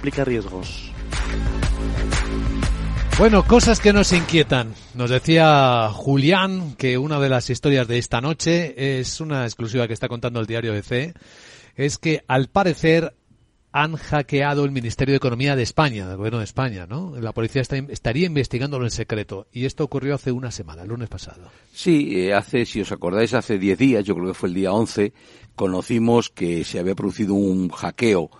implica 0.00 0.24
riesgos. 0.24 0.90
Bueno, 3.18 3.44
cosas 3.46 3.80
que 3.80 3.92
nos 3.92 4.14
inquietan. 4.14 4.72
Nos 4.94 5.10
decía 5.10 5.90
Julián 5.92 6.74
que 6.76 6.96
una 6.96 7.20
de 7.20 7.28
las 7.28 7.50
historias 7.50 7.86
de 7.86 7.98
esta 7.98 8.22
noche 8.22 8.98
es 8.98 9.20
una 9.20 9.44
exclusiva 9.44 9.86
que 9.86 9.92
está 9.92 10.08
contando 10.08 10.40
el 10.40 10.46
diario 10.46 10.72
DC, 10.72 11.12
es 11.76 11.98
que 11.98 12.24
al 12.28 12.48
parecer 12.48 13.14
han 13.72 13.96
hackeado 13.96 14.64
el 14.64 14.70
Ministerio 14.70 15.12
de 15.12 15.18
Economía 15.18 15.54
de 15.54 15.64
España, 15.64 16.08
del 16.08 16.16
Gobierno 16.16 16.38
de 16.38 16.44
España, 16.44 16.86
¿no? 16.88 17.14
La 17.20 17.32
policía 17.32 17.60
está, 17.60 17.76
estaría 17.76 18.26
investigándolo 18.26 18.86
en 18.86 18.90
secreto. 18.90 19.48
Y 19.52 19.66
esto 19.66 19.84
ocurrió 19.84 20.14
hace 20.14 20.32
una 20.32 20.50
semana, 20.50 20.82
el 20.82 20.88
lunes 20.88 21.10
pasado. 21.10 21.50
Sí, 21.74 22.18
eh, 22.18 22.32
hace, 22.32 22.64
si 22.64 22.80
os 22.80 22.90
acordáis, 22.90 23.34
hace 23.34 23.58
10 23.58 23.78
días, 23.78 24.04
yo 24.06 24.14
creo 24.14 24.28
que 24.28 24.34
fue 24.34 24.48
el 24.48 24.54
día 24.54 24.72
11, 24.72 25.12
conocimos 25.54 26.30
que 26.30 26.64
se 26.64 26.78
había 26.78 26.94
producido 26.94 27.34
un 27.34 27.68
hackeo 27.68 28.30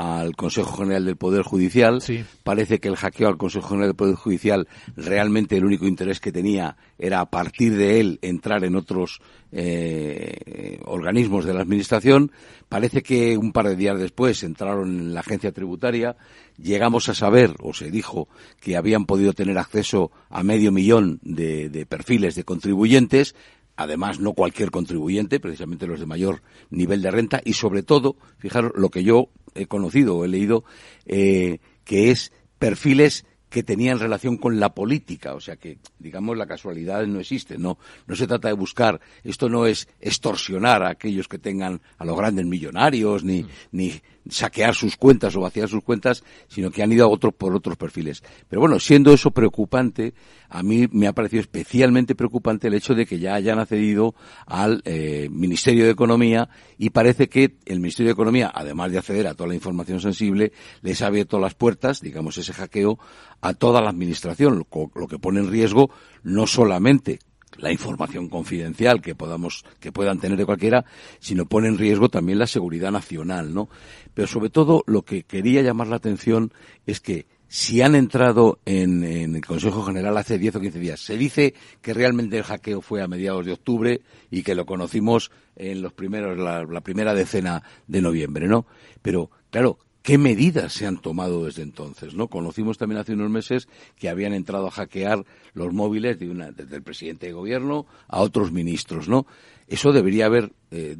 al 0.00 0.34
Consejo 0.34 0.78
General 0.78 1.04
del 1.04 1.16
Poder 1.16 1.42
Judicial. 1.42 2.02
Parece 2.42 2.78
que 2.80 2.88
el 2.88 2.96
hackeo 2.96 3.28
al 3.28 3.36
Consejo 3.36 3.68
General 3.68 3.90
del 3.90 3.96
Poder 3.96 4.14
Judicial 4.14 4.66
realmente 4.96 5.58
el 5.58 5.66
único 5.66 5.86
interés 5.86 6.20
que 6.20 6.32
tenía 6.32 6.78
era 6.98 7.20
a 7.20 7.28
partir 7.28 7.76
de 7.76 8.00
él 8.00 8.18
entrar 8.22 8.64
en 8.64 8.76
otros 8.76 9.20
eh, 9.52 10.80
organismos 10.86 11.44
de 11.44 11.52
la 11.52 11.60
Administración. 11.60 12.32
Parece 12.70 13.02
que 13.02 13.36
un 13.36 13.52
par 13.52 13.68
de 13.68 13.76
días 13.76 14.00
después 14.00 14.42
entraron 14.42 14.88
en 14.88 15.12
la 15.12 15.20
agencia 15.20 15.52
tributaria. 15.52 16.16
Llegamos 16.56 17.10
a 17.10 17.14
saber, 17.14 17.56
o 17.60 17.74
se 17.74 17.90
dijo, 17.90 18.26
que 18.58 18.78
habían 18.78 19.04
podido 19.04 19.34
tener 19.34 19.58
acceso 19.58 20.12
a 20.30 20.42
medio 20.42 20.72
millón 20.72 21.20
de, 21.22 21.68
de 21.68 21.84
perfiles 21.84 22.34
de 22.34 22.44
contribuyentes 22.44 23.34
además 23.80 24.20
no 24.20 24.34
cualquier 24.34 24.70
contribuyente, 24.70 25.40
precisamente 25.40 25.86
los 25.86 26.00
de 26.00 26.04
mayor 26.04 26.42
nivel 26.68 27.00
de 27.00 27.10
renta, 27.10 27.40
y 27.42 27.54
sobre 27.54 27.82
todo, 27.82 28.16
fijaros, 28.36 28.72
lo 28.74 28.90
que 28.90 29.02
yo 29.02 29.30
he 29.54 29.66
conocido 29.66 30.16
o 30.16 30.24
he 30.24 30.28
leído, 30.28 30.64
eh, 31.06 31.58
que 31.84 32.10
es 32.10 32.32
perfiles 32.58 33.24
que 33.50 33.64
tenían 33.64 33.98
relación 33.98 34.36
con 34.36 34.60
la 34.60 34.74
política, 34.74 35.34
o 35.34 35.40
sea 35.40 35.56
que, 35.56 35.78
digamos, 35.98 36.36
la 36.36 36.46
casualidad 36.46 37.04
no 37.06 37.18
existe, 37.18 37.58
no, 37.58 37.78
no 38.06 38.14
se 38.14 38.28
trata 38.28 38.46
de 38.46 38.54
buscar, 38.54 39.00
esto 39.24 39.48
no 39.48 39.66
es 39.66 39.88
extorsionar 40.00 40.84
a 40.84 40.90
aquellos 40.90 41.26
que 41.26 41.38
tengan 41.38 41.80
a 41.98 42.04
los 42.04 42.16
grandes 42.16 42.46
millonarios, 42.46 43.24
ni, 43.24 43.44
ni 43.72 44.00
saquear 44.30 44.74
sus 44.74 44.96
cuentas 44.96 45.34
o 45.36 45.40
vaciar 45.40 45.68
sus 45.68 45.82
cuentas, 45.82 46.24
sino 46.48 46.70
que 46.70 46.82
han 46.82 46.92
ido 46.92 47.04
a 47.04 47.08
otros 47.08 47.34
por 47.34 47.54
otros 47.54 47.76
perfiles. 47.76 48.22
Pero 48.48 48.60
bueno, 48.60 48.78
siendo 48.78 49.12
eso 49.12 49.30
preocupante, 49.30 50.14
a 50.48 50.62
mí 50.62 50.88
me 50.90 51.06
ha 51.06 51.12
parecido 51.12 51.40
especialmente 51.40 52.14
preocupante 52.14 52.68
el 52.68 52.74
hecho 52.74 52.94
de 52.94 53.06
que 53.06 53.18
ya 53.18 53.34
hayan 53.34 53.58
accedido 53.58 54.14
al 54.46 54.82
eh, 54.84 55.28
Ministerio 55.30 55.84
de 55.84 55.90
Economía 55.90 56.48
y 56.78 56.90
parece 56.90 57.28
que 57.28 57.56
el 57.66 57.80
Ministerio 57.80 58.08
de 58.08 58.14
Economía, 58.14 58.50
además 58.54 58.90
de 58.90 58.98
acceder 58.98 59.26
a 59.26 59.34
toda 59.34 59.48
la 59.48 59.54
información 59.54 60.00
sensible, 60.00 60.52
les 60.82 61.02
ha 61.02 61.06
abierto 61.06 61.38
las 61.38 61.54
puertas, 61.54 62.00
digamos, 62.00 62.36
ese 62.38 62.52
hackeo 62.52 62.98
a 63.40 63.54
toda 63.54 63.80
la 63.80 63.90
administración, 63.90 64.58
lo, 64.58 64.90
lo 64.94 65.06
que 65.06 65.18
pone 65.18 65.40
en 65.40 65.50
riesgo 65.50 65.90
no 66.22 66.46
solamente 66.46 67.20
la 67.58 67.72
información 67.72 68.28
confidencial 68.28 69.00
que 69.00 69.14
podamos 69.14 69.64
que 69.80 69.92
puedan 69.92 70.18
tener 70.18 70.38
de 70.38 70.46
cualquiera, 70.46 70.84
sino 71.18 71.46
pone 71.46 71.68
en 71.68 71.78
riesgo 71.78 72.08
también 72.08 72.38
la 72.38 72.46
seguridad 72.46 72.90
nacional, 72.90 73.52
¿no? 73.54 73.68
Pero 74.14 74.28
sobre 74.28 74.50
todo 74.50 74.82
lo 74.86 75.02
que 75.02 75.24
quería 75.24 75.62
llamar 75.62 75.88
la 75.88 75.96
atención 75.96 76.52
es 76.86 77.00
que 77.00 77.26
si 77.48 77.82
han 77.82 77.96
entrado 77.96 78.60
en, 78.64 79.02
el 79.02 79.44
Consejo 79.44 79.82
General 79.82 80.16
hace 80.16 80.38
10 80.38 80.56
o 80.56 80.60
15 80.60 80.78
días, 80.78 81.00
se 81.00 81.16
dice 81.16 81.54
que 81.82 81.92
realmente 81.92 82.38
el 82.38 82.44
hackeo 82.44 82.80
fue 82.80 83.02
a 83.02 83.08
mediados 83.08 83.44
de 83.44 83.52
octubre 83.52 84.02
y 84.30 84.44
que 84.44 84.54
lo 84.54 84.64
conocimos 84.66 85.32
en 85.56 85.82
los 85.82 85.92
primeros, 85.92 86.38
la, 86.38 86.62
la 86.62 86.80
primera 86.80 87.12
decena 87.12 87.64
de 87.88 88.02
noviembre, 88.02 88.46
¿no? 88.46 88.66
Pero, 89.02 89.32
claro, 89.50 89.80
qué 90.02 90.18
medidas 90.18 90.72
se 90.72 90.86
han 90.86 90.98
tomado 90.98 91.44
desde 91.44 91.62
entonces, 91.62 92.14
¿no? 92.14 92.28
Conocimos 92.28 92.78
también 92.78 93.00
hace 93.00 93.12
unos 93.12 93.30
meses 93.30 93.68
que 93.96 94.08
habían 94.08 94.32
entrado 94.32 94.66
a 94.66 94.70
hackear 94.70 95.24
los 95.52 95.72
móviles 95.72 96.18
de 96.18 96.52
desde 96.56 96.76
el 96.76 96.82
presidente 96.82 97.26
de 97.26 97.32
gobierno 97.32 97.86
a 98.08 98.20
otros 98.20 98.52
ministros, 98.52 99.08
¿no? 99.08 99.26
Eso 99.66 99.92
debería 99.92 100.26
haber 100.26 100.52
eh, 100.70 100.96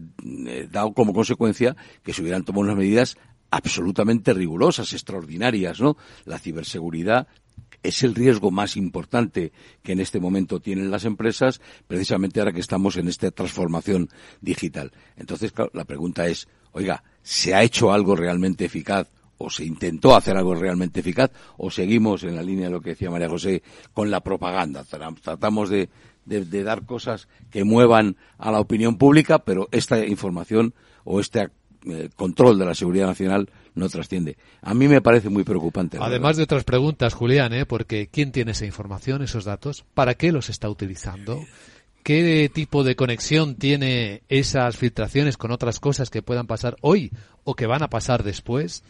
eh, 0.47 0.69
dado 0.71 0.93
como 0.93 1.13
consecuencia 1.13 1.77
que 2.03 2.13
se 2.13 2.23
hubieran 2.23 2.45
tomado 2.45 2.65
unas 2.65 2.77
medidas 2.77 3.17
absolutamente 3.51 4.33
rigurosas, 4.33 4.93
extraordinarias, 4.93 5.81
¿no? 5.81 5.97
La 6.25 6.39
ciberseguridad 6.39 7.27
es 7.83 8.03
el 8.03 8.15
riesgo 8.15 8.51
más 8.51 8.77
importante 8.77 9.53
que 9.83 9.93
en 9.93 10.01
este 10.01 10.21
momento 10.21 10.61
tienen 10.61 10.91
las 10.91 11.05
empresas, 11.05 11.61
precisamente 11.87 12.41
ahora 12.41 12.53
que 12.53 12.61
estamos 12.61 12.97
en 12.97 13.09
esta 13.09 13.31
transformación 13.31 14.09
digital. 14.41 14.93
Entonces, 15.17 15.53
claro, 15.53 15.71
la 15.75 15.85
pregunta 15.85 16.27
es, 16.29 16.47
oiga, 16.73 17.03
¿se 17.23 17.55
ha 17.55 17.63
hecho 17.63 17.93
algo 17.93 18.17
realmente 18.17 18.65
eficaz 18.65 19.09
o 19.39 19.49
se 19.49 19.65
intentó 19.65 20.15
hacer 20.15 20.37
algo 20.37 20.55
realmente 20.55 21.01
eficaz 21.01 21.31
o 21.57 21.71
seguimos 21.71 22.25
en 22.25 22.37
la 22.37 22.43
línea 22.43 22.67
de 22.67 22.73
lo 22.73 22.81
que 22.81 22.91
decía 22.91 23.11
María 23.11 23.29
José 23.29 23.63
con 23.93 24.11
la 24.11 24.21
propaganda? 24.21 24.85
Tratamos 24.85 25.71
de, 25.71 25.89
dar 26.25 26.85
cosas 26.85 27.29
que 27.51 27.65
muevan 27.65 28.17
a 28.39 28.51
la 28.51 28.61
opinión 28.61 28.97
pública, 28.97 29.39
pero 29.39 29.69
esta 29.73 30.05
información 30.05 30.75
o 31.05 31.21
este 31.21 31.49
eh, 31.87 32.11
control 32.15 32.59
de 32.59 32.67
la 32.67 32.75
seguridad 32.75 33.07
nacional 33.07 33.49
no 33.75 33.89
trasciende. 33.89 34.37
A 34.61 34.75
mí 34.75 34.89
me 34.89 35.01
parece 35.01 35.31
muy 35.31 35.45
preocupante. 35.45 35.99
Además 36.01 36.37
de 36.37 36.43
otras 36.43 36.65
preguntas, 36.65 37.15
Julián, 37.15 37.55
¿eh? 37.55 37.65
porque 37.65 38.09
¿quién 38.09 38.33
tiene 38.33 38.53
esa 38.53 38.67
información, 38.67 39.23
esos 39.23 39.45
datos? 39.45 39.85
¿Para 39.95 40.15
qué 40.15 40.33
los 40.33 40.51
está 40.51 40.69
utilizando? 40.69 41.41
¿Qué 42.03 42.51
tipo 42.53 42.83
de 42.85 42.97
conexión 42.97 43.57
tiene 43.57 44.23
esas 44.29 44.77
filtraciones 44.77 45.37
con 45.37 45.51
otras 45.51 45.81
cosas 45.81 46.11
que 46.11 46.23
puedan 46.23 46.47
pasar 46.47 46.77
hoy 46.81 47.13
o 47.45 47.55
que 47.55 47.67
van 47.67 47.83
a 47.83 47.89
pasar 47.89 48.23
después? 48.23 48.83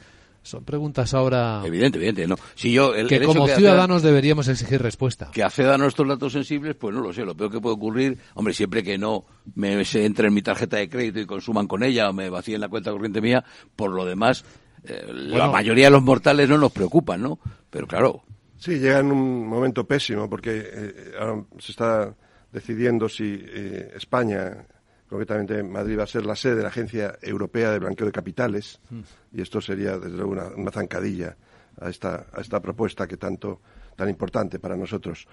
Son 0.43 0.65
preguntas 0.65 1.13
ahora. 1.13 1.63
Evidente, 1.65 1.99
evidente, 1.99 2.27
no. 2.27 2.37
Si 2.55 2.73
yo, 2.73 2.95
el, 2.95 3.09
que 3.09 3.21
como 3.21 3.47
ciudadanos 3.47 4.03
deberíamos 4.03 4.49
exigir 4.49 4.81
respuesta. 4.81 5.31
Que 5.33 5.43
acceda 5.43 5.75
a 5.75 5.79
nuestros 5.79 6.09
datos 6.09 6.33
sensibles, 6.33 6.77
pues 6.77 6.95
no 6.95 7.03
lo 7.03 7.13
sé. 7.13 7.25
Lo 7.25 7.37
peor 7.37 7.51
que 7.51 7.61
puede 7.61 7.75
ocurrir, 7.75 8.19
hombre, 8.35 8.55
siempre 8.55 8.83
que 8.83 8.97
no 8.97 9.27
me 9.55 9.85
se 9.85 10.07
entre 10.07 10.29
en 10.29 10.35
mi 10.35 10.41
tarjeta 10.41 10.79
de 10.79 10.89
crédito 10.89 11.21
y 11.21 11.27
consuman 11.27 11.67
con 11.67 11.83
ella 11.83 12.09
o 12.09 12.13
me 12.15 12.31
vacíen 12.31 12.61
la 12.61 12.69
cuenta 12.69 12.91
corriente 12.91 13.21
mía, 13.21 13.45
por 13.77 13.91
lo 13.91 14.07
demás, 14.07 14.45
eh, 14.85 15.05
la 15.13 15.49
mayoría 15.49 15.87
de 15.87 15.91
los 15.91 16.03
mortales 16.03 16.49
no 16.49 16.57
nos 16.57 16.73
preocupan, 16.73 17.21
¿no? 17.21 17.39
Pero 17.69 17.87
claro. 17.87 18.23
Sí, 18.57 18.79
llega 18.79 19.01
en 19.01 19.13
un 19.13 19.47
momento 19.47 19.87
pésimo 19.87 20.29
porque 20.29 20.63
eh, 20.65 21.13
ahora 21.19 21.45
se 21.59 21.73
está 21.73 22.15
decidiendo 22.53 23.09
si 23.09 23.43
eh, 23.47 23.93
España, 23.95 24.65
concretamente 25.09 25.63
Madrid, 25.63 25.99
va 25.99 26.05
a 26.05 26.07
ser 26.07 26.27
la 26.27 26.37
sede 26.37 26.57
de 26.57 26.63
la 26.63 26.69
Agencia 26.69 27.19
Europea 27.23 27.71
de 27.71 27.79
Blanqueo 27.79 28.07
de 28.07 28.13
Capitales, 28.13 28.81
mm. 28.91 29.01
y 29.33 29.43
esto 29.43 29.61
sería, 29.61 29.99
desde 29.99 30.17
luego, 30.17 30.33
una, 30.57 30.71
zancadilla 30.71 31.37
a 31.81 31.89
esta, 31.89 32.27
a 32.33 32.41
esta 32.41 32.61
propuesta 32.61 33.07
que 33.07 33.17
tanto 33.17 33.61
tan 33.97 34.09
importante 34.09 34.59
para 34.59 34.77
nosotros. 34.77 35.27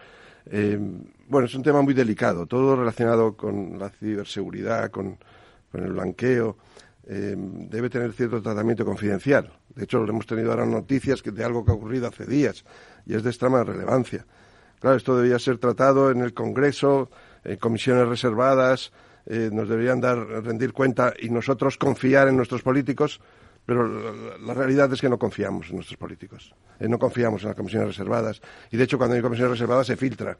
Eh, 0.46 0.80
bueno, 1.28 1.48
es 1.48 1.56
un 1.56 1.64
tema 1.64 1.82
muy 1.82 1.94
delicado, 1.94 2.46
todo 2.46 2.76
relacionado 2.76 3.36
con 3.36 3.78
la 3.78 3.90
ciberseguridad, 3.90 4.92
con, 4.92 5.18
el 5.74 5.92
blanqueo, 5.92 6.58
eh, 7.06 7.36
debe 7.38 7.90
tener 7.90 8.12
cierto 8.14 8.42
tratamiento 8.42 8.84
confidencial. 8.84 9.52
De 9.76 9.84
hecho, 9.84 10.04
hemos 10.04 10.26
tenido 10.26 10.52
ahora 10.52 10.66
noticias 10.66 11.22
de 11.22 11.44
algo 11.44 11.64
que 11.64 11.72
ha 11.72 11.76
ocurrido 11.76 12.08
hace 12.08 12.26
días 12.26 12.66
y 13.06 13.14
es 13.14 13.24
de 13.24 13.30
extrema 13.30 13.64
relevancia. 13.64 14.26
Claro, 14.80 14.98
esto 14.98 15.18
debía 15.18 15.40
ser 15.40 15.58
tratado 15.58 16.12
en 16.12 16.22
el 16.22 16.34
Congreso, 16.34 17.10
en 17.44 17.58
comisiones 17.58 18.08
reservadas, 18.08 18.92
eh, 19.26 19.50
nos 19.52 19.68
deberían 19.68 20.00
dar, 20.00 20.18
rendir 20.18 20.72
cuenta 20.72 21.14
y 21.20 21.30
nosotros 21.30 21.78
confiar 21.78 22.28
en 22.28 22.38
nuestros 22.38 22.62
políticos, 22.62 23.20
pero 23.66 24.38
la, 24.40 24.54
realidad 24.54 24.92
es 24.94 25.02
que 25.02 25.10
no 25.10 25.20
confiamos 25.20 25.70
en 25.70 25.76
nuestros 25.76 25.98
políticos. 25.98 26.54
Eh, 26.80 26.88
no 26.88 26.98
confiamos 26.98 27.42
en 27.42 27.50
las 27.50 27.58
comisiones 27.58 27.90
reservadas. 27.90 28.42
Y 28.72 28.78
de 28.78 28.84
hecho, 28.86 28.98
cuando 28.98 29.16
hay 29.16 29.22
comisiones 29.22 29.52
reservadas 29.52 29.88
se 29.88 29.98
filtra 29.98 30.38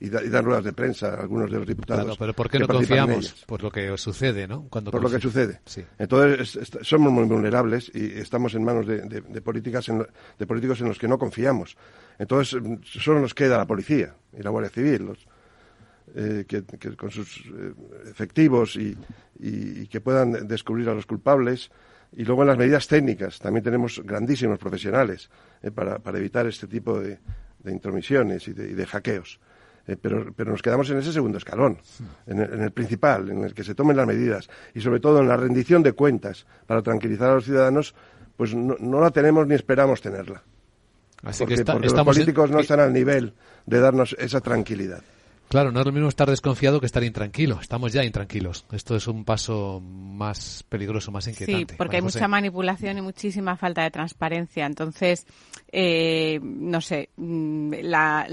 y, 0.00 0.08
dan 0.08 0.44
ruedas 0.44 0.64
de 0.64 0.72
prensa 0.72 1.14
algunos 1.14 1.50
de 1.50 1.58
los 1.58 1.66
diputados. 1.66 2.04
Claro, 2.04 2.16
pero 2.18 2.32
¿por 2.32 2.50
qué 2.50 2.58
no 2.58 2.66
confiamos? 2.66 3.44
Por 3.46 3.62
lo 3.62 3.70
que 3.70 3.96
sucede, 3.98 4.48
¿no? 4.48 4.66
Cuando 4.70 4.90
por 4.90 5.02
lo 5.02 5.10
que 5.10 5.20
sucede. 5.20 5.60
Entonces, 5.98 6.58
somos 6.80 7.12
muy 7.12 7.24
vulnerables 7.24 7.92
y 7.94 8.18
estamos 8.18 8.54
en 8.54 8.64
manos 8.64 8.86
de, 8.86 9.22
políticas 9.42 9.86
de 10.38 10.46
políticos 10.46 10.80
en 10.80 10.88
los 10.88 10.98
que 10.98 11.06
no 11.06 11.18
confiamos. 11.18 11.76
Entonces, 12.18 12.60
solo 12.82 13.20
nos 13.20 13.34
queda 13.34 13.58
la 13.58 13.66
policía 13.66 14.14
y 14.36 14.42
la 14.42 14.48
Guardia 14.48 14.70
Civil, 14.70 15.04
los, 15.04 15.26
eh, 16.14 16.44
que, 16.48 16.64
con 16.96 17.10
sus 17.10 17.44
eh, 17.46 17.74
efectivos 18.10 18.76
y, 18.76 18.96
que 19.86 20.00
puedan 20.00 20.48
descubrir 20.48 20.88
a 20.88 20.94
los 20.94 21.04
culpables. 21.04 21.70
Y 22.16 22.24
luego 22.24 22.42
en 22.42 22.48
las 22.48 22.58
medidas 22.58 22.88
técnicas 22.88 23.38
también 23.38 23.62
tenemos 23.62 24.00
grandísimos 24.02 24.58
profesionales 24.58 25.30
eh, 25.62 25.70
para, 25.70 25.98
para, 25.98 26.18
evitar 26.18 26.46
este 26.46 26.66
tipo 26.66 26.98
de, 26.98 27.18
intromisiones 27.66 28.48
y 28.48 28.52
de 28.52 28.86
hackeos. 28.86 29.38
Eh, 29.86 29.96
pero, 30.00 30.32
pero 30.34 30.50
nos 30.52 30.62
quedamos 30.62 30.88
en 30.90 30.98
ese 30.98 31.12
segundo 31.12 31.38
escalón, 31.38 31.78
en 32.26 32.40
el, 32.40 32.70
principal, 32.70 33.30
en 33.30 33.44
el 33.44 33.54
que 33.54 33.64
se 33.64 33.74
tomen 33.74 33.96
las 33.96 34.06
medidas 34.06 34.48
y 34.74 34.80
sobre 34.80 35.00
todo 35.00 35.20
en 35.20 35.28
la 35.28 35.36
rendición 35.36 35.82
de 35.82 35.92
cuentas 35.92 36.46
para 36.66 36.82
tranquilizar 36.82 37.30
a 37.30 37.34
los 37.34 37.44
ciudadanos, 37.44 37.94
pues 38.36 38.54
no, 38.54 39.00
la 39.00 39.10
tenemos 39.10 39.46
ni 39.46 39.54
esperamos 39.54 40.00
tenerla. 40.00 40.42
Así 41.22 41.44
porque, 41.44 41.62
que 41.62 41.72
los 41.72 41.92
políticos 41.92 42.50
no 42.50 42.60
están 42.60 42.80
al 42.80 42.92
nivel 42.92 43.34
de 43.66 43.80
darnos 43.80 44.16
esa 44.18 44.40
tranquilidad. 44.40 45.02
Claro, 45.50 45.72
no 45.72 45.80
es 45.80 45.86
lo 45.86 45.90
mismo 45.90 46.08
estar 46.08 46.30
desconfiado 46.30 46.78
que 46.78 46.86
estar 46.86 47.02
intranquilo. 47.02 47.58
Estamos 47.60 47.92
ya 47.92 48.04
intranquilos. 48.04 48.64
Esto 48.70 48.94
es 48.94 49.08
un 49.08 49.24
paso 49.24 49.80
más 49.80 50.64
peligroso, 50.68 51.10
más 51.10 51.26
inquietante. 51.26 51.72
Sí, 51.72 51.76
porque 51.76 51.96
hay 51.96 52.02
mucha 52.02 52.28
manipulación 52.28 52.98
y 52.98 53.02
muchísima 53.02 53.56
falta 53.56 53.82
de 53.82 53.90
transparencia. 53.90 54.64
Entonces, 54.64 55.26
eh, 55.72 56.38
no 56.40 56.80
sé, 56.80 57.10
mm, 57.16 57.72
la, 57.82 58.28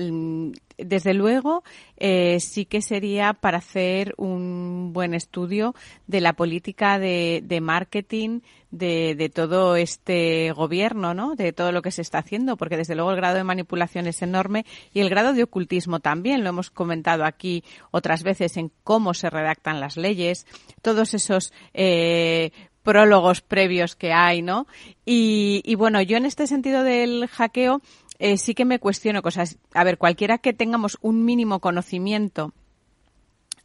desde 0.78 1.14
luego, 1.14 1.64
eh, 1.98 2.40
sí 2.40 2.66
que 2.66 2.82
sería 2.82 3.34
para 3.34 3.58
hacer 3.58 4.14
un 4.18 4.92
buen 4.94 5.14
estudio 5.14 5.74
de 6.06 6.22
la 6.22 6.34
política 6.34 7.00
de, 7.00 7.60
marketing 7.62 8.42
de, 8.70 9.16
de, 9.16 9.30
todo 9.30 9.76
este 9.76 10.52
gobierno, 10.52 11.14
¿no? 11.14 11.36
De 11.36 11.52
todo 11.54 11.72
lo 11.72 11.82
que 11.82 11.92
se 11.92 12.02
está 12.02 12.20
haciendo, 12.20 12.58
porque 12.58 12.78
desde 12.78 12.96
luego 12.96 13.12
el 13.12 13.18
grado 13.18 13.38
de 13.38 13.44
manipulación 13.44 14.08
es 14.08 14.22
enorme 14.22 14.66
y 14.94 15.00
el 15.00 15.10
grado 15.10 15.34
de 15.34 15.44
ocultismo 15.44 16.00
también. 16.00 16.44
Lo 16.44 16.50
hemos 16.50 16.70
comentado 16.70 17.26
aquí 17.26 17.64
otras 17.92 18.24
veces 18.24 18.58
en 18.58 18.72
cómo 18.84 19.14
se 19.14 19.30
redactan 19.30 19.80
las 19.80 19.98
leyes, 19.98 20.46
todos 20.82 21.14
esos 21.14 21.54
eh, 21.74 22.52
prólogos 22.84 23.42
previos 23.42 23.96
que 23.96 24.14
hay, 24.14 24.42
¿no? 24.42 24.68
Y, 25.06 25.62
y 25.66 25.76
bueno, 25.76 26.02
yo 26.02 26.16
en 26.16 26.26
este 26.26 26.48
sentido 26.48 26.84
del 26.84 27.28
hackeo 27.28 27.82
eh, 28.20 28.38
sí 28.38 28.54
que 28.54 28.66
me 28.66 28.80
cuestiono 28.80 29.22
cosas. 29.22 29.58
A 29.74 29.84
ver, 29.84 29.98
cualquiera 29.98 30.38
que 30.38 30.54
tengamos 30.54 30.98
un 31.02 31.26
mínimo 31.26 31.60
conocimiento 31.60 32.54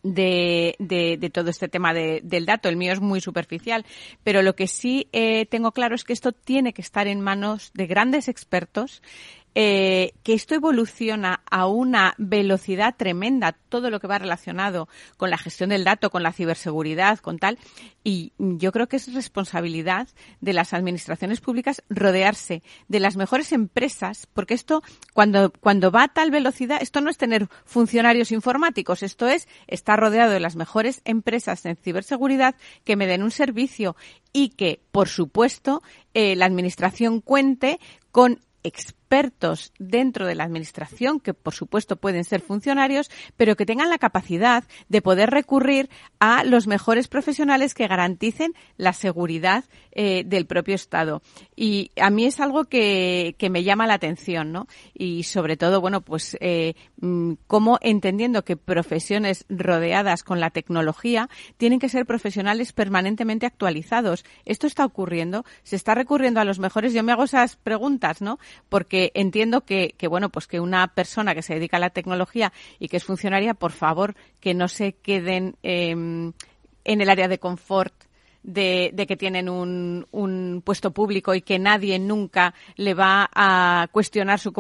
de, 0.03 0.75
de, 0.79 1.17
de, 1.17 1.31
todo 1.31 1.51
este 1.51 1.69
tema 1.69 1.95
de, 1.95 2.21
del 2.25 2.47
dato. 2.47 2.69
El 2.69 2.77
mío 2.77 2.93
es 2.93 3.01
muy 3.01 3.21
superficial, 3.21 3.87
pero 4.25 4.43
lo 4.43 4.55
que 4.55 4.67
sí 4.67 5.09
eh, 5.13 5.47
tengo 5.47 5.73
claro 5.73 5.95
es 5.95 6.05
que 6.05 6.13
esto 6.13 6.33
tiene 6.33 6.73
que 6.73 6.83
estar 6.83 7.07
en 7.07 7.21
manos 7.21 7.71
de 7.75 7.87
grandes 7.87 8.29
expertos 8.29 9.03
eh, 9.55 10.15
que 10.23 10.33
esto 10.33 10.55
evoluciona 10.55 11.43
a 11.51 11.67
una 11.67 12.15
velocidad 12.17 12.95
tremenda, 12.97 13.53
todo 13.69 13.91
lo 13.91 14.01
que 14.01 14.07
va 14.07 14.19
relacionado 14.19 14.89
con 15.19 15.29
la 15.29 15.37
gestión 15.37 15.71
del 15.71 15.85
dato, 15.85 16.11
con 16.11 16.23
la 16.23 16.33
ciberseguridad, 16.33 17.19
con 17.19 17.39
tal. 17.39 17.59
Y 18.03 18.33
yo 18.39 18.73
creo 18.73 18.89
que 18.89 18.97
es 18.97 19.13
responsabilidad 19.13 20.09
de 20.41 20.55
las 20.55 20.73
administraciones 20.73 21.41
públicas 21.41 21.83
rodearse 21.91 22.63
de 22.89 23.01
las 23.01 23.17
mejores 23.17 23.53
empresas, 23.53 24.27
porque 24.33 24.55
esto, 24.55 24.83
cuando, 25.13 25.53
cuando 25.61 25.91
va 25.91 26.05
a 26.05 26.09
tal 26.09 26.31
velocidad, 26.31 26.79
esto 26.81 27.03
no 27.03 27.11
es 27.11 27.19
tener 27.19 27.49
funcionarios 27.67 28.33
informáticos, 28.33 29.03
esto 29.03 29.29
es 29.29 29.49
estar 29.67 30.01
rodeado 30.01 30.33
de 30.33 30.41
las 30.41 30.57
mejores 30.57 31.03
empresas 31.05 31.67
en 31.67 31.77
ciberseguridad 31.77 32.55
que 32.85 32.97
me 32.97 33.07
den 33.07 33.23
un 33.23 33.31
servicio 33.31 33.97
y 34.33 34.51
que, 34.51 34.81
por 34.93 35.09
supuesto, 35.09 35.83
eh, 36.15 36.37
la 36.37 36.47
administración 36.47 37.21
cuente 37.21 37.79
con 38.11 38.41
expertos 38.63 39.02
dentro 39.79 40.27
de 40.27 40.35
la 40.35 40.45
administración, 40.45 41.21
que 41.21 41.35
por 41.35 41.53
supuesto 41.55 41.97
pueden 41.97 42.25
ser 42.25 42.41
funcionarios, 42.41 43.11
pero 43.37 43.57
que 43.57 43.67
tengan 43.67 43.91
la 43.91 43.99
capacidad 43.99 44.65
de 44.89 45.03
poder 45.03 45.31
recurrir 45.31 45.91
a 46.19 46.45
los 46.45 46.67
mejores 46.67 47.09
profesionales 47.09 47.75
que 47.75 47.89
garanticen 47.89 48.55
la 48.79 48.95
seguridad 48.95 49.65
eh, 49.91 50.23
del 50.25 50.47
propio 50.47 50.75
Estado. 50.75 51.21
Y 51.55 51.91
a 52.01 52.09
mí 52.09 52.25
es 52.25 52.41
algo 52.41 52.65
que, 52.65 53.35
que, 53.37 53.51
me 53.51 53.65
llama 53.65 53.87
la 53.87 53.95
atención, 53.95 54.51
¿no? 54.51 54.67
Y 54.95 55.25
sobre 55.25 55.59
todo, 55.59 55.83
bueno, 55.83 56.01
pues 56.01 56.37
eh, 56.41 56.75
mm, 57.01 57.35
cómo 57.47 57.79
entendiendo 57.83 58.45
que 58.45 58.57
profesiones 58.57 59.45
rodeadas 59.51 60.23
con 60.23 60.41
la 60.41 60.51
tecnología 60.51 61.29
tienen 61.59 61.81
que 61.81 61.91
ser 61.91 62.07
profesionales 62.07 62.73
permanentemente 62.73 63.45
actualizados. 63.45 64.25
Esto 64.47 64.67
está 64.67 64.87
ocurriendo, 64.87 65.45
se 65.63 65.77
está 65.77 65.95
recurriendo 65.95 66.41
a 66.41 66.45
los 66.45 66.59
mejores. 66.59 66.95
Yo 66.95 67.03
me 67.03 67.13
hago 67.13 67.25
esas 67.25 67.57
preguntas, 67.57 68.23
¿no? 68.23 68.39
Porque 68.71 69.02
entiendo 69.15 69.63
que, 69.63 69.95
que 69.99 70.07
bueno, 70.07 70.31
pues 70.31 70.47
que 70.47 70.61
una 70.61 70.87
persona 70.95 71.35
que 71.35 71.43
se 71.43 71.55
dedica 71.55 71.79
a 71.79 71.81
la 71.81 71.91
tecnología 71.91 72.53
y 72.79 72.89
que 72.89 72.99
es 72.99 73.05
funcionaria, 73.05 73.55
por 73.55 73.73
favor, 73.73 74.15
que 74.41 74.55
no 74.55 74.69
se 74.69 74.93
queden 74.93 75.57
eh, 75.63 75.91
en 75.91 77.01
el 77.01 77.11
área 77.11 77.29
de 77.29 77.39
confort 77.39 77.95
de, 78.43 78.91
de, 78.93 79.07
que 79.07 79.17
tienen 79.17 79.49
un, 79.49 80.07
un, 80.11 80.63
puesto 80.65 80.91
público 80.91 81.35
y 81.35 81.43
que 81.43 81.59
nadie 81.59 81.99
nunca 81.99 82.55
le 82.77 82.95
va 82.95 83.31
a 83.35 83.89
cuestionar 83.93 84.39
su, 84.39 84.53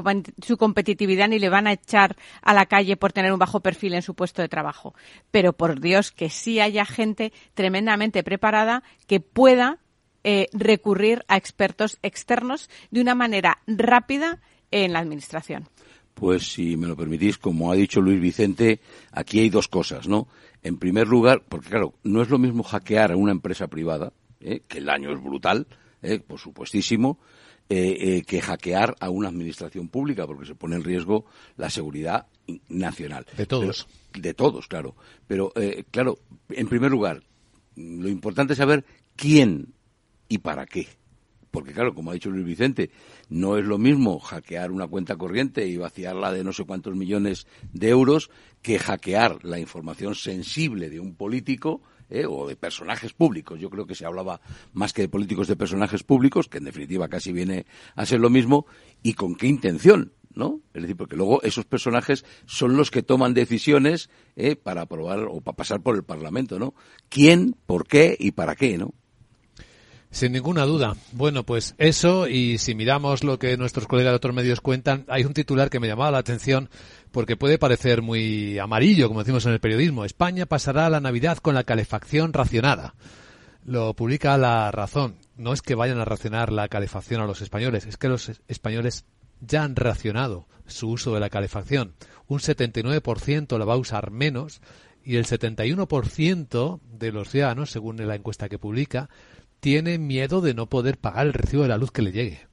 su, 0.44 0.56
competitividad 0.56 1.28
ni 1.28 1.38
le 1.38 1.48
van 1.48 1.66
a 1.66 1.72
echar 1.72 2.16
a 2.42 2.54
la 2.54 2.66
calle 2.66 2.96
por 2.96 3.12
tener 3.12 3.32
un 3.32 3.38
bajo 3.38 3.60
perfil 3.60 3.94
en 3.94 4.02
su 4.02 4.14
puesto 4.14 4.42
de 4.42 4.48
trabajo. 4.48 4.94
Pero 5.30 5.52
por 5.52 5.80
Dios 5.80 6.12
que 6.12 6.30
sí 6.30 6.60
haya 6.60 6.84
gente 6.84 7.32
tremendamente 7.54 8.22
preparada 8.22 8.82
que 9.06 9.20
pueda 9.20 9.78
eh, 10.24 10.48
recurrir 10.52 11.24
a 11.28 11.36
expertos 11.36 11.98
externos 12.02 12.70
de 12.90 13.00
una 13.00 13.14
manera 13.14 13.58
rápida 13.66 14.40
en 14.70 14.92
la 14.92 15.00
Administración. 15.00 15.68
Pues 16.14 16.52
si 16.52 16.76
me 16.76 16.86
lo 16.86 16.96
permitís, 16.96 17.38
como 17.38 17.72
ha 17.72 17.74
dicho 17.74 18.00
Luis 18.00 18.20
Vicente, 18.20 18.80
aquí 19.12 19.40
hay 19.40 19.50
dos 19.50 19.68
cosas, 19.68 20.08
¿no? 20.08 20.28
En 20.62 20.78
primer 20.78 21.08
lugar, 21.08 21.42
porque 21.48 21.70
claro, 21.70 21.94
no 22.02 22.22
es 22.22 22.28
lo 22.28 22.38
mismo 22.38 22.62
hackear 22.62 23.12
a 23.12 23.16
una 23.16 23.32
empresa 23.32 23.66
privada, 23.66 24.12
¿eh? 24.40 24.60
que 24.68 24.78
el 24.78 24.84
daño 24.84 25.12
es 25.12 25.22
brutal, 25.22 25.66
¿eh? 26.02 26.20
por 26.20 26.38
supuestísimo, 26.38 27.18
eh, 27.68 28.22
que 28.26 28.42
hackear 28.42 28.94
a 29.00 29.08
una 29.08 29.28
administración 29.28 29.88
pública, 29.88 30.26
porque 30.26 30.46
se 30.46 30.54
pone 30.54 30.76
en 30.76 30.84
riesgo 30.84 31.24
la 31.56 31.70
seguridad 31.70 32.26
nacional. 32.68 33.26
De 33.36 33.46
todos. 33.46 33.88
Pero, 34.12 34.22
de 34.22 34.34
todos, 34.34 34.68
claro. 34.68 34.94
Pero, 35.26 35.52
claro, 35.90 36.18
en 36.50 36.68
primer 36.68 36.90
lugar, 36.90 37.22
lo 37.76 38.08
importante 38.08 38.52
es 38.52 38.58
saber 38.58 38.84
quién 39.16 39.72
y 40.32 40.38
para 40.38 40.64
qué. 40.64 40.88
Porque 41.50 41.74
claro, 41.74 41.94
como 41.94 42.10
ha 42.10 42.14
dicho 42.14 42.30
Luis 42.30 42.46
Vicente, 42.46 42.90
no 43.28 43.58
es 43.58 43.66
lo 43.66 43.76
mismo 43.76 44.18
hackear 44.18 44.70
una 44.70 44.88
cuenta 44.88 45.16
corriente 45.16 45.66
y 45.66 45.76
vaciarla 45.76 46.32
de 46.32 46.42
no 46.42 46.54
sé 46.54 46.64
cuántos 46.64 46.96
millones 46.96 47.46
de 47.74 47.90
euros 47.90 48.30
que 48.62 48.78
hackear 48.78 49.44
la 49.44 49.58
información 49.58 50.14
sensible 50.14 50.88
de 50.88 51.00
un 51.00 51.14
político 51.14 51.82
¿eh? 52.08 52.24
o 52.26 52.48
de 52.48 52.56
personajes 52.56 53.12
públicos. 53.12 53.60
Yo 53.60 53.68
creo 53.68 53.86
que 53.86 53.94
se 53.94 54.06
hablaba 54.06 54.40
más 54.72 54.94
que 54.94 55.02
de 55.02 55.10
políticos 55.10 55.48
de 55.48 55.56
personajes 55.56 56.02
públicos, 56.02 56.48
que 56.48 56.56
en 56.56 56.64
definitiva 56.64 57.08
casi 57.08 57.30
viene 57.30 57.66
a 57.94 58.06
ser 58.06 58.20
lo 58.20 58.30
mismo, 58.30 58.64
y 59.02 59.12
con 59.12 59.34
qué 59.34 59.48
intención. 59.48 60.14
¿no? 60.34 60.60
Es 60.72 60.80
decir, 60.80 60.96
porque 60.96 61.16
luego 61.16 61.42
esos 61.42 61.66
personajes 61.66 62.24
son 62.46 62.78
los 62.78 62.90
que 62.90 63.02
toman 63.02 63.34
decisiones 63.34 64.08
¿eh? 64.36 64.56
para 64.56 64.80
aprobar 64.80 65.26
o 65.28 65.42
para 65.42 65.56
pasar 65.56 65.82
por 65.82 65.94
el 65.94 66.04
Parlamento, 66.04 66.58
¿no? 66.58 66.72
¿Quién, 67.10 67.54
por 67.66 67.86
qué 67.86 68.16
y 68.18 68.30
para 68.30 68.56
qué, 68.56 68.78
¿no? 68.78 68.94
Sin 70.12 70.32
ninguna 70.32 70.66
duda. 70.66 70.94
Bueno, 71.12 71.42
pues 71.42 71.74
eso, 71.78 72.28
y 72.28 72.58
si 72.58 72.74
miramos 72.74 73.24
lo 73.24 73.38
que 73.38 73.56
nuestros 73.56 73.86
colegas 73.86 74.12
de 74.12 74.16
otros 74.16 74.34
medios 74.34 74.60
cuentan, 74.60 75.06
hay 75.08 75.24
un 75.24 75.32
titular 75.32 75.70
que 75.70 75.80
me 75.80 75.88
llamaba 75.88 76.10
la 76.10 76.18
atención 76.18 76.68
porque 77.12 77.38
puede 77.38 77.56
parecer 77.56 78.02
muy 78.02 78.58
amarillo, 78.58 79.08
como 79.08 79.20
decimos 79.20 79.46
en 79.46 79.52
el 79.52 79.60
periodismo. 79.60 80.04
España 80.04 80.44
pasará 80.44 80.90
la 80.90 81.00
Navidad 81.00 81.38
con 81.38 81.54
la 81.54 81.64
calefacción 81.64 82.34
racionada. 82.34 82.94
Lo 83.64 83.94
publica 83.94 84.36
La 84.36 84.70
Razón. 84.70 85.16
No 85.38 85.54
es 85.54 85.62
que 85.62 85.74
vayan 85.74 85.98
a 85.98 86.04
racionar 86.04 86.52
la 86.52 86.68
calefacción 86.68 87.22
a 87.22 87.26
los 87.26 87.40
españoles, 87.40 87.86
es 87.86 87.96
que 87.96 88.08
los 88.08 88.32
españoles 88.48 89.06
ya 89.40 89.64
han 89.64 89.76
racionado 89.76 90.46
su 90.66 90.90
uso 90.90 91.14
de 91.14 91.20
la 91.20 91.30
calefacción. 91.30 91.94
Un 92.26 92.40
79% 92.40 93.58
la 93.58 93.64
va 93.64 93.74
a 93.74 93.78
usar 93.78 94.10
menos 94.10 94.60
y 95.04 95.16
el 95.16 95.24
71% 95.24 96.80
de 96.98 97.12
los 97.12 97.30
ciudadanos, 97.30 97.70
según 97.70 97.96
la 98.06 98.14
encuesta 98.14 98.50
que 98.50 98.58
publica, 98.58 99.08
tiene 99.62 99.96
miedo 99.96 100.40
de 100.40 100.54
no 100.54 100.66
poder 100.66 100.98
pagar 100.98 101.24
el 101.24 101.32
recibo 101.32 101.62
de 101.62 101.68
la 101.68 101.78
luz 101.78 101.92
que 101.92 102.02
le 102.02 102.10
llegue. 102.10 102.48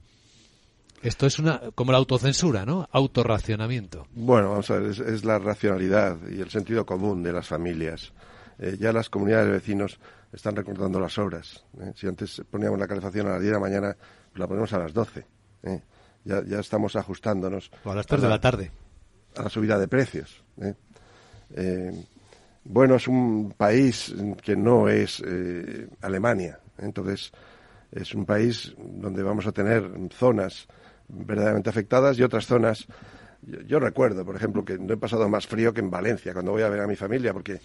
Esto 1.02 1.26
es 1.26 1.40
una 1.40 1.60
como 1.74 1.90
la 1.90 1.98
autocensura, 1.98 2.64
¿no? 2.64 2.88
Autorracionamiento. 2.92 4.06
Bueno, 4.14 4.50
vamos 4.50 4.70
a 4.70 4.78
ver, 4.78 4.90
es, 4.90 5.00
es 5.00 5.24
la 5.24 5.40
racionalidad 5.40 6.18
y 6.30 6.40
el 6.40 6.50
sentido 6.50 6.86
común 6.86 7.24
de 7.24 7.32
las 7.32 7.48
familias. 7.48 8.12
Eh, 8.60 8.76
ya 8.78 8.92
las 8.92 9.10
comunidades 9.10 9.46
de 9.46 9.52
vecinos 9.54 9.98
están 10.32 10.54
recortando 10.54 11.00
las 11.00 11.18
horas. 11.18 11.64
¿eh? 11.80 11.92
Si 11.96 12.06
antes 12.06 12.42
poníamos 12.48 12.78
la 12.78 12.86
calefacción 12.86 13.26
a 13.26 13.30
las 13.30 13.40
10 13.40 13.48
de 13.48 13.54
la 13.54 13.60
mañana, 13.60 13.96
pues 14.30 14.38
la 14.38 14.46
ponemos 14.46 14.72
a 14.72 14.78
las 14.78 14.92
12. 14.92 15.26
¿eh? 15.64 15.82
Ya, 16.24 16.44
ya 16.44 16.60
estamos 16.60 16.94
ajustándonos. 16.94 17.72
O 17.82 17.90
a 17.90 17.96
las 17.96 18.06
3 18.06 18.22
de 18.22 18.28
la 18.28 18.40
tarde. 18.40 18.70
A 19.34 19.42
la 19.42 19.48
subida 19.48 19.80
de 19.80 19.88
precios. 19.88 20.44
bueno, 22.62 22.94
es 22.94 23.08
un 23.08 23.52
país 23.56 24.14
que 24.44 24.54
no 24.54 24.88
es 24.88 25.20
Alemania. 26.02 26.60
Entonces, 26.80 27.32
es 27.92 28.14
un 28.14 28.24
país 28.24 28.74
donde 28.78 29.22
vamos 29.22 29.46
a 29.46 29.52
tener 29.52 29.90
zonas 30.10 30.66
verdaderamente 31.08 31.70
afectadas 31.70 32.18
y 32.18 32.22
otras 32.22 32.46
zonas. 32.46 32.86
Yo, 33.42 33.60
yo, 33.62 33.80
recuerdo, 33.80 34.24
por 34.24 34.36
ejemplo, 34.36 34.64
que 34.64 34.78
no 34.78 34.92
he 34.92 34.96
pasado 34.98 35.28
más 35.28 35.46
frío 35.46 35.72
que 35.72 35.80
en 35.80 35.90
Valencia 35.90 36.32
cuando 36.34 36.52
voy 36.52 36.62
a 36.62 36.68
ver 36.68 36.80
a 36.80 36.86
mi 36.86 36.94
familia, 36.94 37.32
porque 37.32 37.58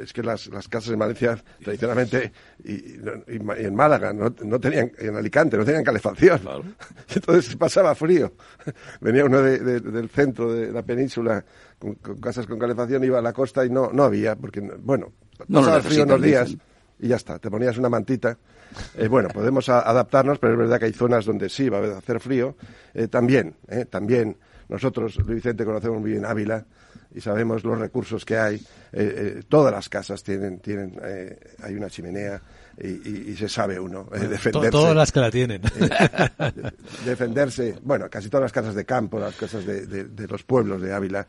es 0.00 0.12
que 0.12 0.22
las, 0.22 0.46
las 0.48 0.66
casas 0.66 0.92
en 0.92 0.98
Valencia 0.98 1.38
tradicionalmente 1.62 2.32
y, 2.64 2.72
y, 2.72 3.00
y 3.28 3.64
en 3.64 3.74
Málaga 3.74 4.12
no, 4.14 4.34
no, 4.44 4.58
tenían, 4.58 4.90
en 4.98 5.16
Alicante 5.16 5.58
no 5.58 5.64
tenían 5.64 5.84
calefacción. 5.84 6.38
Claro. 6.38 6.64
Entonces 7.14 7.54
pasaba 7.56 7.94
frío. 7.94 8.32
Venía 9.00 9.26
uno 9.26 9.42
de, 9.42 9.58
de, 9.58 9.80
del 9.80 10.08
centro 10.08 10.52
de 10.54 10.72
la 10.72 10.82
península 10.82 11.44
con, 11.78 11.94
con, 11.96 12.18
casas 12.18 12.46
con 12.46 12.58
calefacción, 12.58 13.04
iba 13.04 13.18
a 13.18 13.22
la 13.22 13.34
costa 13.34 13.64
y 13.64 13.70
no, 13.70 13.90
no 13.92 14.04
había, 14.04 14.36
porque, 14.36 14.60
bueno, 14.60 15.12
pasaba 15.52 15.76
no 15.76 15.82
frío 15.82 16.04
unos 16.04 16.22
días 16.22 16.56
y 17.00 17.08
ya 17.08 17.16
está, 17.16 17.38
te 17.38 17.50
ponías 17.50 17.76
una 17.78 17.88
mantita. 17.88 18.36
Eh, 18.96 19.08
bueno, 19.08 19.28
podemos 19.30 19.68
adaptarnos, 19.68 20.38
pero 20.38 20.52
es 20.52 20.58
verdad 20.58 20.78
que 20.78 20.84
hay 20.86 20.92
zonas 20.92 21.24
donde 21.24 21.48
sí 21.48 21.68
va 21.68 21.78
a 21.78 21.98
hacer 21.98 22.20
frío. 22.20 22.56
Eh, 22.94 23.08
también, 23.08 23.54
eh, 23.68 23.86
también 23.86 24.36
nosotros, 24.68 25.16
Luis 25.16 25.36
Vicente, 25.36 25.64
conocemos 25.64 26.00
muy 26.00 26.12
bien 26.12 26.24
Ávila, 26.24 26.64
y 27.12 27.20
sabemos 27.20 27.64
los 27.64 27.78
recursos 27.78 28.24
que 28.24 28.36
hay. 28.36 28.64
todas 29.48 29.72
las 29.72 29.88
casas 29.88 30.22
tienen, 30.22 30.60
tienen 30.60 30.96
hay 31.60 31.74
una 31.74 31.90
chimenea 31.90 32.40
y, 32.78 33.34
se 33.36 33.48
sabe 33.48 33.78
uno 33.78 34.04
defenderse. 34.10 34.70
Todas 34.70 34.96
las 34.96 35.12
que 35.12 35.20
la 35.20 35.30
tienen. 35.30 35.62
defenderse, 37.04 37.76
bueno, 37.82 38.08
casi 38.08 38.28
todas 38.28 38.42
las 38.42 38.52
casas 38.52 38.74
de 38.74 38.84
campo, 38.84 39.18
las 39.18 39.34
casas 39.34 39.64
de, 39.66 39.86
de, 39.86 40.28
los 40.28 40.42
pueblos 40.42 40.80
de 40.80 40.92
Ávila. 40.92 41.26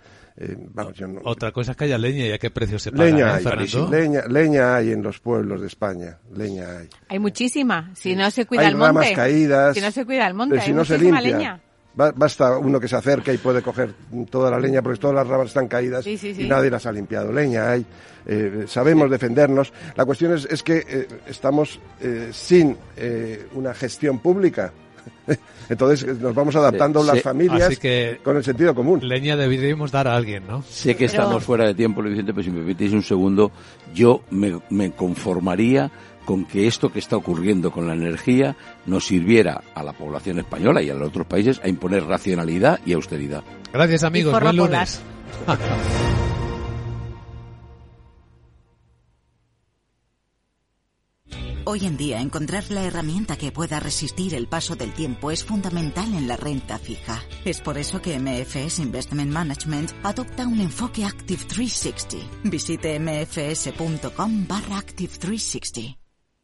vamos, 0.74 0.96
Otra 1.24 1.52
cosa 1.52 1.72
es 1.72 1.78
que 1.78 1.86
haya 1.86 1.98
leña 1.98 2.26
y 2.26 2.32
a 2.32 2.38
qué 2.38 2.52
precio 2.52 2.80
se 2.80 2.92
paga. 2.92 3.06
Leña 3.06 3.36
hay, 3.36 3.44
leña, 3.90 4.24
leña 4.28 4.76
hay 4.76 4.92
en 4.92 5.04
los 5.04 5.20
pueblos 5.20 5.62
de 5.62 5.68
España, 5.68 6.20
leña 6.34 6.80
hay. 6.80 6.90
Hay 7.10 7.20
muchísima, 7.20 7.92
si 7.96 8.16
no 8.16 8.32
se 8.32 8.46
cuida 8.46 8.68
el 8.68 8.76
monte. 8.76 8.88
ramas 8.88 9.12
caídas. 9.12 9.76
Si 9.76 9.82
no 9.82 9.92
se 9.92 10.06
cuida 10.06 10.28
el 10.28 10.34
monte, 10.34 10.62
si 10.62 10.74
no 10.74 10.86
se 10.86 10.98
limpia. 10.98 11.22
Leña. 11.22 11.62
Basta 11.94 12.58
uno 12.58 12.80
que 12.80 12.88
se 12.88 12.96
acerque 12.96 13.34
y 13.34 13.38
puede 13.38 13.62
coger 13.62 13.94
toda 14.30 14.50
la 14.50 14.60
leña 14.60 14.82
porque 14.82 14.98
todas 14.98 15.16
las 15.16 15.28
ramas 15.28 15.48
están 15.48 15.68
caídas 15.68 16.08
y 16.08 16.48
nadie 16.48 16.70
las 16.70 16.86
ha 16.86 16.92
limpiado. 16.92 17.34
Leña 17.34 17.70
hay, 17.70 17.86
eh, 18.26 18.64
sabemos 18.68 19.10
defendernos. 19.10 19.74
La 19.96 20.06
cuestión 20.06 20.34
es, 20.34 20.46
es 20.46 20.64
que 20.64 20.86
eh, 20.88 21.08
estamos 21.28 21.80
eh, 22.00 22.30
sin 22.32 22.78
una 23.54 23.74
gestión 23.74 24.20
pública. 24.20 24.72
Entonces 25.70 26.18
nos 26.20 26.34
vamos 26.34 26.56
adaptando 26.56 27.04
las 27.04 27.22
familias 27.22 27.78
con 28.24 28.38
el 28.38 28.44
sentido 28.44 28.74
común. 28.74 29.08
Leña 29.08 29.36
deberíamos 29.36 29.92
dar 29.92 30.08
a 30.08 30.16
alguien, 30.16 30.48
¿no? 30.48 30.64
Sé 30.64 30.96
que 30.96 31.06
estamos 31.06 31.44
fuera 31.44 31.66
de 31.66 31.74
tiempo, 31.74 32.02
Luis 32.02 32.14
Vicente, 32.14 32.34
pero 32.34 32.44
si 32.44 32.52
me 32.52 32.60
permitís 32.60 32.94
un 32.94 33.04
segundo, 33.04 33.52
yo 33.94 34.22
me, 34.30 34.60
me 34.70 34.92
conformaría 34.92 35.92
con 36.26 36.46
que 36.46 36.68
esto 36.68 36.92
que 36.92 37.00
está 37.00 37.18
ocurriendo 37.18 37.72
con 37.72 37.88
la 37.88 37.94
energía 37.94 38.56
nos 38.86 39.06
sirviera 39.06 39.62
a 39.76 39.84
la 39.84 39.94
población 39.94 40.40
española 40.40 40.82
y 40.82 40.90
a 40.90 40.94
los 40.94 41.10
otros 41.10 41.28
países 41.28 41.62
a 41.64 41.68
imponer 41.68 42.06
racionalidad 42.06 42.80
y 42.86 42.94
austeridad. 42.94 43.44
Gracias 43.74 44.04
amigos, 44.04 44.40
buen 44.40 44.56
lunes. 44.56 45.02
Hoy 51.64 51.86
en 51.86 51.96
día 51.96 52.20
encontrar 52.20 52.66
la 52.70 52.84
herramienta 52.84 53.38
que 53.38 53.52
pueda 53.52 53.80
resistir 53.80 54.34
el 54.34 54.48
paso 54.48 54.76
del 54.76 54.94
tiempo 54.94 55.30
es 55.30 55.46
fundamental 55.46 56.14
en 56.16 56.28
la 56.28 56.36
renta 56.36 56.80
fija. 56.80 57.22
Es 57.46 57.62
por 57.62 57.78
eso 57.78 58.02
que 58.02 58.20
MFS 58.20 58.80
Investment 58.80 59.32
Management 59.32 59.92
adopta 60.04 60.48
un 60.48 60.60
enfoque 60.60 61.06
Active 61.06 61.44
360. 61.46 62.18
Visite 62.44 63.00
mfs.com 63.00 64.48
barra 64.48 64.80
Active 64.80 65.14
360. 65.18 66.01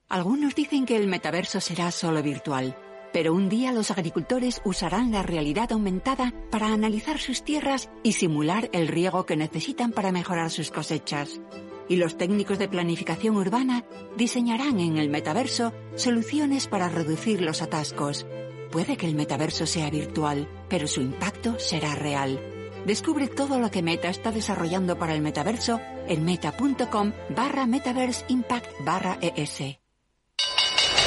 Algunos 0.09 0.55
dicen 0.55 0.85
que 0.85 0.95
el 0.95 1.05
metaverso 1.05 1.59
será 1.59 1.91
solo 1.91 2.23
virtual, 2.23 2.77
pero 3.11 3.33
un 3.33 3.49
día 3.49 3.73
los 3.73 3.91
agricultores 3.91 4.61
usarán 4.63 5.11
la 5.11 5.21
realidad 5.21 5.73
aumentada 5.73 6.33
para 6.49 6.67
analizar 6.67 7.19
sus 7.19 7.43
tierras 7.43 7.89
y 8.03 8.13
simular 8.13 8.69
el 8.71 8.87
riego 8.87 9.25
que 9.25 9.35
necesitan 9.35 9.91
para 9.91 10.13
mejorar 10.13 10.49
sus 10.49 10.71
cosechas. 10.71 11.41
Y 11.89 11.97
los 11.97 12.17
técnicos 12.17 12.57
de 12.57 12.69
planificación 12.69 13.35
urbana 13.35 13.83
diseñarán 14.15 14.79
en 14.79 14.97
el 14.97 15.09
metaverso 15.09 15.73
soluciones 15.95 16.67
para 16.67 16.87
reducir 16.87 17.41
los 17.41 17.61
atascos. 17.61 18.25
Puede 18.71 18.95
que 18.95 19.07
el 19.07 19.15
metaverso 19.15 19.65
sea 19.65 19.89
virtual, 19.89 20.47
pero 20.69 20.87
su 20.87 21.01
impacto 21.01 21.59
será 21.59 21.95
real. 21.95 22.39
Descubre 22.85 23.27
todo 23.27 23.59
lo 23.59 23.71
que 23.71 23.81
Meta 23.81 24.07
está 24.07 24.31
desarrollando 24.31 24.97
para 24.97 25.13
el 25.13 25.21
metaverso 25.21 25.81
en 26.07 26.23
meta.com 26.23 27.11
barra 27.35 27.65
metaverse 27.65 28.23
impact 28.29 28.67
barra 28.85 29.17
es. 29.21 29.77